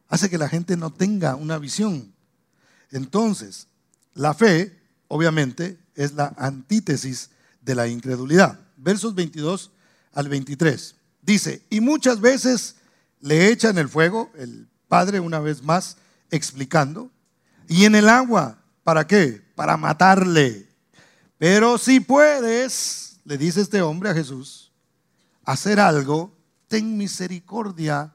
hace 0.09 0.29
que 0.29 0.39
la 0.39 0.49
gente 0.49 0.77
no 0.77 0.93
tenga 0.93 1.37
una 1.37 1.59
visión. 1.59 2.13
Entonces, 2.91 3.69
la 4.15 4.35
fe, 4.35 4.77
obviamente, 5.09 5.79
es 5.95 6.13
la 6.13 6.35
antítesis 6.37 7.31
de 7.61 7.75
la 7.75 7.87
incredulidad. 7.87 8.59
Versos 8.77 9.15
22 9.15 9.71
al 10.13 10.29
23. 10.29 10.97
Dice, 11.23 11.63
y 11.71 11.81
muchas 11.81 12.21
veces 12.21 12.77
le 13.21 13.51
echan 13.53 13.79
el 13.79 13.89
fuego, 13.89 14.31
el 14.37 14.69
Padre 14.89 15.21
una 15.21 15.39
vez 15.39 15.63
más 15.63 15.97
explicando, 16.31 17.11
y 17.69 17.85
en 17.85 17.95
el 17.95 18.09
agua, 18.09 18.59
¿para 18.83 19.07
qué? 19.07 19.41
Para 19.55 19.77
matarle. 19.77 20.69
Pero 21.39 21.79
si 21.79 22.01
puedes, 22.01 23.10
le 23.25 23.39
dice 23.39 23.61
este 23.61 23.83
hombre 23.83 24.11
a 24.11 24.15
Jesús, 24.15 24.73
hacer 25.45 25.81
algo, 25.81 26.37
ten 26.69 26.97
misericordia 26.97 28.13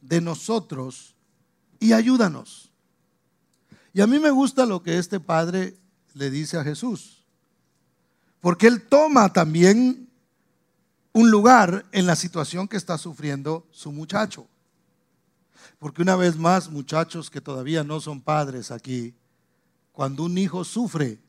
de 0.00 0.20
nosotros 0.20 1.14
y 1.78 1.92
ayúdanos. 1.92 2.70
Y 3.92 4.00
a 4.00 4.06
mí 4.06 4.18
me 4.18 4.30
gusta 4.30 4.66
lo 4.66 4.82
que 4.82 4.98
este 4.98 5.20
padre 5.20 5.76
le 6.14 6.30
dice 6.30 6.58
a 6.58 6.64
Jesús, 6.64 7.24
Porque 8.40 8.66
Él 8.66 8.82
toma 8.82 9.32
también 9.32 10.08
un 11.12 11.30
lugar 11.30 11.86
en 11.92 12.06
la 12.06 12.16
situación 12.16 12.66
que 12.66 12.76
está 12.76 12.98
sufriendo 12.98 13.66
su 13.70 13.92
muchacho. 13.92 14.46
Porque 15.78 16.02
una 16.02 16.16
vez 16.16 16.36
más, 16.36 16.70
muchachos 16.70 17.30
que 17.30 17.40
todavía 17.40 17.84
no 17.84 18.00
son 18.00 18.20
padres 18.20 18.70
aquí, 18.70 19.14
cuando 19.92 20.24
un 20.24 20.38
hijo 20.38 20.64
sufre, 20.64 21.20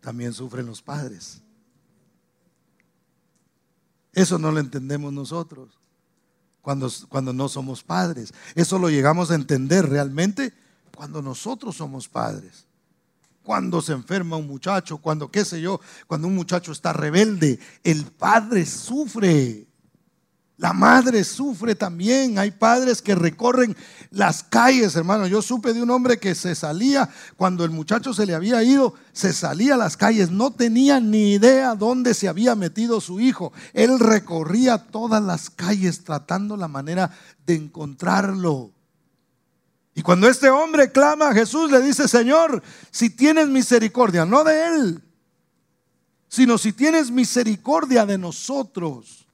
también 0.00 0.32
sufren 0.32 0.66
los 0.66 0.82
padres. 0.82 1.42
Eso 4.12 4.38
no 4.38 4.50
lo 4.50 4.60
entendemos 4.60 5.12
nosotros 5.12 5.78
cuando, 6.62 6.90
cuando 7.08 7.32
no 7.32 7.48
somos 7.48 7.82
padres. 7.82 8.34
Eso 8.54 8.78
lo 8.78 8.90
llegamos 8.90 9.30
a 9.30 9.34
entender 9.34 9.88
realmente 9.88 10.52
cuando 10.94 11.22
nosotros 11.22 11.76
somos 11.76 12.08
padres. 12.08 12.66
Cuando 13.44 13.80
se 13.80 13.92
enferma 13.92 14.36
un 14.36 14.46
muchacho, 14.46 14.98
cuando 14.98 15.30
qué 15.30 15.44
sé 15.44 15.60
yo, 15.60 15.80
cuando 16.06 16.26
un 16.26 16.34
muchacho 16.34 16.72
está 16.72 16.92
rebelde, 16.92 17.58
el 17.84 18.04
padre 18.04 18.66
sufre. 18.66 19.67
La 20.58 20.72
madre 20.72 21.22
sufre 21.22 21.76
también. 21.76 22.36
Hay 22.36 22.50
padres 22.50 23.00
que 23.00 23.14
recorren 23.14 23.76
las 24.10 24.42
calles, 24.42 24.96
hermano. 24.96 25.28
Yo 25.28 25.40
supe 25.40 25.72
de 25.72 25.80
un 25.80 25.90
hombre 25.90 26.18
que 26.18 26.34
se 26.34 26.56
salía 26.56 27.08
cuando 27.36 27.64
el 27.64 27.70
muchacho 27.70 28.12
se 28.12 28.26
le 28.26 28.34
había 28.34 28.60
ido, 28.64 28.94
se 29.12 29.32
salía 29.32 29.74
a 29.74 29.76
las 29.76 29.96
calles. 29.96 30.32
No 30.32 30.52
tenía 30.52 30.98
ni 30.98 31.34
idea 31.34 31.76
dónde 31.76 32.12
se 32.12 32.26
había 32.26 32.56
metido 32.56 33.00
su 33.00 33.20
hijo. 33.20 33.52
Él 33.72 34.00
recorría 34.00 34.78
todas 34.78 35.22
las 35.22 35.48
calles 35.48 36.02
tratando 36.02 36.56
la 36.56 36.66
manera 36.66 37.12
de 37.46 37.54
encontrarlo. 37.54 38.72
Y 39.94 40.02
cuando 40.02 40.28
este 40.28 40.50
hombre 40.50 40.90
clama 40.90 41.28
a 41.28 41.34
Jesús, 41.34 41.70
le 41.70 41.80
dice, 41.80 42.08
Señor, 42.08 42.64
si 42.90 43.10
tienes 43.10 43.46
misericordia, 43.46 44.24
no 44.24 44.42
de 44.42 44.66
él, 44.66 45.04
sino 46.26 46.58
si 46.58 46.72
tienes 46.72 47.12
misericordia 47.12 48.04
de 48.04 48.18
nosotros 48.18 49.27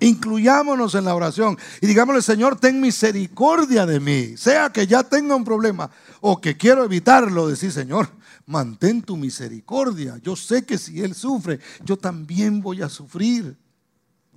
Incluyámonos 0.00 0.94
en 0.94 1.04
la 1.04 1.14
oración 1.14 1.56
y 1.80 1.86
digámosle, 1.86 2.20
Señor, 2.20 2.58
ten 2.60 2.80
misericordia 2.80 3.86
de 3.86 3.98
mí. 3.98 4.36
Sea 4.36 4.70
que 4.70 4.86
ya 4.86 5.02
tenga 5.02 5.34
un 5.34 5.44
problema 5.44 5.90
o 6.20 6.40
que 6.40 6.56
quiero 6.56 6.84
evitarlo, 6.84 7.48
decir, 7.48 7.72
Señor, 7.72 8.10
mantén 8.44 9.02
tu 9.02 9.16
misericordia. 9.16 10.18
Yo 10.22 10.36
sé 10.36 10.64
que 10.64 10.76
si 10.76 11.00
Él 11.00 11.14
sufre, 11.14 11.60
yo 11.84 11.96
también 11.96 12.60
voy 12.60 12.82
a 12.82 12.88
sufrir. 12.88 13.56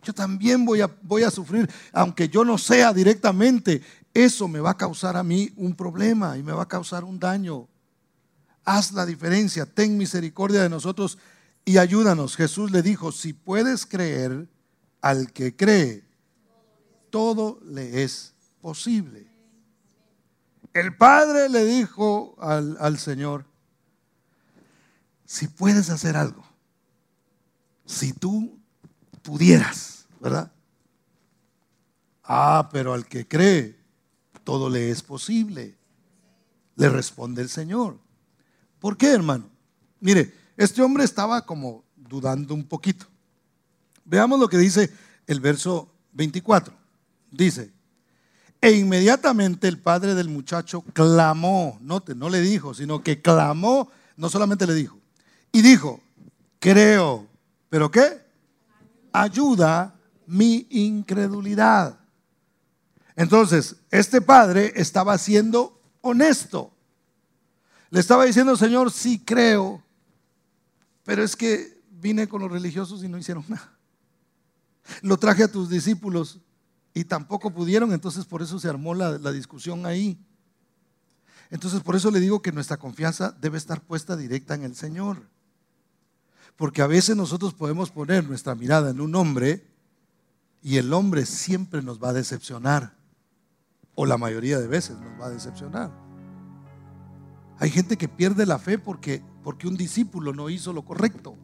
Yo 0.02 0.14
también 0.14 0.64
voy 0.64 0.80
a, 0.80 0.90
voy 1.02 1.24
a 1.24 1.32
sufrir, 1.32 1.70
aunque 1.92 2.30
yo 2.30 2.46
no 2.46 2.58
sea 2.58 2.94
directamente, 2.94 3.82
eso 4.14 4.48
me 4.48 4.62
va 4.62 4.72
a 4.72 4.78
causar 4.78 5.18
a 5.18 5.24
mí 5.24 5.52
un 5.58 5.76
problema 5.76 6.38
y 6.38 6.44
me 6.44 6.54
va 6.54 6.64
a 6.64 6.68
causar 6.68 7.04
un 7.04 7.20
daño. 7.20 7.68
Haz 8.64 8.94
la 8.94 9.06
diferencia, 9.06 9.66
ten 9.66 9.98
misericordia 9.98 10.62
de 10.62 10.70
nosotros 10.70 11.18
y 11.66 11.78
ayúdanos. 11.78 12.38
Jesús 12.38 12.72
le 12.72 12.82
dijo, 12.82 13.12
si 13.12 13.34
puedes 13.34 13.86
creer, 13.86 14.48
al 15.02 15.32
que 15.32 15.56
cree, 15.56 16.04
todo 17.10 17.60
le 17.64 18.04
es 18.04 18.34
posible. 18.62 19.28
El 20.74 20.96
Padre 20.96 21.50
le 21.50 21.66
dijo 21.66 22.36
al, 22.40 23.00
Señor, 23.00 23.46
si 25.26 25.48
puedes 25.48 25.90
hacer 25.90 26.16
algo, 26.16 26.44
si 27.86 28.14
tú 28.14 28.60
pudieras, 29.22 30.06
¿verdad? 30.20 30.52
Ah, 32.24 32.70
pero 32.72 32.94
al 32.94 33.08
que 33.08 33.28
cree, 33.28 33.80
todo 34.44 34.70
le 34.70 34.92
es 34.92 35.02
posible. 35.02 35.76
Le 36.76 36.90
responde 36.90 37.42
el 37.42 37.50
Señor. 37.50 38.00
¿Por 38.80 38.96
qué, 38.96 39.12
hermano? 39.12 39.50
Mire, 40.00 40.34
este 40.56 40.82
hombre 40.82 41.04
estaba 41.04 41.46
como 41.46 41.84
dudando 41.96 42.54
un 42.54 42.64
poquito. 42.64 43.08
Veamos 44.10 44.40
lo 44.40 44.50
que 44.50 44.58
dice 44.58 44.92
el 45.28 45.40
verso 45.40 45.94
24. 46.14 46.74
Dice, 47.30 47.72
e 48.60 48.72
inmediatamente 48.72 49.68
el 49.68 49.78
padre 49.78 50.16
del 50.16 50.30
muchacho 50.30 50.82
clamó, 50.94 51.78
note, 51.80 52.16
no 52.16 52.28
le 52.28 52.42
dijo, 52.42 52.74
sino 52.74 53.04
que 53.04 53.22
clamó, 53.22 53.92
no 54.18 54.28
solamente 54.30 54.66
le 54.66 54.74
dijo, 54.74 54.98
y 55.52 55.62
dijo, 55.62 56.02
creo, 56.60 57.28
pero 57.70 57.92
¿qué? 57.92 58.20
Ayuda 59.14 59.96
mi 60.26 60.66
incredulidad. 60.72 62.00
Entonces, 63.16 63.76
este 63.92 64.22
padre 64.22 64.74
estaba 64.76 65.20
siendo 65.20 65.80
honesto. 66.02 66.74
Le 67.92 68.00
estaba 68.00 68.26
diciendo, 68.26 68.56
Señor, 68.58 68.92
sí 68.92 69.20
creo, 69.20 69.84
pero 71.04 71.24
es 71.24 71.36
que 71.36 71.80
vine 71.92 72.28
con 72.28 72.42
los 72.42 72.52
religiosos 72.52 73.04
y 73.04 73.08
no 73.08 73.20
hicieron 73.20 73.46
nada. 73.48 73.79
Lo 75.02 75.18
traje 75.18 75.44
a 75.44 75.52
tus 75.52 75.70
discípulos 75.70 76.40
y 76.94 77.04
tampoco 77.04 77.52
pudieron, 77.52 77.94
entonces 77.94 78.26
por 78.26 78.42
eso 78.42 78.60
se 78.60 78.68
armó 78.68 78.94
la, 78.94 79.32
discusión 79.32 79.86
ahí. 79.86 80.18
Entonces 81.50 81.82
por 81.82 81.96
eso 81.96 82.12
le 82.12 82.20
digo 82.20 82.42
que 82.42 82.52
nuestra 82.52 82.78
confianza 82.78 83.36
debe 83.40 83.58
estar 83.58 83.82
puesta 83.82 84.16
directa 84.16 84.56
en 84.56 84.64
el 84.64 84.76
Señor. 84.76 85.30
Porque 86.56 86.82
a 86.82 86.88
veces 86.88 87.16
nosotros 87.16 87.54
podemos 87.54 87.90
poner 87.90 88.28
nuestra 88.28 88.54
mirada 88.54 88.92
en 88.92 89.02
un 89.02 89.16
hombre 89.16 89.66
y 90.62 90.78
el 90.78 90.92
hombre 90.94 91.26
siempre 91.26 91.82
nos 91.82 92.04
va 92.04 92.10
a 92.10 92.14
decepcionar. 92.14 92.98
O 93.96 94.06
la 94.06 94.18
mayoría 94.18 94.60
de 94.60 94.68
veces 94.68 94.98
nos 95.00 95.20
va 95.20 95.28
a 95.28 95.30
decepcionar. 95.30 95.92
Hay 97.58 97.70
gente 97.70 97.98
que 97.98 98.08
pierde 98.08 98.46
la 98.46 98.60
fe 98.60 98.78
porque, 98.78 99.24
porque 99.44 99.68
un 99.68 99.76
discípulo 99.76 100.34
no 100.34 100.50
hizo 100.50 100.74
lo 100.74 100.84
correcto 100.84 101.36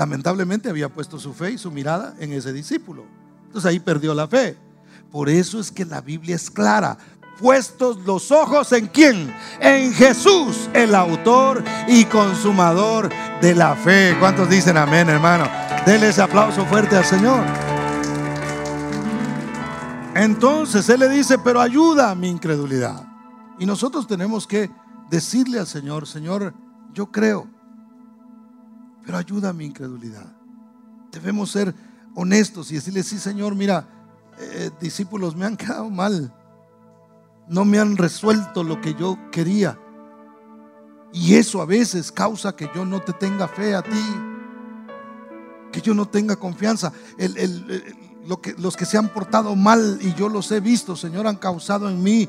lamentablemente 0.00 0.70
había 0.70 0.88
puesto 0.88 1.18
su 1.18 1.34
fe 1.34 1.50
y 1.50 1.58
su 1.58 1.70
mirada 1.70 2.14
en 2.18 2.32
ese 2.32 2.54
discípulo. 2.54 3.04
Entonces 3.44 3.68
ahí 3.68 3.78
perdió 3.78 4.14
la 4.14 4.26
fe. 4.26 4.56
Por 5.12 5.28
eso 5.28 5.60
es 5.60 5.70
que 5.70 5.84
la 5.84 6.00
Biblia 6.00 6.36
es 6.36 6.50
clara. 6.50 6.96
Puestos 7.38 7.98
los 8.06 8.30
ojos 8.32 8.72
en 8.72 8.86
quién? 8.86 9.30
En 9.60 9.92
Jesús, 9.92 10.70
el 10.72 10.94
autor 10.94 11.62
y 11.86 12.06
consumador 12.06 13.10
de 13.42 13.54
la 13.54 13.76
fe. 13.76 14.16
¿Cuántos 14.18 14.48
dicen 14.48 14.78
amén, 14.78 15.10
hermano? 15.10 15.46
Denle 15.84 16.08
ese 16.08 16.22
aplauso 16.22 16.64
fuerte 16.64 16.96
al 16.96 17.04
Señor. 17.04 17.44
Entonces 20.14 20.88
Él 20.88 21.00
le 21.00 21.10
dice, 21.10 21.36
pero 21.44 21.60
ayuda 21.60 22.10
a 22.10 22.14
mi 22.14 22.30
incredulidad. 22.30 23.06
Y 23.58 23.66
nosotros 23.66 24.06
tenemos 24.06 24.46
que 24.46 24.70
decirle 25.10 25.58
al 25.58 25.66
Señor, 25.66 26.08
Señor, 26.08 26.54
yo 26.94 27.12
creo 27.12 27.59
pero 29.04 29.18
ayuda 29.18 29.50
a 29.50 29.52
mi 29.52 29.64
incredulidad. 29.64 30.32
Debemos 31.12 31.50
ser 31.50 31.74
honestos 32.14 32.70
y 32.70 32.74
decirle, 32.74 33.02
sí 33.02 33.18
Señor, 33.18 33.54
mira, 33.54 33.88
eh, 34.38 34.70
discípulos 34.80 35.36
me 35.36 35.46
han 35.46 35.56
quedado 35.56 35.90
mal, 35.90 36.34
no 37.48 37.64
me 37.64 37.78
han 37.78 37.96
resuelto 37.96 38.62
lo 38.62 38.80
que 38.80 38.94
yo 38.94 39.18
quería. 39.30 39.78
Y 41.12 41.34
eso 41.34 41.60
a 41.60 41.66
veces 41.66 42.12
causa 42.12 42.54
que 42.54 42.70
yo 42.74 42.84
no 42.84 43.00
te 43.00 43.12
tenga 43.12 43.48
fe 43.48 43.74
a 43.74 43.82
ti, 43.82 44.04
que 45.72 45.80
yo 45.80 45.94
no 45.94 46.06
tenga 46.06 46.36
confianza. 46.36 46.92
los 48.58 48.76
que 48.76 48.86
se 48.86 48.96
han 48.96 49.08
portado 49.08 49.56
mal 49.56 49.98
y 50.00 50.14
yo 50.14 50.28
los 50.28 50.50
he 50.52 50.60
visto, 50.60 50.94
Señor, 50.94 51.26
han 51.26 51.36
causado 51.36 51.88
en 51.88 52.02
mí 52.02 52.28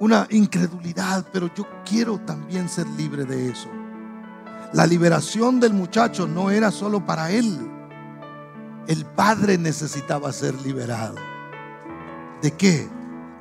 una 0.00 0.26
incredulidad, 0.30 1.26
pero 1.32 1.52
yo 1.54 1.66
quiero 1.84 2.18
también 2.20 2.68
ser 2.68 2.88
libre 2.88 3.24
de 3.24 3.50
eso. 3.50 3.68
La 4.72 4.86
liberación 4.86 5.58
del 5.58 5.72
muchacho 5.72 6.28
no 6.28 6.50
era 6.50 6.70
solo 6.70 7.04
para 7.04 7.32
él. 7.32 7.58
El 8.86 9.04
padre 9.04 9.58
necesitaba 9.58 10.32
ser 10.32 10.54
liberado. 10.62 11.16
¿De 12.40 12.52
qué? 12.52 12.88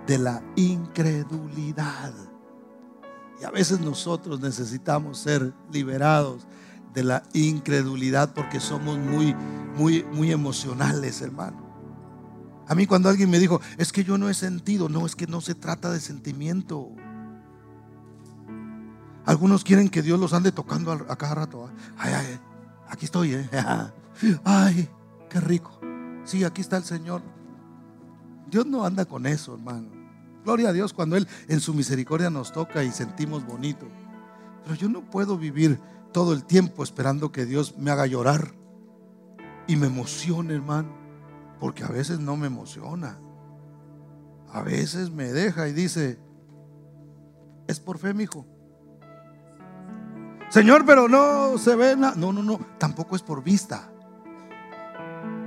De 0.08 0.18
la 0.18 0.44
incredulidad. 0.56 2.14
Y 3.40 3.46
a 3.46 3.52
veces 3.52 3.80
nosotros 3.80 4.42
necesitamos 4.42 5.20
ser 5.20 5.54
liberados 5.72 6.48
de 6.94 7.04
la 7.04 7.24
incredulidad 7.34 8.34
porque 8.34 8.60
somos 8.60 8.98
muy, 8.98 9.36
muy, 9.78 10.04
muy 10.12 10.32
emocionales, 10.32 11.22
hermano. 11.22 11.70
A 12.68 12.76
mí 12.76 12.86
cuando 12.86 13.08
alguien 13.10 13.30
me 13.30 13.40
dijo, 13.40 13.62
es 13.78 13.92
que 13.92 14.04
yo 14.04 14.18
no 14.18 14.30
he 14.30 14.34
sentido, 14.34 14.90
no, 14.90 15.06
es 15.06 15.16
que 15.16 15.28
no 15.28 15.42
se 15.42 15.56
trata 15.56 15.92
de 15.92 16.00
sentimiento. 16.00 16.90
Algunos 19.30 19.64
quieren 19.64 19.90
que 19.90 20.02
Dios 20.02 20.20
los 20.20 20.34
ande 20.34 20.52
tocando 20.52 20.92
a, 20.92 21.16
cada 21.16 21.36
rato. 21.36 21.70
Ay, 22.00 22.14
ay, 22.16 22.40
aquí 22.88 23.06
estoy, 23.06 23.36
¿eh? 23.36 23.48
Ay, 24.44 24.90
qué 25.30 25.40
rico. 25.40 25.80
Sí, 26.24 26.44
aquí 26.44 26.62
está 26.62 26.78
el 26.78 26.84
Señor. 26.84 27.22
Dios 28.50 28.66
no 28.66 28.84
anda 28.84 29.06
con 29.06 29.28
eso, 29.28 29.54
hermano. 29.54 29.88
Gloria 30.44 30.70
a 30.70 30.74
Dios 30.74 30.94
cuando 30.94 31.16
Él 31.16 31.28
en 31.48 31.60
su 31.60 31.76
misericordia 31.76 32.32
nos 32.32 32.52
toca 32.52 32.84
y 32.84 32.90
sentimos 32.92 33.46
bonito. 33.46 33.88
Pero 34.64 34.74
yo 34.74 34.90
no 34.90 35.08
puedo 35.08 35.38
vivir 35.38 35.80
todo 36.12 36.34
el 36.34 36.44
tiempo 36.44 36.82
esperando 36.82 37.32
que 37.32 37.46
Dios 37.46 37.78
me 37.78 37.92
haga 37.92 38.08
llorar 38.08 38.56
y 39.68 39.76
me 39.76 39.86
emocione, 39.86 40.56
hermano. 40.56 40.90
Porque 41.60 41.84
a 41.84 41.90
veces 41.90 42.20
no 42.20 42.36
me 42.36 42.48
emociona. 42.48 43.20
A 44.52 44.64
veces 44.64 45.12
me 45.12 45.26
deja 45.26 45.68
y 45.68 45.74
dice, 45.74 46.18
es 47.68 47.80
por 47.80 48.00
fe, 48.00 48.16
mi 48.16 48.24
hijo. 48.24 48.48
Señor, 50.50 50.84
pero 50.86 51.08
no 51.08 51.58
se 51.58 51.76
ve 51.76 51.96
nada. 51.96 52.16
No, 52.16 52.34
no, 52.34 52.42
no, 52.42 52.60
tampoco 52.78 53.16
es 53.16 53.22
por 53.22 53.44
vista. 53.44 53.90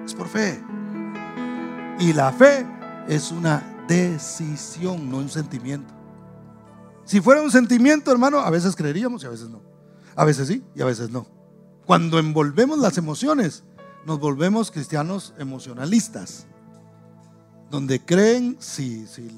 Es 0.04 0.14
por 0.14 0.28
fe. 0.28 0.62
Y 1.98 2.12
la 2.12 2.32
fe 2.32 2.66
es 3.08 3.32
una 3.32 3.84
decisión, 3.88 5.10
no 5.10 5.18
un 5.18 5.28
sentimiento. 5.28 5.92
Si 7.04 7.20
fuera 7.20 7.42
un 7.42 7.50
sentimiento, 7.50 8.12
hermano, 8.12 8.38
a 8.38 8.50
veces 8.50 8.76
creeríamos 8.76 9.22
y 9.22 9.26
a 9.26 9.30
veces 9.30 9.48
no. 9.48 9.60
A 10.14 10.24
veces 10.24 10.48
sí 10.48 10.62
y 10.74 10.82
a 10.82 10.84
veces 10.84 11.10
no. 11.10 11.26
Cuando 11.84 12.18
envolvemos 12.18 12.78
las 12.78 12.96
emociones, 12.96 13.64
nos 14.06 14.20
volvemos 14.20 14.70
cristianos 14.70 15.34
emocionalistas, 15.38 16.46
donde 17.70 18.00
creen 18.00 18.56
si, 18.60 19.06
si, 19.06 19.28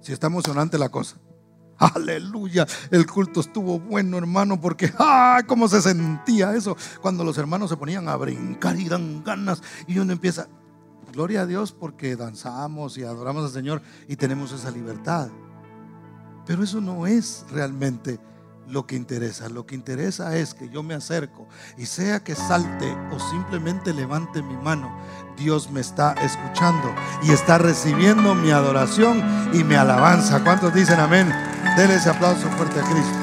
si 0.00 0.12
está 0.12 0.28
emocionante 0.28 0.78
la 0.78 0.90
cosa. 0.90 1.16
Aleluya, 1.78 2.66
el 2.90 3.06
culto 3.06 3.40
estuvo 3.40 3.78
bueno, 3.78 4.18
hermano, 4.18 4.60
porque 4.60 4.92
¡ah! 4.98 5.42
¿Cómo 5.46 5.68
se 5.68 5.80
sentía 5.80 6.54
eso? 6.54 6.76
Cuando 7.00 7.22
los 7.22 7.38
hermanos 7.38 7.70
se 7.70 7.76
ponían 7.76 8.08
a 8.08 8.16
brincar 8.16 8.78
y 8.78 8.88
dan 8.88 9.22
ganas 9.22 9.62
y 9.86 9.98
uno 9.98 10.12
empieza, 10.12 10.48
gloria 11.12 11.42
a 11.42 11.46
Dios 11.46 11.72
porque 11.72 12.16
danzamos 12.16 12.98
y 12.98 13.04
adoramos 13.04 13.44
al 13.44 13.52
Señor 13.52 13.82
y 14.08 14.16
tenemos 14.16 14.50
esa 14.50 14.72
libertad. 14.72 15.28
Pero 16.46 16.64
eso 16.64 16.80
no 16.80 17.06
es 17.06 17.44
realmente 17.52 18.18
lo 18.66 18.86
que 18.86 18.96
interesa. 18.96 19.48
Lo 19.48 19.66
que 19.66 19.74
interesa 19.74 20.36
es 20.36 20.54
que 20.54 20.68
yo 20.68 20.82
me 20.82 20.94
acerco 20.94 21.46
y 21.76 21.86
sea 21.86 22.24
que 22.24 22.34
salte 22.34 22.90
o 23.12 23.18
simplemente 23.30 23.92
levante 23.94 24.42
mi 24.42 24.56
mano, 24.56 24.98
Dios 25.36 25.70
me 25.70 25.80
está 25.80 26.12
escuchando 26.14 26.92
y 27.22 27.30
está 27.30 27.58
recibiendo 27.58 28.34
mi 28.34 28.50
adoración 28.50 29.22
y 29.52 29.64
mi 29.64 29.74
alabanza. 29.74 30.42
¿Cuántos 30.42 30.74
dicen 30.74 31.00
amén? 31.00 31.32
Denle 31.78 31.94
ese 31.94 32.10
aplauso 32.10 32.50
fuerte 32.56 32.80
a 32.80 32.82
Cristo. 32.82 33.18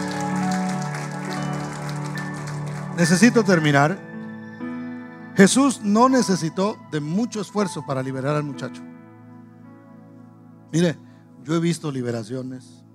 Necesito 2.96 3.44
terminar. 3.44 4.00
Jesús 5.36 5.82
no 5.84 6.08
necesitó 6.08 6.78
de 6.90 7.02
mucho 7.02 7.42
esfuerzo 7.42 7.86
para 7.86 8.02
liberar 8.02 8.38
al 8.38 8.44
muchacho. 8.44 8.82
Mire, 10.72 10.98
yo 11.44 11.56
he 11.56 11.60
visto 11.60 11.92
liberaciones 11.92 12.86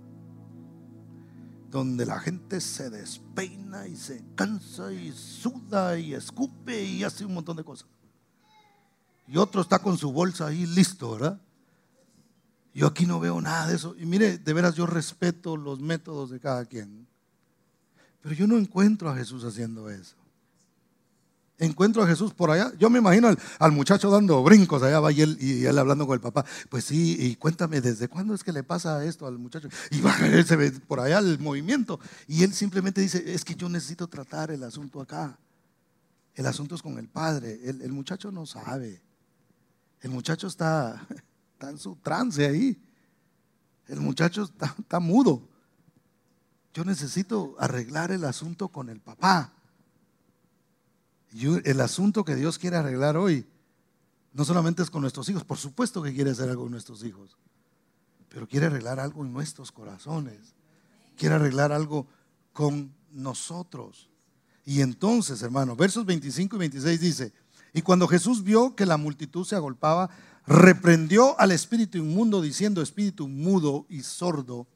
donde 1.68 2.06
la 2.06 2.18
gente 2.20 2.62
se 2.62 2.88
despeina 2.88 3.86
y 3.86 3.96
se 3.96 4.24
cansa 4.34 4.90
y 4.90 5.12
suda 5.12 5.98
y 5.98 6.14
escupe 6.14 6.82
y 6.82 7.04
hace 7.04 7.26
un 7.26 7.34
montón 7.34 7.58
de 7.58 7.64
cosas. 7.64 7.86
Y 9.28 9.36
otro 9.36 9.60
está 9.60 9.78
con 9.78 9.98
su 9.98 10.10
bolsa 10.10 10.46
ahí 10.46 10.64
listo, 10.64 11.12
¿verdad? 11.12 11.38
Yo 12.72 12.86
aquí 12.86 13.06
no 13.06 13.20
veo 13.20 13.40
nada 13.40 13.66
de 13.66 13.76
eso. 13.76 13.94
Y 13.98 14.06
mire, 14.06 14.38
de 14.38 14.52
veras 14.52 14.74
yo 14.74 14.86
respeto 14.86 15.56
los 15.56 15.80
métodos 15.80 16.30
de 16.30 16.40
cada 16.40 16.64
quien. 16.64 17.06
Pero 18.22 18.34
yo 18.34 18.46
no 18.46 18.56
encuentro 18.56 19.10
a 19.10 19.16
Jesús 19.16 19.44
haciendo 19.44 19.90
eso 19.90 20.20
encuentro 21.60 22.02
a 22.02 22.06
Jesús 22.06 22.34
por 22.34 22.50
allá. 22.50 22.72
Yo 22.78 22.90
me 22.90 22.98
imagino 22.98 23.28
al, 23.58 23.72
muchacho 23.72 24.10
dando 24.10 24.42
brincos 24.42 24.82
allá 24.82 24.98
va 24.98 25.12
y 25.12 25.20
él, 25.20 25.36
y 25.40 25.64
él 25.64 25.78
hablando 25.78 26.06
con 26.06 26.14
el 26.14 26.20
papá. 26.20 26.44
Pues 26.68 26.84
sí, 26.84 27.16
y 27.18 27.36
cuéntame, 27.36 27.80
¿desde 27.80 28.08
cuándo 28.08 28.34
es 28.34 28.42
que 28.42 28.52
le 28.52 28.64
pasa 28.64 29.04
esto 29.04 29.26
al 29.26 29.38
muchacho? 29.38 29.68
Y 29.90 30.00
va, 30.00 30.16
él 30.26 30.44
se 30.44 30.56
ve 30.56 30.72
por 30.72 31.00
allá 31.00 31.18
el 31.18 31.38
movimiento. 31.38 32.00
Y 32.26 32.42
él 32.42 32.52
simplemente 32.52 33.00
dice, 33.00 33.22
es 33.32 33.44
que 33.44 33.54
yo 33.54 33.68
necesito 33.68 34.08
tratar 34.08 34.50
el 34.50 34.64
asunto 34.64 35.00
acá. 35.00 35.38
El 36.34 36.46
asunto 36.46 36.74
es 36.74 36.82
con 36.82 36.98
el 36.98 37.08
padre. 37.08 37.60
El, 37.64 37.92
muchacho 37.92 38.32
no 38.32 38.46
sabe. 38.46 39.02
El 40.00 40.10
muchacho 40.10 40.46
está, 40.46 41.06
está, 41.60 41.70
en 41.70 41.78
su 41.78 41.96
trance 41.96 42.46
ahí. 42.46 42.80
El 43.86 44.00
muchacho 44.00 44.44
está, 44.44 45.00
mudo. 45.00 45.42
Yo 46.72 46.84
necesito 46.84 47.54
arreglar 47.58 48.12
el 48.12 48.24
asunto 48.24 48.68
con 48.68 48.88
el 48.88 49.00
papá 49.00 49.52
el 51.32 51.80
asunto 51.80 52.24
que 52.24 52.34
Dios 52.34 52.58
quiere 52.58 52.76
arreglar 52.76 53.16
hoy 53.16 53.46
no 54.32 54.44
solamente 54.44 54.82
es 54.82 54.90
con 54.90 55.02
nuestros 55.02 55.28
hijos, 55.28 55.44
por 55.44 55.58
supuesto 55.58 56.02
que 56.02 56.12
quiere 56.12 56.30
hacer 56.30 56.48
algo 56.48 56.62
con 56.62 56.72
nuestros 56.72 57.04
hijos, 57.04 57.36
pero 58.28 58.48
quiere 58.48 58.66
arreglar 58.66 58.98
algo 58.98 59.24
en 59.24 59.32
nuestros 59.32 59.70
corazones, 59.70 60.54
quiere 61.16 61.36
arreglar 61.36 61.70
algo 61.70 62.06
con 62.52 62.92
nosotros. 63.12 64.08
Y 64.64 64.80
entonces, 64.82 65.42
hermano, 65.42 65.76
versos 65.76 66.04
25 66.04 66.56
y 66.56 66.58
26 66.58 67.00
dice, 67.00 67.32
y 67.72 67.82
cuando 67.82 68.08
Jesús 68.08 68.42
vio 68.42 68.74
que 68.74 68.86
la 68.86 68.96
multitud 68.96 69.44
se 69.44 69.56
agolpaba, 69.56 70.10
reprendió 70.50 71.38
al 71.38 71.52
espíritu 71.52 71.96
inmundo 71.96 72.42
diciendo, 72.42 72.82
espíritu 72.82 73.28
mudo 73.28 73.86
y 73.88 74.02
sordo, 74.02 74.66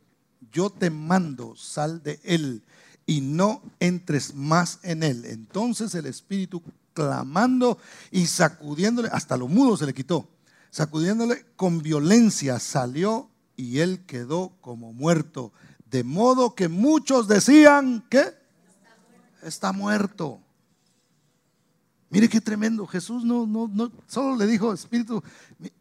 yo 0.53 0.71
te 0.71 0.89
mando, 0.89 1.57
sal 1.57 2.01
de 2.01 2.21
él 2.23 2.63
y 3.07 3.21
no 3.21 3.61
entres 3.81 4.37
más 4.37 4.79
en 4.85 5.03
él. 5.03 5.25
Entonces 5.25 5.93
el 5.97 6.07
espíritu 6.07 6.63
clamando 6.93 7.77
y 8.13 8.27
sacudiéndole, 8.27 9.09
hasta 9.11 9.37
lo 9.37 9.49
mudo 9.49 9.77
se 9.77 9.87
le 9.87 9.95
quitó, 9.95 10.29
sacudiéndole 10.71 11.45
con 11.57 11.83
violencia 11.83 12.61
salió 12.61 13.29
y 13.57 13.81
él 13.81 14.05
quedó 14.07 14.53
como 14.61 14.93
muerto. 14.93 15.53
De 15.91 16.05
modo 16.05 16.55
que 16.55 16.69
muchos 16.69 17.27
decían 17.27 18.05
que 18.09 18.33
está 19.43 19.73
muerto. 19.73 20.41
Mire 22.15 22.29
qué 22.29 22.41
tremendo. 22.41 22.87
Jesús 22.87 23.25
no, 23.25 23.45
no, 23.45 23.67
no, 23.67 23.91
solo 24.07 24.37
le 24.37 24.47
dijo 24.47 24.73
espíritu, 24.73 25.21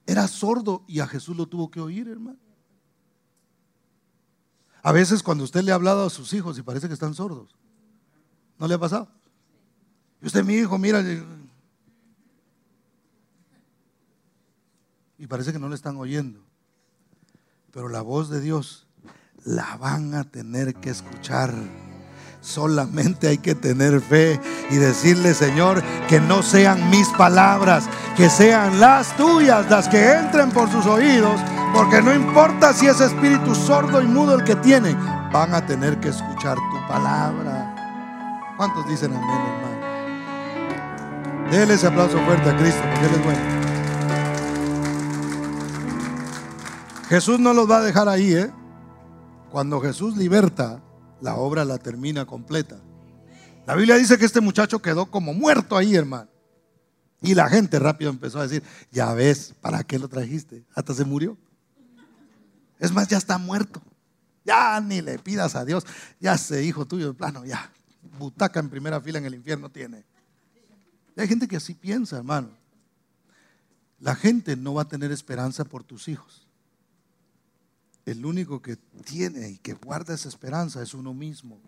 era 0.03 0.27
sordo 0.27 0.84
y 0.88 0.99
a 0.99 1.05
Jesús 1.05 1.38
lo 1.38 1.45
tuvo 1.45 1.69
que 1.69 1.79
oír, 1.79 2.07
hermano. 2.07 2.39
A 4.81 4.91
veces 4.91 5.21
cuando 5.21 5.43
usted 5.43 5.61
le 5.61 5.71
ha 5.71 5.75
hablado 5.75 6.07
a 6.07 6.09
sus 6.09 6.34
hijos 6.34 6.57
y 6.57 6.63
parece 6.63 6.88
que 6.88 6.95
están 6.95 7.13
sordos, 7.13 7.55
¿no 8.57 8.67
le 8.67 8.73
ha 8.73 8.79
pasado? 8.79 9.09
Y 10.23 10.25
usted, 10.25 10.43
mi 10.43 10.55
hijo, 10.55 10.75
mira, 10.79 11.03
y 15.19 15.27
parece 15.27 15.53
que 15.53 15.59
no 15.59 15.69
le 15.69 15.75
están 15.75 15.97
oyendo. 15.97 16.43
Pero 17.69 17.89
la 17.89 18.01
voz 18.01 18.31
de 18.31 18.41
Dios 18.41 18.88
la 19.45 19.77
van 19.77 20.15
a 20.15 20.23
tener 20.23 20.73
que 20.73 20.89
escuchar. 20.89 21.53
Solamente 22.44 23.30
hay 23.30 23.39
que 23.39 23.56
tener 23.56 24.00
fe 24.02 24.39
y 24.70 24.76
decirle, 24.76 25.34
Señor, 25.34 25.82
que 26.08 26.20
no 26.20 26.44
sean 26.44 26.89
mis 26.91 27.08
palabras, 27.18 27.86
que 28.16 28.30
sean 28.30 28.80
las 28.80 29.18
tuyas 29.18 29.68
las 29.72 29.88
que 29.88 30.12
entren 30.14 30.52
por 30.52 30.70
sus 30.70 30.86
oídos 30.86 31.39
porque 31.74 32.02
no 32.04 32.14
importa 32.14 32.72
si 32.72 32.86
es 32.86 33.02
espíritu 33.02 33.56
sordo 33.56 34.00
y 34.00 34.06
mudo 34.06 34.36
el 34.36 34.44
que 34.44 34.56
tiene, 34.58 34.94
van 35.34 35.56
a 35.56 35.66
tener 35.66 36.00
que 36.00 36.10
escuchar 36.10 36.56
tu 36.56 36.88
palabra. 36.88 38.54
¿Cuántos 38.58 38.88
dicen 38.88 39.12
amén, 39.12 39.30
hermano? 39.30 39.74
Dele 41.50 41.74
ese 41.74 41.88
aplauso 41.88 42.20
fuerte 42.26 42.52
a 42.52 42.58
Cristo, 42.58 42.80
porque 42.82 43.06
Él 43.08 43.14
es 43.16 43.24
bueno. 43.24 43.41
Jesús 47.10 47.39
no 47.39 47.54
los 47.54 47.70
va 47.70 47.78
a 47.78 47.82
dejar 47.82 48.08
ahí, 48.08 48.34
¿eh? 48.34 48.52
Cuando 49.52 49.82
Jesús 49.82 50.16
liberta, 50.16 50.80
la 51.24 51.38
obra 51.38 51.63
la 51.63 51.78
termina 51.78 52.26
completa. 52.26 52.78
La 53.65 53.76
Biblia 53.76 53.95
dice 53.95 54.17
que 54.17 54.26
este 54.26 54.41
muchacho 54.41 54.82
quedó 54.82 55.09
como 55.09 55.34
muerto 55.34 55.78
ahí, 55.78 55.95
hermano. 55.95 56.30
Y 57.21 57.34
la 57.34 57.47
gente 57.47 57.80
rápido 57.80 58.11
empezó 58.11 58.39
a 58.39 58.43
decir, 58.43 58.61
ya 58.91 59.13
ves, 59.13 59.55
¿para 59.61 59.86
qué 59.86 59.97
lo 59.97 60.09
trajiste? 60.09 60.65
Hasta 60.76 60.93
se 60.93 61.05
murió. 61.05 61.38
Es 62.78 62.91
más, 62.91 63.07
ya 63.07 63.17
está 63.17 63.38
muerto. 63.38 63.82
Ya 64.43 64.82
ni 64.82 65.01
le 65.01 65.17
pidas 65.17 65.55
a 65.55 65.63
Dios. 65.63 65.86
Ya 66.19 66.38
sé, 66.38 66.65
hijo 66.65 66.86
tuyo 66.86 67.07
de 67.07 67.13
plano, 67.13 67.45
ya. 67.45 67.71
Butaca 68.19 68.59
en 68.59 68.69
primera 68.69 68.99
fila 68.99 69.19
en 69.19 69.26
el 69.26 69.34
infierno 69.34 69.69
tiene. 69.71 70.03
hay 71.15 71.28
gente 71.30 71.47
que 71.47 71.55
así 71.55 71.74
piensa, 71.74 72.17
hermano. 72.17 72.49
La 73.99 74.13
gente 74.13 74.57
no 74.57 74.74
va 74.74 74.82
a 74.82 74.89
tener 74.89 75.13
esperanza 75.13 75.63
por 75.63 75.86
tus 75.86 76.09
hijos. 76.09 76.43
El 78.06 78.26
único 78.26 78.62
que 78.62 78.76
tiene 78.76 79.49
y 79.49 79.58
que 79.58 79.74
guarda 79.74 80.14
esa 80.14 80.30
esperanza 80.30 80.82
es 80.82 80.93
uno 80.93 81.14
mismo. 81.14 81.60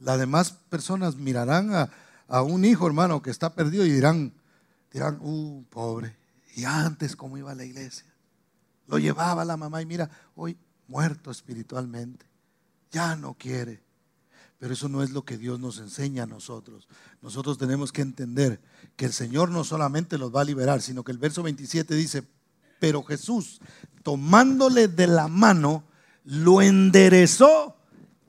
Las 0.00 0.18
demás 0.18 0.52
personas 0.52 1.16
mirarán 1.16 1.74
a, 1.74 1.90
a 2.28 2.42
un 2.42 2.64
hijo, 2.64 2.86
hermano, 2.86 3.22
que 3.22 3.30
está 3.30 3.54
perdido 3.54 3.84
y 3.84 3.90
dirán, 3.90 4.32
dirán, 4.92 5.18
uh, 5.20 5.64
pobre. 5.70 6.16
Y 6.54 6.64
antes, 6.64 7.16
¿cómo 7.16 7.38
iba 7.38 7.52
a 7.52 7.54
la 7.54 7.64
iglesia? 7.64 8.06
Lo 8.86 8.98
llevaba 8.98 9.44
la 9.44 9.56
mamá 9.56 9.82
y 9.82 9.86
mira, 9.86 10.10
hoy 10.34 10.56
muerto 10.88 11.30
espiritualmente. 11.30 12.26
Ya 12.90 13.16
no 13.16 13.34
quiere. 13.34 13.82
Pero 14.58 14.72
eso 14.74 14.88
no 14.88 15.02
es 15.02 15.10
lo 15.10 15.24
que 15.24 15.38
Dios 15.38 15.60
nos 15.60 15.78
enseña 15.78 16.24
a 16.24 16.26
nosotros. 16.26 16.88
Nosotros 17.22 17.58
tenemos 17.58 17.92
que 17.92 18.02
entender 18.02 18.60
que 18.96 19.04
el 19.04 19.12
Señor 19.12 19.50
no 19.50 19.62
solamente 19.62 20.18
los 20.18 20.34
va 20.34 20.40
a 20.40 20.44
liberar, 20.44 20.82
sino 20.82 21.04
que 21.04 21.12
el 21.12 21.18
verso 21.18 21.42
27 21.44 21.94
dice, 21.94 22.24
pero 22.78 23.02
Jesús, 23.02 23.60
tomándole 24.02 24.88
de 24.88 25.06
la 25.06 25.28
mano, 25.28 25.84
lo 26.24 26.60
enderezó 26.60 27.78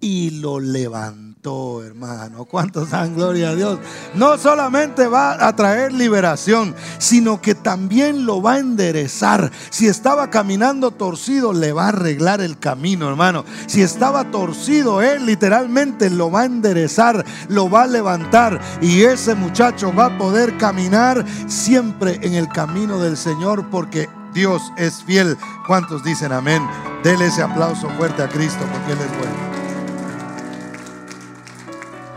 y 0.01 0.29
lo 0.39 0.59
levantó, 0.59 1.83
hermano. 1.83 2.45
¿Cuántos 2.45 2.91
dan 2.91 3.15
gloria 3.15 3.49
a 3.49 3.55
Dios? 3.55 3.79
No 4.13 4.37
solamente 4.37 5.07
va 5.07 5.45
a 5.45 5.55
traer 5.55 5.91
liberación, 5.91 6.75
sino 6.99 7.41
que 7.41 7.55
también 7.55 8.25
lo 8.25 8.41
va 8.41 8.53
a 8.53 8.59
enderezar. 8.59 9.51
Si 9.69 9.87
estaba 9.87 10.29
caminando 10.29 10.91
torcido, 10.91 11.51
le 11.51 11.73
va 11.73 11.85
a 11.85 11.89
arreglar 11.89 12.41
el 12.41 12.57
camino, 12.59 13.09
hermano. 13.09 13.43
Si 13.67 13.81
estaba 13.81 14.31
torcido, 14.31 15.01
él 15.01 15.25
literalmente 15.25 16.09
lo 16.09 16.31
va 16.31 16.41
a 16.41 16.45
enderezar, 16.45 17.25
lo 17.49 17.69
va 17.69 17.83
a 17.83 17.87
levantar 17.87 18.61
y 18.81 19.01
ese 19.01 19.35
muchacho 19.35 19.93
va 19.93 20.05
a 20.05 20.17
poder 20.17 20.57
caminar 20.57 21.25
siempre 21.47 22.19
en 22.21 22.35
el 22.35 22.47
camino 22.47 22.99
del 22.99 23.17
Señor 23.17 23.69
porque 23.69 24.07
Dios 24.33 24.71
es 24.77 25.03
fiel. 25.03 25.37
¿Cuántos 25.65 26.03
dicen 26.03 26.31
amén? 26.31 26.61
Dele 27.03 27.27
ese 27.27 27.41
aplauso 27.41 27.89
fuerte 27.91 28.21
a 28.21 28.29
Cristo 28.29 28.59
porque 28.71 28.91
Él 28.91 28.99
es 28.99 29.17
bueno. 29.17 29.49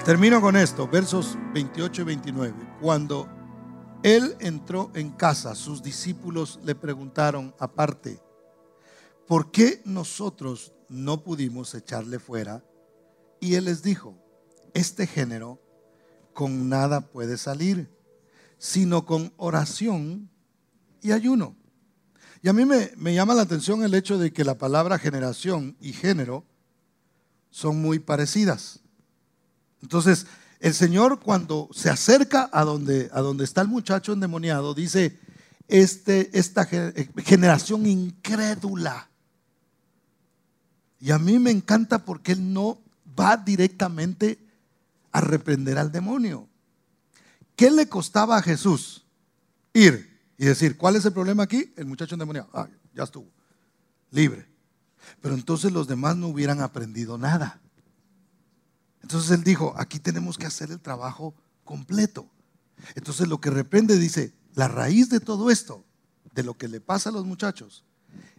Termino 0.04 0.40
con 0.40 0.56
esto, 0.56 0.88
versos 0.88 1.38
28 1.54 2.02
y 2.02 2.04
29. 2.04 2.54
Cuando 2.80 3.28
Él 4.02 4.36
entró 4.40 4.90
en 4.94 5.10
casa, 5.10 5.54
sus 5.54 5.82
discípulos 5.82 6.58
le 6.64 6.74
preguntaron 6.74 7.54
aparte, 7.58 8.20
¿por 9.26 9.50
qué 9.50 9.80
nosotros 9.84 10.72
no 10.88 11.22
pudimos 11.22 11.74
echarle 11.74 12.18
fuera? 12.18 12.64
Y 13.40 13.54
Él 13.54 13.66
les 13.66 13.82
dijo, 13.82 14.16
este 14.74 15.06
género 15.06 15.60
con 16.32 16.68
nada 16.68 17.00
puede 17.00 17.38
salir, 17.38 17.88
sino 18.58 19.06
con 19.06 19.32
oración 19.36 20.30
y 21.00 21.12
ayuno. 21.12 21.61
Y 22.42 22.48
a 22.48 22.52
mí 22.52 22.64
me, 22.64 22.92
me, 22.96 23.14
llama 23.14 23.34
la 23.34 23.42
atención 23.42 23.84
el 23.84 23.94
hecho 23.94 24.18
de 24.18 24.32
que 24.32 24.44
la 24.44 24.58
palabra 24.58 24.98
generación 24.98 25.76
y 25.80 25.92
género 25.92 26.44
son 27.50 27.80
muy 27.80 28.00
parecidas. 28.00 28.80
Entonces, 29.80 30.26
el 30.58 30.74
Señor 30.74 31.20
cuando 31.20 31.68
se 31.72 31.90
acerca 31.90 32.48
a 32.52 32.64
donde, 32.64 33.10
a 33.12 33.20
donde 33.20 33.44
está 33.44 33.62
el 33.62 33.68
muchacho 33.68 34.12
endemoniado, 34.12 34.74
dice, 34.74 35.18
este, 35.68 36.36
esta 36.38 36.66
generación 36.66 37.86
incrédula. 37.86 39.08
Y 41.00 41.10
a 41.10 41.18
mí 41.18 41.38
me 41.38 41.50
encanta 41.50 42.04
porque 42.04 42.32
Él 42.32 42.52
no 42.52 42.78
va 43.18 43.36
directamente 43.36 44.38
a 45.10 45.20
reprender 45.20 45.78
al 45.78 45.90
demonio. 45.90 46.48
¿Qué 47.56 47.70
le 47.70 47.88
costaba 47.88 48.36
a 48.36 48.42
Jesús 48.42 49.04
ir 49.74 50.11
y 50.42 50.44
decir, 50.44 50.76
¿cuál 50.76 50.96
es 50.96 51.04
el 51.04 51.12
problema 51.12 51.44
aquí? 51.44 51.72
El 51.76 51.86
muchacho 51.86 52.16
endemoniado. 52.16 52.50
Ah, 52.52 52.68
ya 52.92 53.04
estuvo. 53.04 53.30
Libre. 54.10 54.44
Pero 55.20 55.36
entonces 55.36 55.70
los 55.70 55.86
demás 55.86 56.16
no 56.16 56.26
hubieran 56.26 56.60
aprendido 56.60 57.16
nada. 57.16 57.60
Entonces 59.02 59.30
él 59.30 59.44
dijo, 59.44 59.72
aquí 59.76 60.00
tenemos 60.00 60.36
que 60.36 60.46
hacer 60.46 60.72
el 60.72 60.80
trabajo 60.80 61.32
completo. 61.62 62.28
Entonces 62.96 63.28
lo 63.28 63.40
que 63.40 63.50
reprende 63.50 63.96
dice, 63.96 64.34
la 64.56 64.66
raíz 64.66 65.10
de 65.10 65.20
todo 65.20 65.48
esto, 65.48 65.84
de 66.34 66.42
lo 66.42 66.54
que 66.54 66.66
le 66.66 66.80
pasa 66.80 67.10
a 67.10 67.12
los 67.12 67.24
muchachos, 67.24 67.84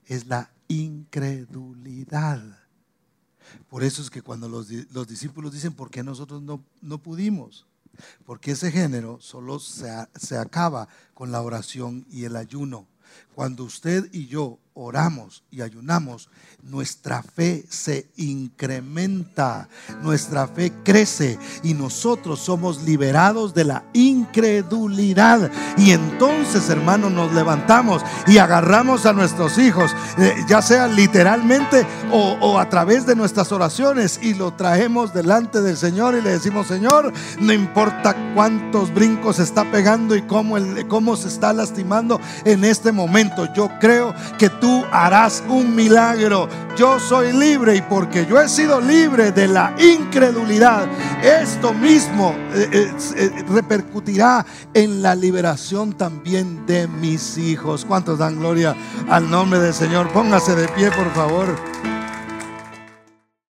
es 0.05 0.27
la 0.27 0.51
incredulidad. 0.67 2.43
Por 3.69 3.81
eso 3.81 4.01
es 4.01 4.09
que 4.09 4.21
cuando 4.21 4.49
los, 4.49 4.67
discípulos 5.07 5.53
dicen, 5.53 5.71
¿por 5.71 5.89
qué 5.89 6.03
nosotros 6.03 6.41
no, 6.41 6.65
no 6.81 6.97
pudimos? 6.97 7.65
Porque 8.25 8.51
ese 8.51 8.71
género 8.71 9.19
solo 9.21 9.59
se, 9.59 9.89
se 10.15 10.37
acaba 10.37 10.87
con 11.13 11.31
la 11.31 11.41
oración 11.41 12.05
y 12.09 12.25
el 12.25 12.35
ayuno. 12.35 12.87
Cuando 13.35 13.63
usted 13.63 14.09
y 14.11 14.27
yo 14.27 14.59
oramos 14.75 15.43
y 15.51 15.61
ayunamos, 15.61 16.29
nuestra 16.63 17.21
fe 17.21 17.65
se 17.69 18.09
incrementa, 18.15 19.67
nuestra 20.01 20.47
fe 20.47 20.71
crece 20.83 21.37
y 21.61 21.73
nosotros 21.73 22.39
somos 22.39 22.83
liberados 22.83 23.53
de 23.53 23.65
la 23.65 23.83
incredulidad. 23.93 25.51
Y 25.77 25.91
entonces, 25.91 26.69
hermanos, 26.69 27.11
nos 27.11 27.33
levantamos 27.33 28.01
y 28.27 28.37
agarramos 28.37 29.05
a 29.05 29.13
nuestros 29.13 29.57
hijos, 29.57 29.91
eh, 30.17 30.35
ya 30.47 30.61
sea 30.61 30.87
literalmente 30.87 31.85
o, 32.11 32.57
a 32.57 32.69
través 32.69 33.05
de 33.05 33.15
nuestras 33.15 33.51
oraciones, 33.51 34.19
y 34.21 34.33
lo 34.33 34.53
traemos 34.53 35.13
delante 35.13 35.61
del 35.61 35.77
Señor 35.77 36.15
y 36.15 36.21
le 36.21 36.31
decimos, 36.31 36.67
Señor, 36.67 37.11
no 37.39 37.51
importa 37.51 38.15
cuántos 38.33 38.93
brincos 38.93 39.39
está 39.39 39.69
pegando 39.69 40.15
y 40.15 40.21
cómo, 40.21 40.55
cómo 40.87 41.15
se 41.15 41.27
está 41.27 41.51
lastimando 41.51 42.21
en 42.45 42.63
este 42.63 42.91
momento, 42.91 43.22
yo 43.53 43.69
creo 43.79 44.13
que 44.37 44.49
tú 44.49 44.83
harás 44.91 45.43
un 45.47 45.75
milagro. 45.75 46.47
Yo 46.75 46.99
soy 46.99 47.31
libre 47.33 47.75
y 47.75 47.81
porque 47.81 48.25
yo 48.25 48.39
he 48.41 48.49
sido 48.49 48.81
libre 48.81 49.31
de 49.31 49.47
la 49.47 49.75
incredulidad, 49.77 50.87
esto 51.21 51.73
mismo 51.73 52.35
eh, 52.53 52.69
eh, 52.71 52.91
eh, 53.15 53.45
repercutirá 53.47 54.45
en 54.73 55.01
la 55.01 55.13
liberación 55.13 55.93
también 55.93 56.65
de 56.65 56.87
mis 56.87 57.37
hijos. 57.37 57.85
¿Cuántos 57.85 58.17
dan 58.17 58.39
gloria 58.39 58.75
al 59.09 59.29
nombre 59.29 59.59
del 59.59 59.73
Señor? 59.73 60.11
Póngase 60.11 60.55
de 60.55 60.67
pie, 60.69 60.89
por 60.91 61.11
favor. 61.13 61.92